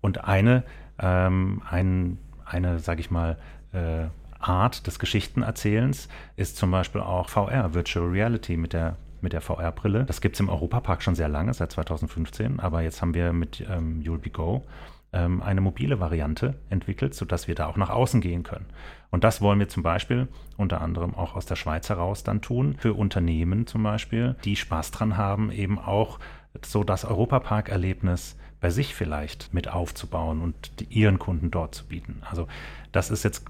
Und 0.00 0.24
eine, 0.24 0.64
ähm, 0.98 1.62
ein, 1.68 2.18
eine, 2.44 2.78
sage 2.78 3.00
ich 3.00 3.10
mal, 3.10 3.38
äh, 3.72 4.06
Art 4.38 4.86
des 4.86 4.98
Geschichtenerzählens 4.98 6.08
ist 6.36 6.56
zum 6.56 6.70
Beispiel 6.70 7.00
auch 7.00 7.28
VR, 7.28 7.72
Virtual 7.74 8.06
Reality 8.06 8.56
mit 8.56 8.72
der 8.72 8.96
mit 9.20 9.32
der 9.32 9.40
VR-Brille. 9.40 10.04
Das 10.04 10.20
gibt 10.20 10.36
es 10.36 10.40
im 10.40 10.50
Europapark 10.50 11.02
schon 11.02 11.14
sehr 11.14 11.28
lange, 11.28 11.54
seit 11.54 11.72
2015, 11.72 12.60
aber 12.60 12.82
jetzt 12.82 13.00
haben 13.00 13.14
wir 13.14 13.32
mit 13.32 13.64
ähm, 13.68 14.02
You'll 14.04 14.18
Be 14.18 14.28
Go 14.28 14.66
ähm, 15.14 15.42
eine 15.42 15.60
mobile 15.60 16.00
Variante 16.00 16.54
entwickelt, 16.68 17.14
sodass 17.14 17.48
wir 17.48 17.54
da 17.54 17.66
auch 17.66 17.76
nach 17.76 17.90
außen 17.90 18.20
gehen 18.20 18.42
können. 18.42 18.66
Und 19.10 19.24
das 19.24 19.40
wollen 19.40 19.60
wir 19.60 19.68
zum 19.68 19.82
Beispiel 19.82 20.28
unter 20.56 20.80
anderem 20.80 21.14
auch 21.14 21.36
aus 21.36 21.46
der 21.46 21.56
Schweiz 21.56 21.88
heraus 21.88 22.24
dann 22.24 22.42
tun, 22.42 22.74
für 22.78 22.94
Unternehmen 22.94 23.66
zum 23.66 23.84
Beispiel, 23.84 24.34
die 24.44 24.56
Spaß 24.56 24.90
dran 24.90 25.16
haben, 25.16 25.50
eben 25.52 25.78
auch 25.78 26.18
so 26.64 26.84
das 26.84 27.04
Europapark-Erlebnis 27.04 28.36
bei 28.60 28.70
sich 28.70 28.94
vielleicht 28.94 29.54
mit 29.54 29.68
aufzubauen 29.68 30.40
und 30.40 30.80
die, 30.80 30.84
ihren 30.86 31.18
Kunden 31.18 31.50
dort 31.50 31.74
zu 31.74 31.86
bieten. 31.86 32.22
Also 32.28 32.48
das 32.92 33.10
ist 33.10 33.22
jetzt, 33.22 33.46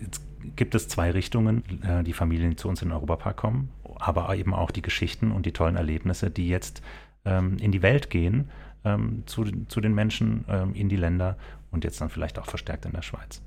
jetzt 0.00 0.22
gibt 0.56 0.74
es 0.74 0.88
zwei 0.88 1.10
Richtungen, 1.10 1.62
äh, 1.82 2.02
die 2.02 2.12
Familien, 2.12 2.50
die 2.50 2.56
zu 2.56 2.68
uns 2.68 2.82
in 2.82 2.88
den 2.88 2.94
Europapark 2.94 3.36
kommen, 3.36 3.70
aber 3.98 4.34
eben 4.34 4.54
auch 4.54 4.70
die 4.70 4.82
Geschichten 4.82 5.30
und 5.30 5.46
die 5.46 5.52
tollen 5.52 5.76
Erlebnisse, 5.76 6.30
die 6.30 6.48
jetzt 6.48 6.82
ähm, 7.24 7.58
in 7.60 7.70
die 7.70 7.82
Welt 7.82 8.10
gehen, 8.10 8.50
ähm, 8.86 9.22
zu, 9.26 9.44
zu 9.68 9.80
den 9.80 9.94
Menschen, 9.94 10.44
ähm, 10.48 10.74
in 10.74 10.88
die 10.88 10.96
Länder 10.96 11.36
und 11.70 11.84
jetzt 11.84 12.00
dann 12.00 12.08
vielleicht 12.08 12.38
auch 12.38 12.46
verstärkt 12.46 12.86
in 12.86 12.92
der 12.92 13.02
Schweiz. 13.02 13.42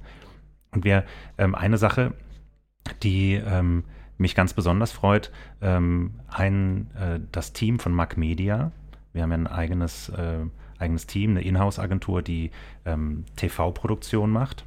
Und 0.72 0.84
wir, 0.84 1.04
ähm, 1.38 1.56
eine 1.56 1.78
Sache, 1.78 2.14
die 3.02 3.34
ähm, 3.34 3.84
mich 4.18 4.36
ganz 4.36 4.54
besonders 4.54 4.92
freut, 4.92 5.32
ähm, 5.62 6.20
ein, 6.28 6.92
äh, 6.96 7.20
das 7.32 7.54
Team 7.54 7.80
von 7.80 7.94
Mac 7.94 8.18
Media, 8.18 8.72
wir 9.14 9.24
haben 9.24 9.32
ja 9.32 9.38
ein 9.38 9.48
eigenes, 9.48 10.10
äh, 10.10 10.46
eigenes 10.78 11.08
Team, 11.08 11.32
eine 11.32 11.42
Inhouse-Agentur, 11.42 12.22
die 12.22 12.52
TV-Produktion 13.36 14.32
macht 14.32 14.64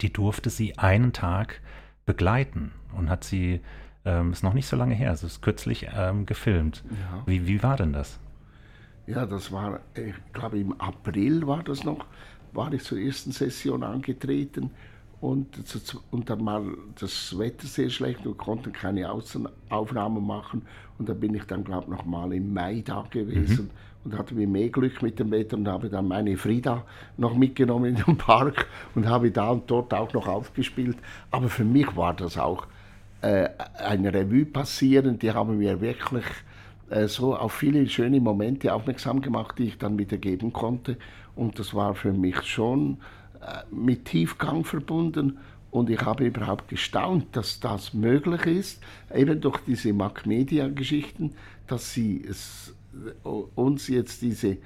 die 0.00 0.12
durfte 0.12 0.50
sie 0.50 0.78
einen 0.78 1.12
Tag 1.12 1.60
begleiten 2.06 2.72
und 2.96 3.10
hat 3.10 3.24
sie, 3.24 3.60
ähm, 4.04 4.32
ist 4.32 4.42
noch 4.42 4.54
nicht 4.54 4.66
so 4.66 4.76
lange 4.76 4.94
her, 4.94 5.12
es 5.12 5.22
ist 5.22 5.42
kürzlich 5.42 5.88
ähm, 5.94 6.26
gefilmt. 6.26 6.84
Ja. 6.90 7.22
Wie, 7.26 7.46
wie 7.46 7.62
war 7.62 7.76
denn 7.76 7.92
das? 7.92 8.18
Ja, 9.10 9.26
das 9.26 9.50
war, 9.50 9.80
ich 9.94 10.14
glaube 10.32 10.58
im 10.58 10.80
April 10.80 11.46
war 11.46 11.62
das 11.62 11.84
noch, 11.84 12.04
war 12.52 12.72
ich 12.72 12.84
zur 12.84 12.98
ersten 12.98 13.32
Session 13.32 13.82
angetreten 13.82 14.70
und, 15.20 15.48
und 16.10 16.30
dann 16.30 16.44
mal 16.44 16.64
das 16.98 17.36
Wetter 17.36 17.66
sehr 17.66 17.90
schlecht 17.90 18.24
und 18.26 18.38
konnten 18.38 18.72
keine 18.72 19.10
Aufnahmen 19.10 20.26
machen 20.26 20.62
und 20.98 21.08
da 21.08 21.14
bin 21.14 21.34
ich 21.34 21.44
dann 21.44 21.64
glaube 21.64 21.86
ich 21.86 21.98
noch 21.98 22.04
mal 22.04 22.32
im 22.32 22.52
Mai 22.54 22.82
da 22.84 23.04
gewesen. 23.10 23.64
Mhm 23.64 23.70
und 24.04 24.16
hatte 24.16 24.34
mir 24.34 24.46
mehr 24.46 24.70
Glück 24.70 25.02
mit 25.02 25.18
dem 25.18 25.30
Wetter 25.30 25.56
und 25.56 25.68
habe 25.68 25.88
dann 25.88 26.08
meine 26.08 26.36
Frieda 26.36 26.84
noch 27.16 27.34
mitgenommen 27.34 27.96
in 27.96 28.02
den 28.02 28.16
Park 28.16 28.66
und 28.94 29.06
habe 29.06 29.30
da 29.30 29.50
und 29.50 29.70
dort 29.70 29.92
auch 29.92 30.12
noch 30.14 30.26
aufgespielt. 30.26 30.96
Aber 31.30 31.48
für 31.48 31.64
mich 31.64 31.94
war 31.96 32.14
das 32.14 32.38
auch 32.38 32.66
äh, 33.20 33.48
eine 33.76 34.12
Revue 34.12 34.46
passieren. 34.46 35.18
Die 35.18 35.30
haben 35.30 35.58
mir 35.58 35.80
wirklich 35.80 36.24
so 37.06 37.36
auf 37.36 37.52
viele 37.52 37.88
schöne 37.88 38.20
Momente 38.20 38.74
aufmerksam 38.74 39.20
gemacht, 39.20 39.58
die 39.58 39.64
ich 39.64 39.78
dann 39.78 39.98
wiedergeben 39.98 40.52
konnte. 40.52 40.96
Und 41.36 41.58
das 41.58 41.74
war 41.74 41.94
für 41.94 42.12
mich 42.12 42.42
schon 42.42 42.98
äh, 43.40 43.62
mit 43.74 44.06
Tiefgang 44.06 44.64
verbunden. 44.64 45.38
Und 45.70 45.88
ich 45.88 46.00
habe 46.00 46.26
überhaupt 46.26 46.68
gestaunt, 46.68 47.26
dass 47.36 47.60
das 47.60 47.94
möglich 47.94 48.44
ist, 48.46 48.82
eben 49.14 49.40
durch 49.40 49.58
diese 49.66 49.92
Mac-Media-Geschichten, 49.92 51.34
dass 51.68 51.92
sie 51.94 52.24
es 52.28 52.74
uns 53.54 53.86
jetzt 53.86 54.20
diese 54.22 54.58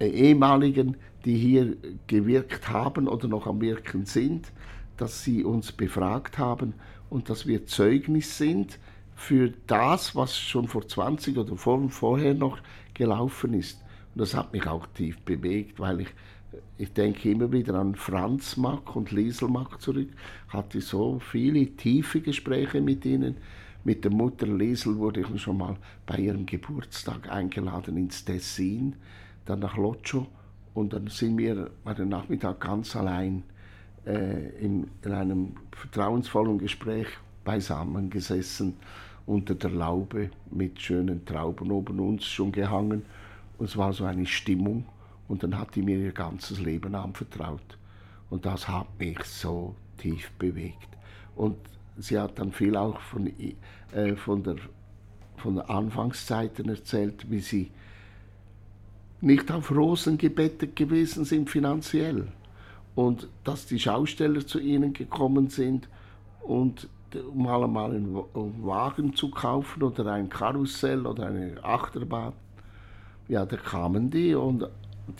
ehemaligen, 0.00 0.96
die 1.24 1.36
hier 1.36 1.76
gewirkt 2.06 2.68
haben 2.68 3.08
oder 3.08 3.26
noch 3.26 3.48
am 3.48 3.60
Wirken 3.60 4.04
sind, 4.06 4.52
dass 4.96 5.24
sie 5.24 5.42
uns 5.42 5.72
befragt 5.72 6.38
haben 6.38 6.74
und 7.10 7.30
dass 7.30 7.46
wir 7.46 7.66
Zeugnis 7.66 8.38
sind 8.38 8.78
für 9.18 9.52
das, 9.66 10.14
was 10.14 10.38
schon 10.38 10.68
vor 10.68 10.86
20 10.86 11.36
oder 11.36 11.56
vor, 11.56 11.90
vorher 11.90 12.34
noch 12.34 12.60
gelaufen 12.94 13.52
ist. 13.52 13.82
Und 14.14 14.20
das 14.20 14.32
hat 14.32 14.52
mich 14.52 14.64
auch 14.68 14.86
tief 14.86 15.18
bewegt, 15.22 15.80
weil 15.80 16.02
ich, 16.02 16.08
ich 16.78 16.92
denke 16.92 17.28
immer 17.32 17.50
wieder 17.50 17.74
an 17.74 17.96
Franz 17.96 18.56
Mack 18.56 18.94
und 18.94 19.10
Liesel 19.10 19.48
Mack 19.48 19.82
zurück, 19.82 20.08
hatte 20.46 20.80
so 20.80 21.18
viele 21.18 21.66
tiefe 21.66 22.20
Gespräche 22.20 22.80
mit 22.80 23.04
ihnen, 23.04 23.36
mit 23.82 24.04
der 24.04 24.12
Mutter 24.12 24.46
Liesel 24.46 24.96
wurde 24.96 25.22
ich 25.22 25.42
schon 25.42 25.58
mal 25.58 25.76
bei 26.06 26.18
ihrem 26.18 26.46
Geburtstag 26.46 27.28
eingeladen 27.28 27.96
ins 27.96 28.24
Tessin, 28.24 28.94
dann 29.46 29.58
nach 29.58 29.76
Loccio. 29.76 30.28
Und 30.74 30.92
dann 30.92 31.08
sind 31.08 31.38
wir 31.38 31.70
dem 31.98 32.08
Nachmittag 32.08 32.60
ganz 32.60 32.94
allein 32.94 33.42
äh, 34.06 34.50
in, 34.60 34.86
in, 35.02 35.12
einem 35.12 35.56
vertrauensvollen 35.72 36.58
Gespräch 36.58 37.08
beisammen 37.44 38.10
gesessen 38.10 38.74
unter 39.28 39.54
der 39.54 39.70
Laube 39.70 40.30
mit 40.50 40.80
schönen 40.80 41.24
Trauben 41.26 41.70
oben 41.70 42.00
uns 42.00 42.24
schon 42.24 42.50
gehangen. 42.50 43.04
Und 43.58 43.66
es 43.66 43.76
war 43.76 43.92
so 43.92 44.04
eine 44.04 44.24
Stimmung 44.24 44.86
und 45.28 45.42
dann 45.42 45.58
hat 45.58 45.74
die 45.74 45.82
mir 45.82 45.98
ihr 45.98 46.12
ganzes 46.12 46.60
Leben 46.60 46.94
anvertraut. 46.94 47.78
Und 48.30 48.46
das 48.46 48.68
hat 48.68 48.86
mich 48.98 49.22
so 49.24 49.74
tief 49.98 50.30
bewegt. 50.38 50.88
Und 51.36 51.58
sie 51.98 52.18
hat 52.18 52.38
dann 52.38 52.52
viel 52.52 52.74
auch 52.74 53.00
von, 53.00 53.30
äh, 53.92 54.16
von, 54.16 54.42
der, 54.42 54.56
von 55.36 55.56
der 55.56 55.68
Anfangszeiten 55.68 56.70
erzählt, 56.70 57.30
wie 57.30 57.40
sie 57.40 57.70
nicht 59.20 59.52
auf 59.52 59.70
Rosen 59.70 60.16
gebettet 60.16 60.74
gewesen 60.74 61.26
sind 61.26 61.50
finanziell 61.50 62.28
und 62.94 63.28
dass 63.44 63.66
die 63.66 63.78
Schausteller 63.78 64.46
zu 64.46 64.58
ihnen 64.58 64.92
gekommen 64.92 65.48
sind 65.48 65.88
und 66.40 66.88
mal 67.34 67.64
einmal 67.64 67.90
einen 67.90 68.14
Wagen 68.64 69.14
zu 69.14 69.30
kaufen 69.30 69.82
oder 69.82 70.12
ein 70.12 70.28
Karussell 70.28 71.06
oder 71.06 71.26
eine 71.26 71.62
Achterbahn. 71.62 72.32
Ja, 73.28 73.44
da 73.44 73.56
kamen 73.56 74.10
die 74.10 74.34
und 74.34 74.68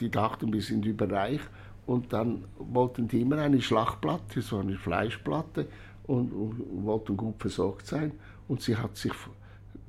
die 0.01 0.11
dachten, 0.11 0.53
wir 0.53 0.63
sind 0.63 0.85
überreich 0.85 1.41
und 1.87 2.13
dann 2.13 2.45
wollten 2.59 3.09
die 3.09 3.23
immer 3.23 3.39
eine 3.39 3.61
Schlachtplatte, 3.61 4.43
so 4.43 4.59
eine 4.59 4.77
Fleischplatte 4.77 5.67
und, 6.07 6.33
und 6.33 6.85
wollten 6.85 7.17
gut 7.17 7.37
versorgt 7.39 7.87
sein. 7.87 8.13
Und 8.47 8.63
sie 8.63 8.77
hat 8.77 8.97
sich 8.97 9.13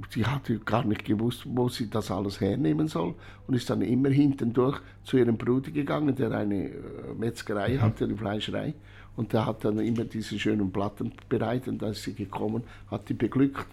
sie 0.09 0.25
hatte 0.25 0.57
gar 0.59 0.85
nicht 0.85 1.03
gewusst, 1.03 1.43
wo 1.45 1.67
sie 1.67 1.89
das 1.89 2.09
alles 2.09 2.39
hernehmen 2.39 2.87
soll 2.87 3.15
und 3.47 3.53
ist 3.53 3.69
dann 3.69 3.81
immer 3.81 4.09
hintendurch 4.09 4.79
zu 5.03 5.17
ihrem 5.17 5.37
Bruder 5.37 5.71
gegangen, 5.71 6.15
der 6.15 6.31
eine 6.31 6.69
äh, 6.69 6.73
Metzgerei 7.17 7.73
mhm. 7.73 7.81
hatte, 7.81 8.05
eine 8.05 8.15
Fleischerei. 8.15 8.73
Und 9.15 9.33
der 9.33 9.45
hat 9.45 9.65
dann 9.65 9.79
immer 9.79 10.05
diese 10.05 10.39
schönen 10.39 10.71
Platten 10.71 11.11
bereitet 11.27 11.67
und 11.67 11.81
da 11.81 11.89
ist 11.89 12.03
sie 12.03 12.13
gekommen, 12.13 12.63
hat 12.89 13.09
die 13.09 13.13
beglückt. 13.13 13.67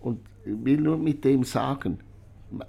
Und 0.00 0.20
ich 0.44 0.64
will 0.64 0.80
nur 0.80 0.98
mit 0.98 1.24
dem 1.24 1.44
sagen, 1.44 2.00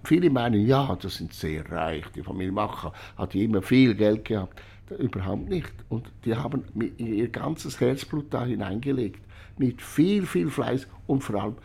viele 0.04 0.30
meinen, 0.30 0.66
ja, 0.68 0.96
das 1.02 1.16
sind 1.16 1.34
sehr 1.34 1.70
reich, 1.72 2.06
die 2.16 2.22
Familie 2.22 2.52
Macher 2.52 2.94
hat 3.18 3.34
immer 3.34 3.64
viel 3.64 3.96
Geld 3.96 4.26
gehabt. 4.26 4.62
Überhaupt 5.00 5.50
nicht. 5.50 5.74
Und 5.90 6.12
die 6.24 6.36
haben 6.36 6.64
ihr 6.98 7.30
ganzes 7.30 7.80
Herzblut 7.80 8.32
da 8.32 8.46
hineingelegt. 8.46 9.22
Mit 9.58 9.82
viel, 9.82 10.28
viel 10.28 10.50
Fleiß 10.50 10.88
und 11.08 11.24
vor 11.24 11.42
allem 11.42 11.56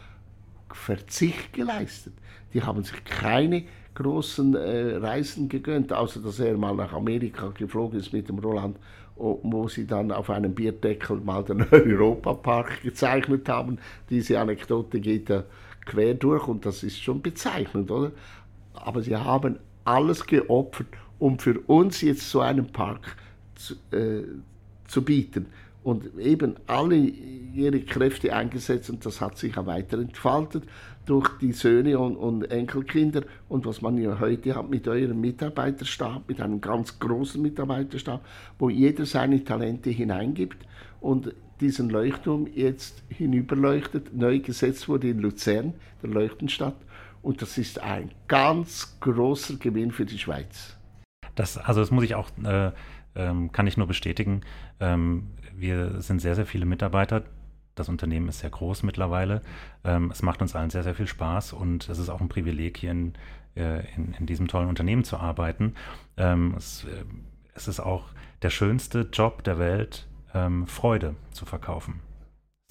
Verzicht 0.74 1.52
geleistet. 1.52 2.14
Die 2.54 2.62
haben 2.62 2.82
sich 2.82 3.04
keine 3.04 3.64
großen 3.94 4.54
äh, 4.54 4.96
Reisen 4.96 5.48
gegönnt, 5.48 5.92
außer 5.92 6.20
dass 6.20 6.38
er 6.40 6.56
mal 6.56 6.74
nach 6.74 6.92
Amerika 6.92 7.48
geflogen 7.48 7.98
ist 7.98 8.12
mit 8.12 8.28
dem 8.28 8.38
Roland, 8.38 8.76
wo 9.16 9.66
sie 9.68 9.86
dann 9.86 10.12
auf 10.12 10.30
einem 10.30 10.54
Bierdeckel 10.54 11.16
mal 11.16 11.42
den 11.44 11.66
Europapark 11.70 12.82
gezeichnet 12.82 13.48
haben. 13.48 13.78
Diese 14.08 14.38
Anekdote 14.38 15.00
geht 15.00 15.28
ja 15.28 15.42
quer 15.84 16.14
durch 16.14 16.46
und 16.46 16.64
das 16.64 16.84
ist 16.84 17.02
schon 17.02 17.20
bezeichnend, 17.20 17.90
oder? 17.90 18.12
Aber 18.74 19.02
sie 19.02 19.16
haben 19.16 19.58
alles 19.84 20.24
geopfert, 20.24 20.86
um 21.18 21.38
für 21.38 21.58
uns 21.66 22.00
jetzt 22.00 22.30
so 22.30 22.40
einen 22.40 22.70
Park 22.70 23.16
zu, 23.56 23.74
äh, 23.90 24.22
zu 24.86 25.02
bieten 25.02 25.46
und 25.88 26.18
eben 26.18 26.56
alle 26.66 26.96
ihre 26.96 27.80
Kräfte 27.80 28.36
eingesetzt 28.36 28.90
und 28.90 29.06
das 29.06 29.22
hat 29.22 29.38
sich 29.38 29.56
auch 29.56 29.64
weiter 29.64 29.98
entfaltet 29.98 30.64
durch 31.06 31.30
die 31.38 31.52
Söhne 31.52 31.98
und, 31.98 32.14
und, 32.16 32.50
Enkelkinder 32.50 33.22
und 33.48 33.64
was 33.64 33.80
man 33.80 33.96
ja 33.96 34.20
heute 34.20 34.54
hat 34.54 34.68
mit 34.68 34.86
eurem 34.86 35.18
Mitarbeiterstab, 35.18 36.28
mit 36.28 36.42
einem 36.42 36.60
ganz 36.60 36.98
großen 36.98 37.40
Mitarbeiterstab, 37.40 38.22
wo 38.58 38.68
jeder 38.68 39.06
seine 39.06 39.42
Talente 39.42 39.88
hineingibt 39.88 40.58
und 41.00 41.34
diesen 41.58 41.88
Leuchtturm 41.88 42.46
jetzt 42.54 43.02
hinüberleuchtet, 43.08 44.14
neu 44.14 44.40
gesetzt 44.40 44.90
wurde 44.90 45.08
in 45.08 45.20
Luzern, 45.20 45.72
der 46.02 46.10
Leuchtenstadt 46.10 46.76
und 47.22 47.40
das 47.40 47.56
ist 47.56 47.80
ein 47.80 48.10
ganz 48.26 48.98
großer 49.00 49.56
Gewinn 49.56 49.90
für 49.90 50.04
die 50.04 50.18
Schweiz. 50.18 50.76
Das, 51.34 51.56
also 51.56 51.80
das 51.80 51.90
muss 51.90 52.04
ich 52.04 52.14
auch, 52.14 52.28
äh, 52.44 52.72
ähm, 53.18 53.52
kann 53.52 53.66
ich 53.66 53.76
nur 53.76 53.86
bestätigen. 53.86 54.40
Ähm, 54.80 55.28
wir 55.54 56.00
sind 56.00 56.20
sehr, 56.20 56.34
sehr 56.34 56.46
viele 56.46 56.64
Mitarbeiter. 56.64 57.24
Das 57.74 57.88
Unternehmen 57.88 58.28
ist 58.28 58.40
sehr 58.40 58.50
groß 58.50 58.82
mittlerweile. 58.84 59.42
Ähm, 59.84 60.10
es 60.10 60.22
macht 60.22 60.40
uns 60.40 60.56
allen 60.56 60.70
sehr, 60.70 60.82
sehr 60.82 60.94
viel 60.94 61.06
Spaß 61.06 61.52
und 61.52 61.88
es 61.88 61.98
ist 61.98 62.08
auch 62.08 62.20
ein 62.20 62.28
Privileg, 62.28 62.78
hier 62.78 62.92
in, 62.92 63.14
äh, 63.56 63.84
in, 63.94 64.14
in 64.18 64.26
diesem 64.26 64.48
tollen 64.48 64.68
Unternehmen 64.68 65.04
zu 65.04 65.16
arbeiten. 65.16 65.74
Ähm, 66.16 66.54
es, 66.56 66.84
äh, 66.84 67.04
es, 67.54 67.68
ist 67.68 67.80
auch 67.80 68.06
der 68.42 68.50
schönste 68.50 69.08
Job 69.12 69.44
der 69.44 69.58
Welt, 69.58 70.08
ähm, 70.34 70.66
Freude 70.66 71.14
zu 71.32 71.44
verkaufen. 71.44 72.00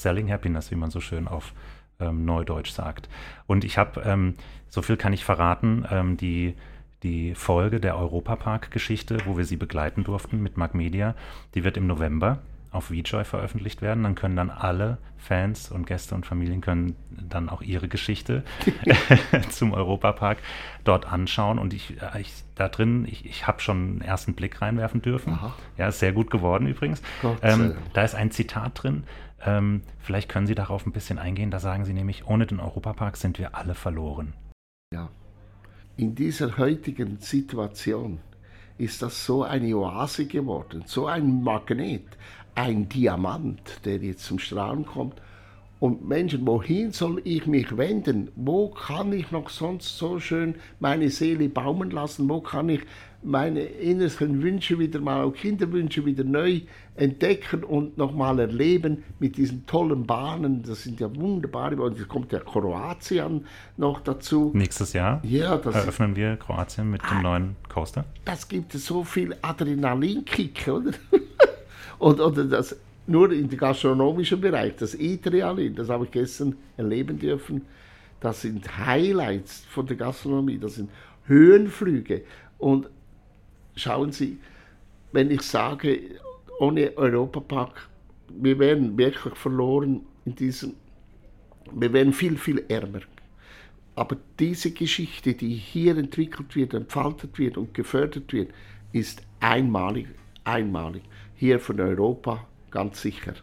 Selling 0.02 0.32
Happiness, 0.32 0.72
wie 0.72 0.76
man 0.76 0.92
so 0.92 1.00
schön 1.00 1.28
auf 1.28 1.54
ähm, 2.00 2.26
Neudeutsch 2.26 2.72
sagt. 2.72 3.10
Und 3.48 3.64
ich 3.64 3.78
habe, 3.78 4.34
so 4.70 4.82
viel 4.82 4.98
kann 4.98 5.14
ich 5.14 5.26
verraten, 5.26 6.18
die 6.20 6.56
die 7.04 7.36
Folge 7.36 7.80
der 7.80 7.98
Europapark-Geschichte, 7.98 9.18
wo 9.26 9.38
wir 9.38 9.46
sie 9.46 9.58
begleiten 9.58 10.04
durften 10.04 10.42
mit 10.42 10.58
Mark 10.58 10.74
Media, 10.74 11.16
die 11.54 11.64
wird 11.64 11.78
im 11.78 11.88
November 11.88 12.40
auf 12.72 12.90
VJoy 12.90 13.24
veröffentlicht 13.24 13.82
werden. 13.82 14.04
Dann 14.04 14.16
können 14.16 14.36
dann 14.36 14.50
alle 14.50 14.98
Fans 15.18 15.72
und 15.72 15.88
Gäste 15.88 16.16
und 16.16 16.26
Familien 16.26 16.62
können 16.62 16.96
dann 17.10 17.50
auch 17.50 17.62
ihre 17.62 17.88
Geschichte 17.88 18.44
zum 19.50 19.74
Europapark 19.74 20.38
dort 20.84 21.12
anschauen. 21.12 21.60
Und 21.60 21.74
ich, 21.74 22.02
äh, 22.02 22.22
ich 22.22 22.34
da 22.56 22.70
drin, 22.70 23.06
ich, 23.10 23.26
ich 23.26 23.48
habe 23.48 23.62
schon 23.62 23.78
einen 23.78 24.02
ersten 24.02 24.34
Blick 24.34 24.62
reinwerfen 24.62 25.02
dürfen. 25.02 25.34
Aha. 25.34 25.54
Ja, 25.78 25.88
ist 25.88 26.00
sehr 26.00 26.14
gut 26.14 26.30
geworden 26.32 26.68
übrigens. 26.68 27.02
Ähm, 27.42 27.76
da 27.94 28.04
ist 28.04 28.16
ein 28.16 28.32
Zitat 28.32 28.84
drin. 28.84 29.04
Ähm, 29.46 29.84
vielleicht 30.00 30.30
können 30.30 30.48
Sie 30.48 30.56
darauf 30.56 30.86
ein 30.86 30.92
bisschen 30.92 31.20
eingehen. 31.20 31.52
Da 31.52 31.60
sagen 31.60 31.86
Sie 31.86 31.94
nämlich, 31.94 32.28
ohne 32.28 32.46
den 32.46 32.60
Europapark 32.60 33.18
sind 33.18 33.38
wir 33.38 33.56
alle 33.56 33.76
verloren. 33.76 34.34
Ja. 34.94 35.10
In 36.00 36.14
dieser 36.14 36.60
heutigen 36.60 37.18
Situation 37.20 38.20
ist 38.78 39.02
das 39.02 39.26
so 39.26 39.42
eine 39.42 39.76
Oase 39.76 40.28
geworden, 40.28 40.84
so 40.86 41.08
ein 41.08 41.42
Magnet, 41.42 42.06
ein 42.54 42.88
Diamant, 42.88 43.84
der 43.84 43.98
jetzt 43.98 44.24
zum 44.24 44.38
Strahlen 44.38 44.86
kommt. 44.86 45.20
Und 45.80 46.08
Menschen, 46.08 46.46
wohin 46.48 46.92
soll 46.92 47.22
ich 47.24 47.46
mich 47.46 47.78
wenden? 47.78 48.32
Wo 48.36 48.70
kann 48.70 49.14
ich 49.14 49.32
noch 49.32 49.50
sonst 49.50 49.98
so 49.98 50.20
schön 50.20 50.56
meine 50.80 51.10
Seele 51.10 51.50
baumen 51.50 51.92
lassen? 51.92 52.28
Wo 52.30 52.42
kann 52.42 52.70
ich 52.70 52.82
meine 53.24 53.62
innersten 53.62 54.42
Wünsche 54.42 54.80
wieder 54.80 55.00
mal, 55.00 55.24
auch 55.24 55.34
Kinderwünsche 55.34 56.06
wieder 56.06 56.24
neu 56.24 56.62
entdecken 56.96 57.64
und 57.64 57.98
nochmal 57.98 58.40
erleben 58.40 59.04
mit 59.20 59.38
diesen 59.38 59.68
tollen 59.68 60.08
Bahnen? 60.08 60.64
Das 60.64 60.84
sind 60.84 61.00
ja 61.00 61.16
wunderbare 61.16 61.76
Und 61.76 61.98
jetzt 61.98 62.08
kommt 62.08 62.32
ja 62.32 62.40
Kroatien 62.40 63.46
noch 63.76 64.00
dazu. 64.02 64.52
Nächstes 64.56 64.94
Jahr 64.94 65.22
ja, 65.24 65.58
das 65.58 65.76
eröffnen 65.76 66.16
wir 66.16 66.38
Kroatien 66.38 66.90
mit 66.90 67.04
dem 67.04 67.18
ah, 67.18 67.22
neuen 67.22 67.56
Coaster. 67.70 68.06
Das 68.26 68.48
gibt 68.48 68.74
so 68.74 69.04
viel 69.04 69.36
Adrenalinkick, 69.44 70.68
oder? 70.68 70.92
Und, 72.00 72.20
oder 72.20 72.44
das, 72.44 72.76
nur 73.08 73.32
im 73.32 73.50
gastronomischen 73.50 74.42
Bereich, 74.42 74.76
das 74.76 74.96
Eatery 74.96 75.74
das 75.74 75.90
habe 75.90 76.06
ich 76.06 76.12
gestern 76.12 76.56
erleben 76.76 77.18
dürfen, 77.18 77.62
das 78.20 78.42
sind 78.42 78.78
Highlights 78.78 79.66
von 79.70 79.86
der 79.86 79.96
Gastronomie, 79.96 80.58
das 80.58 80.76
sind 80.76 80.90
Höhenflüge. 81.26 82.24
Und 82.58 82.90
schauen 83.76 84.12
Sie, 84.12 84.40
wenn 85.12 85.32
ich 85.32 85.42
sage, 85.42 86.00
ohne 86.60 86.98
Europapark, 86.98 87.90
wir 88.30 88.58
wären 88.60 88.98
wirklich 88.98 89.36
verloren 89.36 90.02
in 90.26 90.36
diesem, 90.36 90.74
wir 91.72 91.94
wären 91.94 92.12
viel, 92.12 92.38
viel 92.38 92.64
ärmer. 92.68 93.02
Aber 93.96 94.18
diese 94.40 94.72
Geschichte, 94.72 95.34
die 95.34 95.54
hier 95.54 95.98
entwickelt 95.98 96.56
wird, 96.56 96.74
entfaltet 96.74 97.40
wird 97.40 97.58
und 97.58 97.74
gefördert 97.74 98.32
wird, 98.34 98.52
ist 98.92 99.22
einmalig, 99.40 100.08
einmalig 100.44 101.04
hier 101.36 101.60
von 101.60 101.80
Europa 101.80 102.46
ganz 102.78 103.02
sicher. 103.02 103.34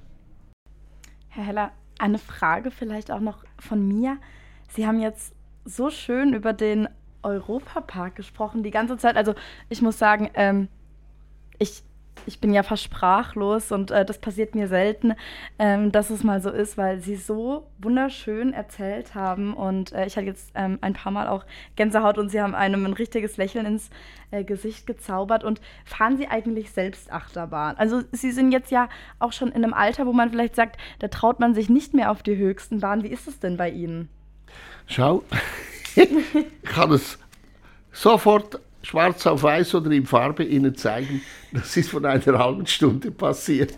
Herr 1.29 1.44
Heller, 1.44 1.73
eine 1.99 2.18
Frage 2.18 2.70
vielleicht 2.70 3.11
auch 3.11 3.18
noch 3.18 3.42
von 3.59 3.85
mir. 3.85 4.18
Sie 4.68 4.87
haben 4.87 5.01
jetzt 5.01 5.35
so 5.64 5.90
schön 5.90 6.35
über 6.35 6.53
den 6.53 6.88
Europapark 7.25 8.14
gesprochen 8.14 8.62
die 8.62 8.70
ganze 8.70 8.97
Zeit. 8.97 9.16
Also 9.16 9.35
ich 9.68 9.83
muss 9.83 9.99
sagen, 9.99 10.31
ähm, 10.35 10.68
ich 11.59 11.83
ich 12.27 12.40
bin 12.40 12.55
ja 12.55 12.62
fast 12.62 12.83
sprachlos 12.83 13.72
und 13.72 13.90
äh, 13.90 14.05
das 14.05 14.18
passiert 14.18 14.55
mir 14.55 14.68
selten, 14.68 15.14
ähm, 15.59 15.92
dass 15.92 16.11
es 16.11 16.24
mal 16.24 16.40
so 16.40 16.50
ist, 16.50 16.79
weil 16.79 17.00
sie 17.00 17.16
so 17.16 17.66
wunderschön 17.79 18.53
erzählt 18.53 19.14
haben 19.14 19.55
und 19.55 19.92
äh, 19.92 20.07
ich 20.07 20.16
hatte 20.16 20.27
jetzt 20.27 20.50
ähm, 20.55 20.79
ein 20.81 20.94
paar 20.94 21.12
Mal 21.12 21.29
auch 21.29 21.44
Gänsehaut 21.77 22.18
und 22.18 22.31
sie 22.31 22.40
haben 22.40 22.55
einem 22.55 22.87
ein 22.87 22.92
richtiges 22.92 23.37
Lächeln 23.37 23.66
ins 23.66 23.90
äh, 24.31 24.44
Gesicht 24.44 24.87
gezaubert 24.87 25.44
und 25.44 25.61
fahren 25.85 26.16
sie 26.16 26.29
eigentlich 26.29 26.70
selbst 26.70 27.12
Achterbahn? 27.12 27.77
Also 27.77 28.03
sie 28.12 28.33
sind 28.33 28.53
jetzt 28.53 28.70
ja 28.70 28.88
auch 29.18 29.33
schon 29.33 29.48
in 29.48 29.62
einem 29.62 29.74
Alter, 29.74 30.07
wo 30.07 30.12
man 30.12 30.31
vielleicht 30.31 30.57
sagt, 30.57 30.81
da 30.98 31.09
traut 31.09 31.40
man 31.40 31.55
sich 31.55 31.68
nicht 31.68 31.94
mehr 31.94 32.11
auf 32.11 32.22
die 32.22 32.37
höchsten 32.37 32.81
Bahnen. 32.81 33.03
Wie 33.03 33.09
ist 33.09 33.29
es 33.29 33.38
denn 33.38 33.57
bei 33.57 33.70
Ihnen? 33.70 34.09
Schau, 34.87 35.22
ich 35.94 36.09
kann 36.64 36.92
es 36.92 37.18
sofort 37.92 38.61
schwarz 38.85 39.27
auf 39.27 39.42
weiß 39.42 39.75
oder 39.75 39.90
in 39.90 40.07
Farbe 40.07 40.44
Ihnen 40.44 40.75
zeigen, 40.75 41.23
das 41.53 41.77
ist 41.77 41.90
von 41.90 42.05
einer 42.05 42.38
halben 42.38 42.66
Stunde 42.66 43.11
passiert. 43.11 43.75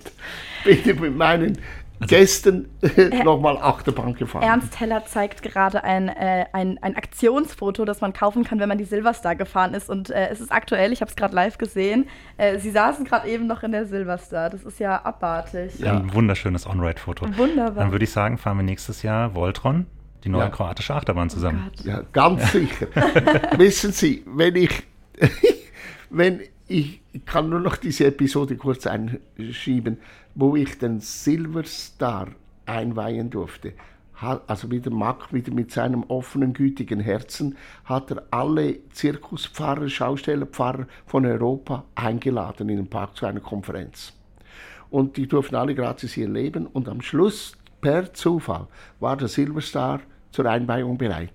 Bitte 0.65 0.95
mit 0.95 1.17
meinen 1.17 1.59
also, 1.99 2.15
Gästen 2.15 2.69
äh, 2.83 3.23
nochmal 3.23 3.57
Achterbahn 3.57 4.15
gefahren. 4.15 4.43
Ernst 4.43 4.79
Heller 4.81 5.05
zeigt 5.07 5.43
gerade 5.43 5.83
ein, 5.83 6.09
äh, 6.09 6.47
ein, 6.53 6.79
ein 6.83 6.97
Aktionsfoto, 6.97 7.85
das 7.85 8.01
man 8.01 8.13
kaufen 8.13 8.45
kann, 8.45 8.59
wenn 8.61 8.69
man 8.69 8.79
die 8.79 8.85
Silverstar 8.85 9.35
gefahren 9.35 9.73
ist. 9.73 9.89
Und 9.89 10.11
äh, 10.11 10.29
es 10.29 10.41
ist 10.41 10.53
aktuell, 10.53 10.93
ich 10.93 11.01
habe 11.01 11.09
es 11.09 11.17
gerade 11.17 11.35
live 11.35 11.57
gesehen. 11.57 12.07
Äh, 12.37 12.59
Sie 12.59 12.71
saßen 12.71 13.05
gerade 13.05 13.29
eben 13.29 13.47
noch 13.47 13.63
in 13.63 13.73
der 13.73 13.87
Silverstar. 13.87 14.51
Das 14.51 14.65
ist 14.65 14.79
ja 14.79 15.05
abartig. 15.05 15.79
Ja, 15.79 15.97
ein 15.97 16.13
wunderschönes 16.13 16.67
On-Ride-Foto. 16.67 17.27
Wunderbar. 17.37 17.85
Dann 17.85 17.93
würde 17.93 18.05
ich 18.05 18.13
sagen, 18.13 18.37
fahren 18.37 18.59
wir 18.59 18.65
nächstes 18.65 19.03
Jahr 19.03 19.35
Voltron, 19.35 19.87
die 20.25 20.29
neue 20.29 20.43
ja. 20.43 20.49
kroatische 20.51 20.95
Achterbahn 20.95 21.31
zusammen. 21.31 21.71
Oh 21.79 21.89
ja, 21.89 22.03
ganz 22.13 22.53
sicher. 22.53 22.89
Wissen 23.57 23.93
Sie, 23.93 24.23
wenn 24.27 24.57
ich 24.57 24.85
wenn 26.11 26.41
ich, 26.69 27.01
kann 27.25 27.49
nur 27.49 27.61
noch 27.61 27.77
diese 27.77 28.07
Episode 28.07 28.57
kurz 28.57 28.87
einschieben, 28.87 29.99
wo 30.35 30.57
ich 30.57 30.79
den 30.79 31.01
Silverstar 31.01 32.29
einweihen 32.67 33.31
durfte. 33.31 33.73
Also 34.47 34.71
wieder 34.71 34.91
Mack, 34.91 35.33
wieder 35.33 35.53
mit 35.53 35.71
seinem 35.71 36.03
offenen, 36.05 36.55
gütigen 36.55 37.01
Herzen, 37.01 37.57
hat 37.85 38.11
er 38.11 38.25
alle 38.31 38.79
Zirkuspfarrer, 38.91 39.89
Schaustellerpfarrer 39.89 40.87
von 41.05 41.27
Europa 41.27 41.85
eingeladen 41.95 42.71
in 42.71 42.77
den 42.77 42.89
Park 42.89 43.17
zu 43.17 43.27
einer 43.27 43.41
Konferenz. 43.41 44.15
Und 44.91 45.19
die 45.19 45.27
durften 45.27 45.55
alle 45.55 45.75
gratis 45.75 46.15
hier 46.15 46.29
leben 46.29 46.67
und 46.67 46.89
am 46.89 47.03
Schluss, 47.03 47.57
per 47.83 48.15
Zufall, 48.15 48.69
war 49.01 49.17
der 49.17 49.29
Silverstar 49.29 50.01
zur 50.31 50.47
Einweihung 50.47 50.97
bereit. 50.97 51.31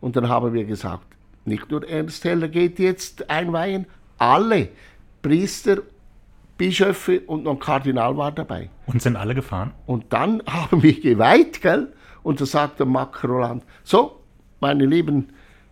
Und 0.00 0.16
dann 0.16 0.28
haben 0.28 0.52
wir 0.52 0.64
gesagt, 0.64 1.06
nicht 1.48 1.70
nur 1.70 1.88
Ernst 1.88 2.24
Heller 2.24 2.48
geht 2.48 2.78
jetzt 2.78 3.28
einweihen, 3.30 3.86
alle 4.18 4.68
Priester, 5.22 5.78
Bischöfe 6.56 7.20
und 7.20 7.44
noch 7.44 7.52
ein 7.52 7.58
Kardinal 7.58 8.16
war 8.16 8.32
dabei. 8.32 8.70
Und 8.86 9.00
sind 9.00 9.16
alle 9.16 9.34
gefahren? 9.34 9.72
Und 9.86 10.12
dann 10.12 10.42
haben 10.46 10.82
wir 10.82 11.00
geweiht, 11.00 11.60
gell? 11.62 11.92
Und 12.22 12.40
da 12.40 12.46
sagte 12.46 12.84
Mac 12.84 13.22
Roland, 13.24 13.64
so, 13.84 14.20
meine 14.60 14.84
lieben 14.84 15.28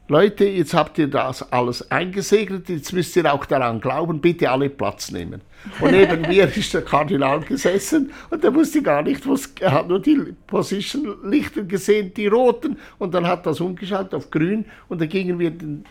Leute, 0.09 0.45
jetzt 0.45 0.73
habt 0.73 0.99
ihr 0.99 1.09
das 1.09 1.53
alles 1.53 1.91
eingesegnet, 1.91 2.69
jetzt 2.69 2.93
müsst 2.93 3.17
ihr 3.17 3.33
auch 3.33 3.45
daran 3.45 3.81
glauben, 3.81 4.21
bitte 4.21 4.49
alle 4.49 4.71
Platz 4.71 5.11
nehmen. 5.11 5.41
Und 5.81 5.91
neben 5.91 6.21
mir 6.29 6.45
ist 6.57 6.73
der 6.75 6.83
Kardinal 6.83 7.41
gesessen 7.41 8.13
und 8.31 8.45
der 8.45 8.55
wusste 8.55 8.83
gar 8.83 9.03
nicht, 9.03 9.29
was, 9.29 9.53
er 9.59 9.73
hat 9.73 9.89
nur 9.89 10.01
die 10.01 10.35
Position-Lichter 10.47 11.65
gesehen, 11.65 12.15
die 12.15 12.29
roten, 12.29 12.77
und 12.99 13.15
dann 13.15 13.27
hat 13.27 13.47
das 13.47 13.61
umgeschaltet 13.61 14.15
auf 14.15 14.31
grün 14.31 14.65
und 14.89 15.01
dann 15.01 15.09
gingen 15.09 15.41
wir 15.41 15.51
den 15.51 15.85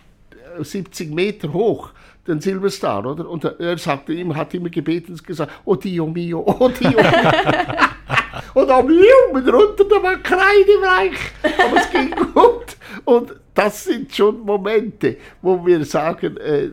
70 0.59 1.13
Meter 1.13 1.51
hoch, 1.51 1.89
den 2.25 2.39
Silverstar, 2.39 3.05
oder? 3.05 3.29
Und 3.29 3.43
er 3.43 3.77
sagte 3.77 4.13
ihm, 4.13 4.33
hat 4.33 4.53
immer 4.53 4.69
gebeten 4.69 5.11
und 5.11 5.23
gesagt, 5.25 5.51
oh 5.65 5.75
Dio 5.75 6.07
mio, 6.07 6.39
oh 6.45 6.69
Dio 6.69 6.91
mio. 6.91 7.01
und 8.53 8.69
am 8.69 8.89
Jungen 8.89 9.49
runter, 9.49 9.85
da 9.85 10.03
war 10.03 10.17
kreidebleich, 10.17 11.17
aber 11.43 11.77
es 11.77 11.89
ging 11.91 12.11
gut. 12.33 12.77
Und 13.05 13.35
das 13.53 13.83
sind 13.85 14.13
schon 14.13 14.41
Momente, 14.41 15.17
wo 15.41 15.65
wir 15.65 15.83
sagen, 15.85 16.37
äh, 16.37 16.69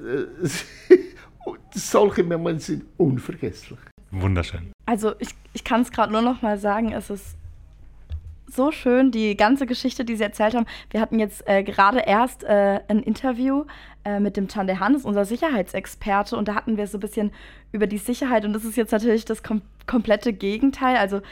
solche 1.75 2.25
Momente 2.25 2.63
sind 2.63 2.85
unvergesslich. 2.97 3.79
Wunderschön. 4.11 4.73
Also 4.87 5.13
ich, 5.19 5.31
ich 5.53 5.65
kann 5.65 5.83
es 5.83 5.91
gerade 5.91 6.13
nur 6.13 6.23
noch 6.23 6.43
mal 6.43 6.59
sagen, 6.59 6.93
es 6.93 7.11
ist 7.11 7.37
so 8.55 8.71
schön, 8.71 9.11
die 9.11 9.37
ganze 9.37 9.67
Geschichte, 9.67 10.05
die 10.05 10.17
Sie 10.17 10.23
erzählt 10.23 10.55
haben. 10.55 10.67
Wir 10.91 11.01
hatten 11.01 11.19
jetzt 11.19 11.49
äh, 11.49 11.63
gerade 11.63 12.01
erst 12.01 12.45
äh, 12.45 12.81
ein 12.89 13.03
Interview 13.03 13.65
äh, 14.05 14.21
mit 14.21 14.37
dem 14.37 14.49
Tande 14.49 14.79
Hannes, 14.79 15.05
unser 15.05 15.25
Sicherheitsexperte, 15.25 16.37
und 16.37 16.49
da 16.49 16.55
hatten 16.55 16.77
wir 16.77 16.87
so 16.87 16.99
ein 16.99 17.01
bisschen 17.01 17.33
über 17.73 17.87
die 17.87 17.99
Sicherheit 17.99 18.45
und 18.45 18.53
das 18.53 18.65
ist 18.65 18.77
jetzt 18.77 18.93
natürlich 18.93 19.25
das 19.25 19.43
kom 19.43 19.63
komplette 19.87 20.33
Gegenteil. 20.33 20.97
Also 20.97 21.23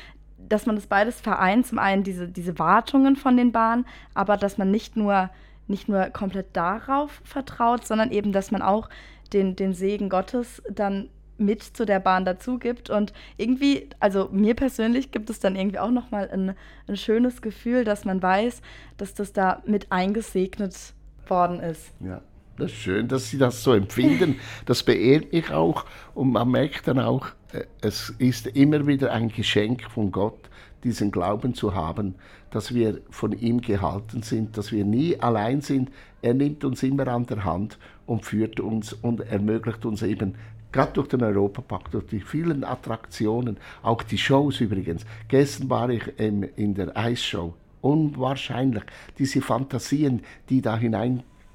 dass 0.51 0.67
man 0.67 0.77
das 0.77 0.87
beides 0.87 1.21
vereint, 1.21 1.67
zum 1.67 1.79
einen 1.79 2.03
diese, 2.03 2.29
diese 2.29 2.59
Wartungen 2.59 3.17
von 3.17 3.37
den 3.37 3.53
Bahnen, 3.53 3.87
aber 4.13 4.37
dass 4.37 4.59
man 4.59 4.71
nicht 4.71 4.97
nur, 4.97 5.31
nicht 5.69 5.89
nur 5.89 6.05
komplett 6.07 6.49
darauf 6.53 7.23
vertraut, 7.25 7.87
sondern 7.87 8.11
eben, 8.11 8.33
dass 8.33 8.51
man 8.51 8.61
auch 8.61 8.91
den, 9.33 9.57
den 9.57 9.73
Segen 9.73 10.11
Gottes 10.11 10.63
dann 10.69 11.09
mit 11.39 11.63
zu 11.63 11.87
der 11.87 12.01
Bahn 12.01 12.25
dazu 12.25 12.59
gibt. 12.59 12.91
Und 12.91 13.13
irgendwie, 13.37 13.89
also 14.01 14.29
mir 14.31 14.55
persönlich 14.55 15.13
gibt 15.13 15.31
es 15.31 15.41
dann 15.41 15.57
irgendwie 15.57 15.79
auch 15.79 15.91
nochmal 15.91 16.29
ein, 16.31 16.55
ein 16.87 16.97
schönes 16.97 17.41
Gefühl, 17.41 17.85
dass 17.85 18.05
man 18.05 18.21
weiß, 18.23 18.61
dass 18.99 19.15
das 19.15 19.33
da 19.33 19.63
mit 19.65 19.91
eingesegnet 19.91 20.93
worden 21.27 21.61
ist. 21.61 21.93
Ja. 22.01 22.21
Das 22.61 22.73
ist 22.73 22.79
schön, 22.79 23.09
dass 23.09 23.31
Sie 23.31 23.39
das 23.39 23.63
so 23.63 23.73
empfinden. 23.73 24.39
Das 24.67 24.83
beehrt 24.83 25.33
mich 25.33 25.51
auch. 25.51 25.87
Und 26.15 26.33
man 26.33 26.51
merkt 26.51 26.87
dann 26.89 26.99
auch, 26.99 27.29
äh, 27.53 27.65
es 27.81 28.11
ist 28.19 28.49
immer 28.49 28.87
wieder 28.87 29.13
ein 29.13 29.29
Geschenk 29.29 29.91
von 29.91 30.13
Gott, 30.13 30.51
diesen 30.85 31.11
Glauben 31.11 31.55
zu 31.55 31.75
haben, 31.75 32.17
dass 32.51 32.75
wir 32.75 33.01
von 33.09 33.33
ihm 33.33 33.63
gehalten 33.63 34.23
sind, 34.23 34.59
dass 34.59 34.73
wir 34.73 34.85
nie 34.85 35.19
allein 35.19 35.63
sind. 35.63 35.91
Er 36.21 36.35
nimmt 36.35 36.63
uns 36.65 36.83
immer 36.83 37.09
an 37.09 37.25
der 37.25 37.45
Hand 37.45 37.79
und 38.05 38.27
führt 38.27 38.61
uns 38.61 38.93
und 38.93 39.21
ermöglicht 39.21 39.87
uns 39.87 40.03
eben 40.03 40.35
gerade 40.71 40.93
durch 40.93 41.09
den 41.09 41.23
Europapark, 41.23 41.91
durch 41.91 42.07
die 42.09 42.21
vielen 42.21 42.63
Attraktionen, 42.63 43.57
auch 43.83 44.03
die 44.03 44.19
Shows 44.19 44.61
übrigens. 44.61 45.07
Gestern 45.29 45.71
war 45.71 45.89
ich 45.89 46.03
in 46.19 46.75
der 46.75 46.97
Eisshow. 46.97 47.55
Unwahrscheinlich, 47.81 48.83
diese 49.19 49.41
Fantasien, 49.41 50.23
die 50.51 50.61
da 50.61 50.77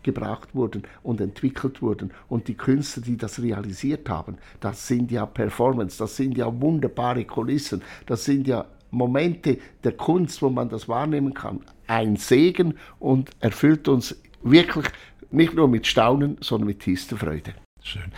hineingebracht 0.05 0.53
wurden 0.55 0.83
und 1.03 1.21
entwickelt 1.21 1.81
wurden 1.81 2.11
und 2.29 2.47
die 2.47 2.55
Künstler, 2.55 3.03
die 3.03 3.17
das 3.17 3.41
realisiert 3.41 4.09
haben, 4.09 4.37
das 4.59 4.87
sind 4.87 5.11
ja 5.11 5.25
Performance, 5.25 5.97
das 5.97 6.15
sind 6.15 6.37
ja 6.37 6.47
wunderbare 6.61 7.25
Kulissen, 7.25 7.81
das 8.05 8.25
sind 8.25 8.47
ja 8.47 8.65
Momente 8.91 9.57
der 9.83 9.93
Kunst, 9.93 10.41
wo 10.41 10.49
man 10.49 10.69
das 10.69 10.87
wahrnehmen 10.87 11.33
kann. 11.33 11.61
Ein 11.87 12.15
Segen 12.15 12.75
und 12.99 13.31
erfüllt 13.39 13.87
uns 13.87 14.15
wirklich 14.41 14.85
nicht 15.31 15.53
nur 15.53 15.67
mit 15.67 15.85
Staunen, 15.85 16.37
sondern 16.39 16.67
mit 16.67 16.79
tiefster 16.79 17.17
Freude. 17.17 17.53
Schön. 17.81 18.11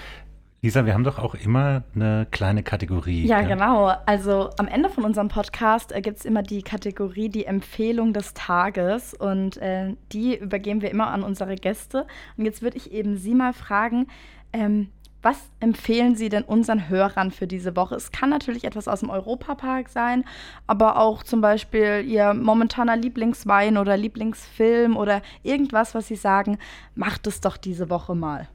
Lisa, 0.64 0.88
wir 0.88 0.96
haben 0.96 1.04
doch 1.04 1.20
auch 1.20 1.36
immer 1.36 1.84
eine 1.94 2.26
kleine 2.32 2.64
Kategorie. 2.64 3.28
Ja, 3.28 3.42
ja? 3.42 3.48
genau. 3.48 3.94
Also 4.08 4.50
am 4.58 4.68
Ende 4.68 4.90
von 4.90 5.06
unserem 5.06 5.28
Podcast 5.28 5.92
äh, 5.92 6.02
gibt 6.02 6.18
es 6.18 6.26
immer 6.26 6.42
die 6.42 6.64
Kategorie 6.64 7.30
die 7.30 7.46
Empfehlung 7.46 8.12
des 8.12 8.34
Tages 8.34 9.14
und 9.14 9.58
äh, 9.58 9.94
die 10.12 10.36
übergeben 10.36 10.82
wir 10.82 10.90
immer 10.90 11.08
an 11.08 11.22
unsere 11.22 11.56
Gäste. 11.56 12.08
Und 12.38 12.46
jetzt 12.46 12.64
würde 12.64 12.78
ich 12.78 12.92
eben 12.92 13.18
Sie 13.18 13.36
mal 13.36 13.54
fragen, 13.54 14.08
ähm, 14.52 14.90
was 15.22 15.38
empfehlen 15.60 16.16
Sie 16.16 16.30
denn 16.30 16.44
unseren 16.44 16.90
Hörern 16.90 17.30
für 17.30 17.46
diese 17.46 17.76
Woche? 17.76 17.94
Es 17.94 18.12
kann 18.12 18.32
natürlich 18.32 18.64
etwas 18.64 18.88
aus 18.88 19.02
dem 19.02 19.12
Europapark 19.12 19.90
sein, 19.90 20.24
aber 20.66 20.98
auch 20.98 21.22
zum 21.22 21.40
Beispiel 21.40 22.04
Ihr 22.08 22.34
momentaner 22.34 22.96
Lieblingswein 22.96 23.78
oder 23.78 23.96
Lieblingsfilm 23.96 24.98
oder 24.98 25.22
irgendwas, 25.44 25.94
was 25.94 26.08
Sie 26.08 26.16
sagen, 26.16 26.58
macht 26.96 27.28
es 27.28 27.42
doch 27.42 27.58
diese 27.58 27.92
Woche 27.92 28.16
mal 28.16 28.48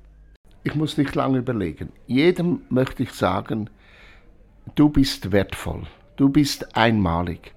ich 0.65 0.75
muss 0.75 0.97
nicht 0.97 1.15
lange 1.15 1.39
überlegen. 1.39 1.91
Jedem 2.07 2.63
möchte 2.69 3.03
ich 3.03 3.13
sagen, 3.13 3.69
du 4.75 4.89
bist 4.89 5.33
wertvoll, 5.33 5.87
du 6.17 6.29
bist 6.29 6.77
einmalig. 6.77 7.55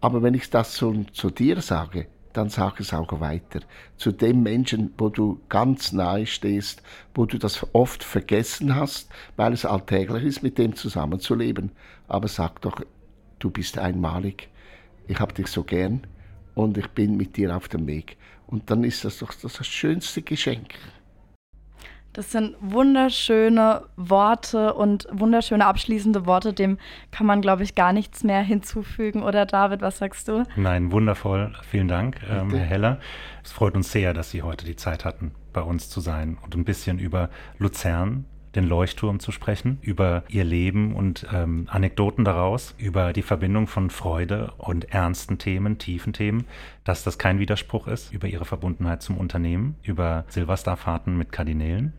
Aber 0.00 0.22
wenn 0.22 0.34
ich 0.34 0.50
das 0.50 0.74
zu, 0.74 1.04
zu 1.12 1.30
dir 1.30 1.60
sage, 1.60 2.06
dann 2.32 2.48
sag 2.48 2.80
es 2.80 2.92
auch 2.92 3.20
weiter. 3.20 3.60
Zu 3.96 4.12
dem 4.12 4.42
Menschen, 4.42 4.92
wo 4.98 5.08
du 5.08 5.40
ganz 5.48 5.92
nahe 5.92 6.26
stehst, 6.26 6.82
wo 7.14 7.26
du 7.26 7.38
das 7.38 7.66
oft 7.74 8.02
vergessen 8.02 8.74
hast, 8.74 9.10
weil 9.36 9.52
es 9.52 9.64
alltäglich 9.64 10.24
ist, 10.24 10.42
mit 10.42 10.58
dem 10.58 10.74
zusammenzuleben. 10.74 11.72
Aber 12.08 12.28
sag 12.28 12.60
doch, 12.62 12.80
du 13.38 13.50
bist 13.50 13.78
einmalig. 13.78 14.48
Ich 15.08 15.20
hab 15.20 15.34
dich 15.34 15.48
so 15.48 15.62
gern 15.62 16.06
und 16.54 16.78
ich 16.78 16.88
bin 16.88 17.16
mit 17.16 17.36
dir 17.36 17.54
auf 17.56 17.68
dem 17.68 17.86
Weg. 17.86 18.16
Und 18.46 18.70
dann 18.70 18.84
ist 18.84 19.04
das 19.04 19.18
doch 19.18 19.32
das 19.34 19.66
schönste 19.66 20.22
Geschenk. 20.22 20.74
Das 22.12 22.30
sind 22.30 22.56
wunderschöne 22.60 23.84
Worte 23.96 24.74
und 24.74 25.08
wunderschöne 25.10 25.64
abschließende 25.64 26.26
Worte. 26.26 26.52
Dem 26.52 26.76
kann 27.10 27.26
man, 27.26 27.40
glaube 27.40 27.62
ich, 27.62 27.74
gar 27.74 27.94
nichts 27.94 28.22
mehr 28.22 28.42
hinzufügen. 28.42 29.22
Oder 29.22 29.46
David, 29.46 29.80
was 29.80 29.98
sagst 29.98 30.28
du? 30.28 30.44
Nein, 30.56 30.92
wundervoll. 30.92 31.54
Vielen 31.62 31.88
Dank, 31.88 32.20
ähm, 32.28 32.50
Herr 32.50 32.66
Heller. 32.66 33.00
Es 33.42 33.52
freut 33.52 33.74
uns 33.74 33.90
sehr, 33.90 34.12
dass 34.12 34.30
Sie 34.30 34.42
heute 34.42 34.66
die 34.66 34.76
Zeit 34.76 35.06
hatten, 35.06 35.32
bei 35.54 35.62
uns 35.62 35.88
zu 35.88 36.00
sein 36.00 36.36
und 36.42 36.54
ein 36.54 36.64
bisschen 36.64 36.98
über 36.98 37.30
Luzern, 37.58 38.26
den 38.54 38.68
Leuchtturm 38.68 39.18
zu 39.18 39.32
sprechen, 39.32 39.78
über 39.80 40.24
ihr 40.28 40.44
Leben 40.44 40.94
und 40.94 41.26
ähm, 41.32 41.66
Anekdoten 41.70 42.26
daraus, 42.26 42.74
über 42.76 43.14
die 43.14 43.22
Verbindung 43.22 43.66
von 43.66 43.88
Freude 43.88 44.52
und 44.58 44.92
ernsten 44.92 45.38
Themen, 45.38 45.78
tiefen 45.78 46.12
Themen, 46.12 46.44
dass 46.84 47.04
das 47.04 47.16
kein 47.16 47.38
Widerspruch 47.38 47.86
ist, 47.86 48.12
über 48.12 48.28
ihre 48.28 48.44
Verbundenheit 48.44 49.00
zum 49.00 49.16
Unternehmen, 49.16 49.76
über 49.82 50.24
Silverstarfahrten 50.28 51.16
mit 51.16 51.32
Kardinälen, 51.32 51.94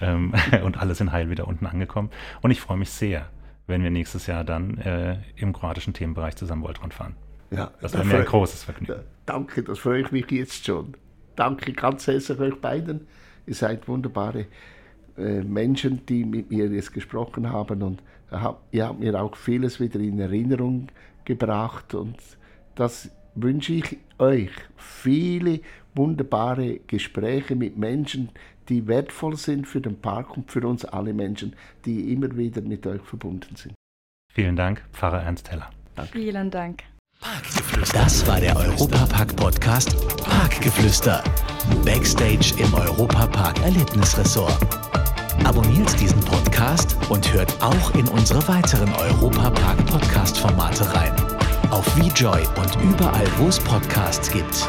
ähm, 0.00 0.32
und 0.64 0.78
alle 0.78 0.94
sind 0.94 1.12
heil 1.12 1.30
wieder 1.30 1.48
unten 1.48 1.66
angekommen. 1.66 2.10
Und 2.42 2.50
ich 2.50 2.60
freue 2.60 2.76
mich 2.76 2.90
sehr, 2.90 3.28
wenn 3.66 3.82
wir 3.82 3.90
nächstes 3.90 4.26
Jahr 4.26 4.44
dann 4.44 4.78
äh, 4.78 5.18
im 5.36 5.52
kroatischen 5.52 5.94
Themenbereich 5.94 6.36
zusammen 6.36 6.62
Voltron 6.62 6.90
fahren. 6.90 7.16
Ja, 7.50 7.70
das 7.80 7.94
wäre 7.94 8.04
mir 8.04 8.18
ein 8.18 8.24
großes 8.24 8.64
Vergnügen. 8.64 9.02
Danke, 9.26 9.62
das 9.62 9.78
freue 9.78 10.02
ich 10.02 10.12
mich 10.12 10.30
jetzt 10.30 10.64
schon. 10.64 10.94
Danke 11.36 11.72
ganz 11.72 12.06
herzlich 12.06 12.38
euch 12.38 12.60
beiden. 12.60 13.06
Ihr 13.46 13.54
seid 13.54 13.86
wunderbare 13.86 14.46
äh, 15.16 15.42
Menschen, 15.42 16.04
die 16.06 16.24
mit 16.24 16.50
mir 16.50 16.66
jetzt 16.68 16.92
gesprochen 16.92 17.50
haben 17.50 17.82
und 17.82 18.02
hab, 18.30 18.62
ihr 18.72 18.86
habt 18.86 19.00
mir 19.00 19.20
auch 19.20 19.36
vieles 19.36 19.80
wieder 19.80 20.00
in 20.00 20.18
Erinnerung 20.18 20.88
gebracht 21.24 21.94
und 21.94 22.16
das 22.74 23.10
wünsche 23.34 23.74
ich 23.74 23.98
euch. 24.18 24.50
Viele 24.76 25.60
wunderbare 25.94 26.80
Gespräche 26.86 27.54
mit 27.54 27.76
Menschen, 27.76 28.30
die 28.68 28.86
wertvoll 28.86 29.36
sind 29.36 29.66
für 29.66 29.80
den 29.80 30.00
Park 30.00 30.36
und 30.36 30.50
für 30.50 30.66
uns 30.66 30.84
alle 30.84 31.12
Menschen, 31.12 31.54
die 31.84 32.12
immer 32.12 32.36
wieder 32.36 32.62
mit 32.62 32.86
euch 32.86 33.02
verbunden 33.02 33.56
sind. 33.56 33.74
Vielen 34.32 34.56
Dank, 34.56 34.82
Pfarrer 34.92 35.22
Ernst 35.22 35.50
Heller. 35.50 35.70
Danke. 35.94 36.12
Vielen 36.12 36.50
Dank. 36.50 36.82
Das 37.92 38.26
war 38.26 38.40
der 38.40 38.56
Europapark-Podcast 38.56 39.94
Parkgeflüster. 40.24 41.22
Backstage 41.84 42.54
im 42.58 42.74
Europapark 42.74 43.62
Erlebnisresort. 43.62 44.58
Abonniert 45.44 45.98
diesen 46.00 46.20
Podcast 46.20 46.96
und 47.08 47.32
hört 47.32 47.62
auch 47.62 47.94
in 47.94 48.06
unsere 48.08 48.46
weiteren 48.48 48.92
Europapark-Podcast-Formate 48.92 50.94
rein. 50.94 51.14
Auf 51.70 51.86
VJoy 51.96 52.42
und 52.56 52.76
überall, 52.82 53.26
wo 53.38 53.48
es 53.48 53.58
Podcasts 53.58 54.30
gibt. 54.30 54.68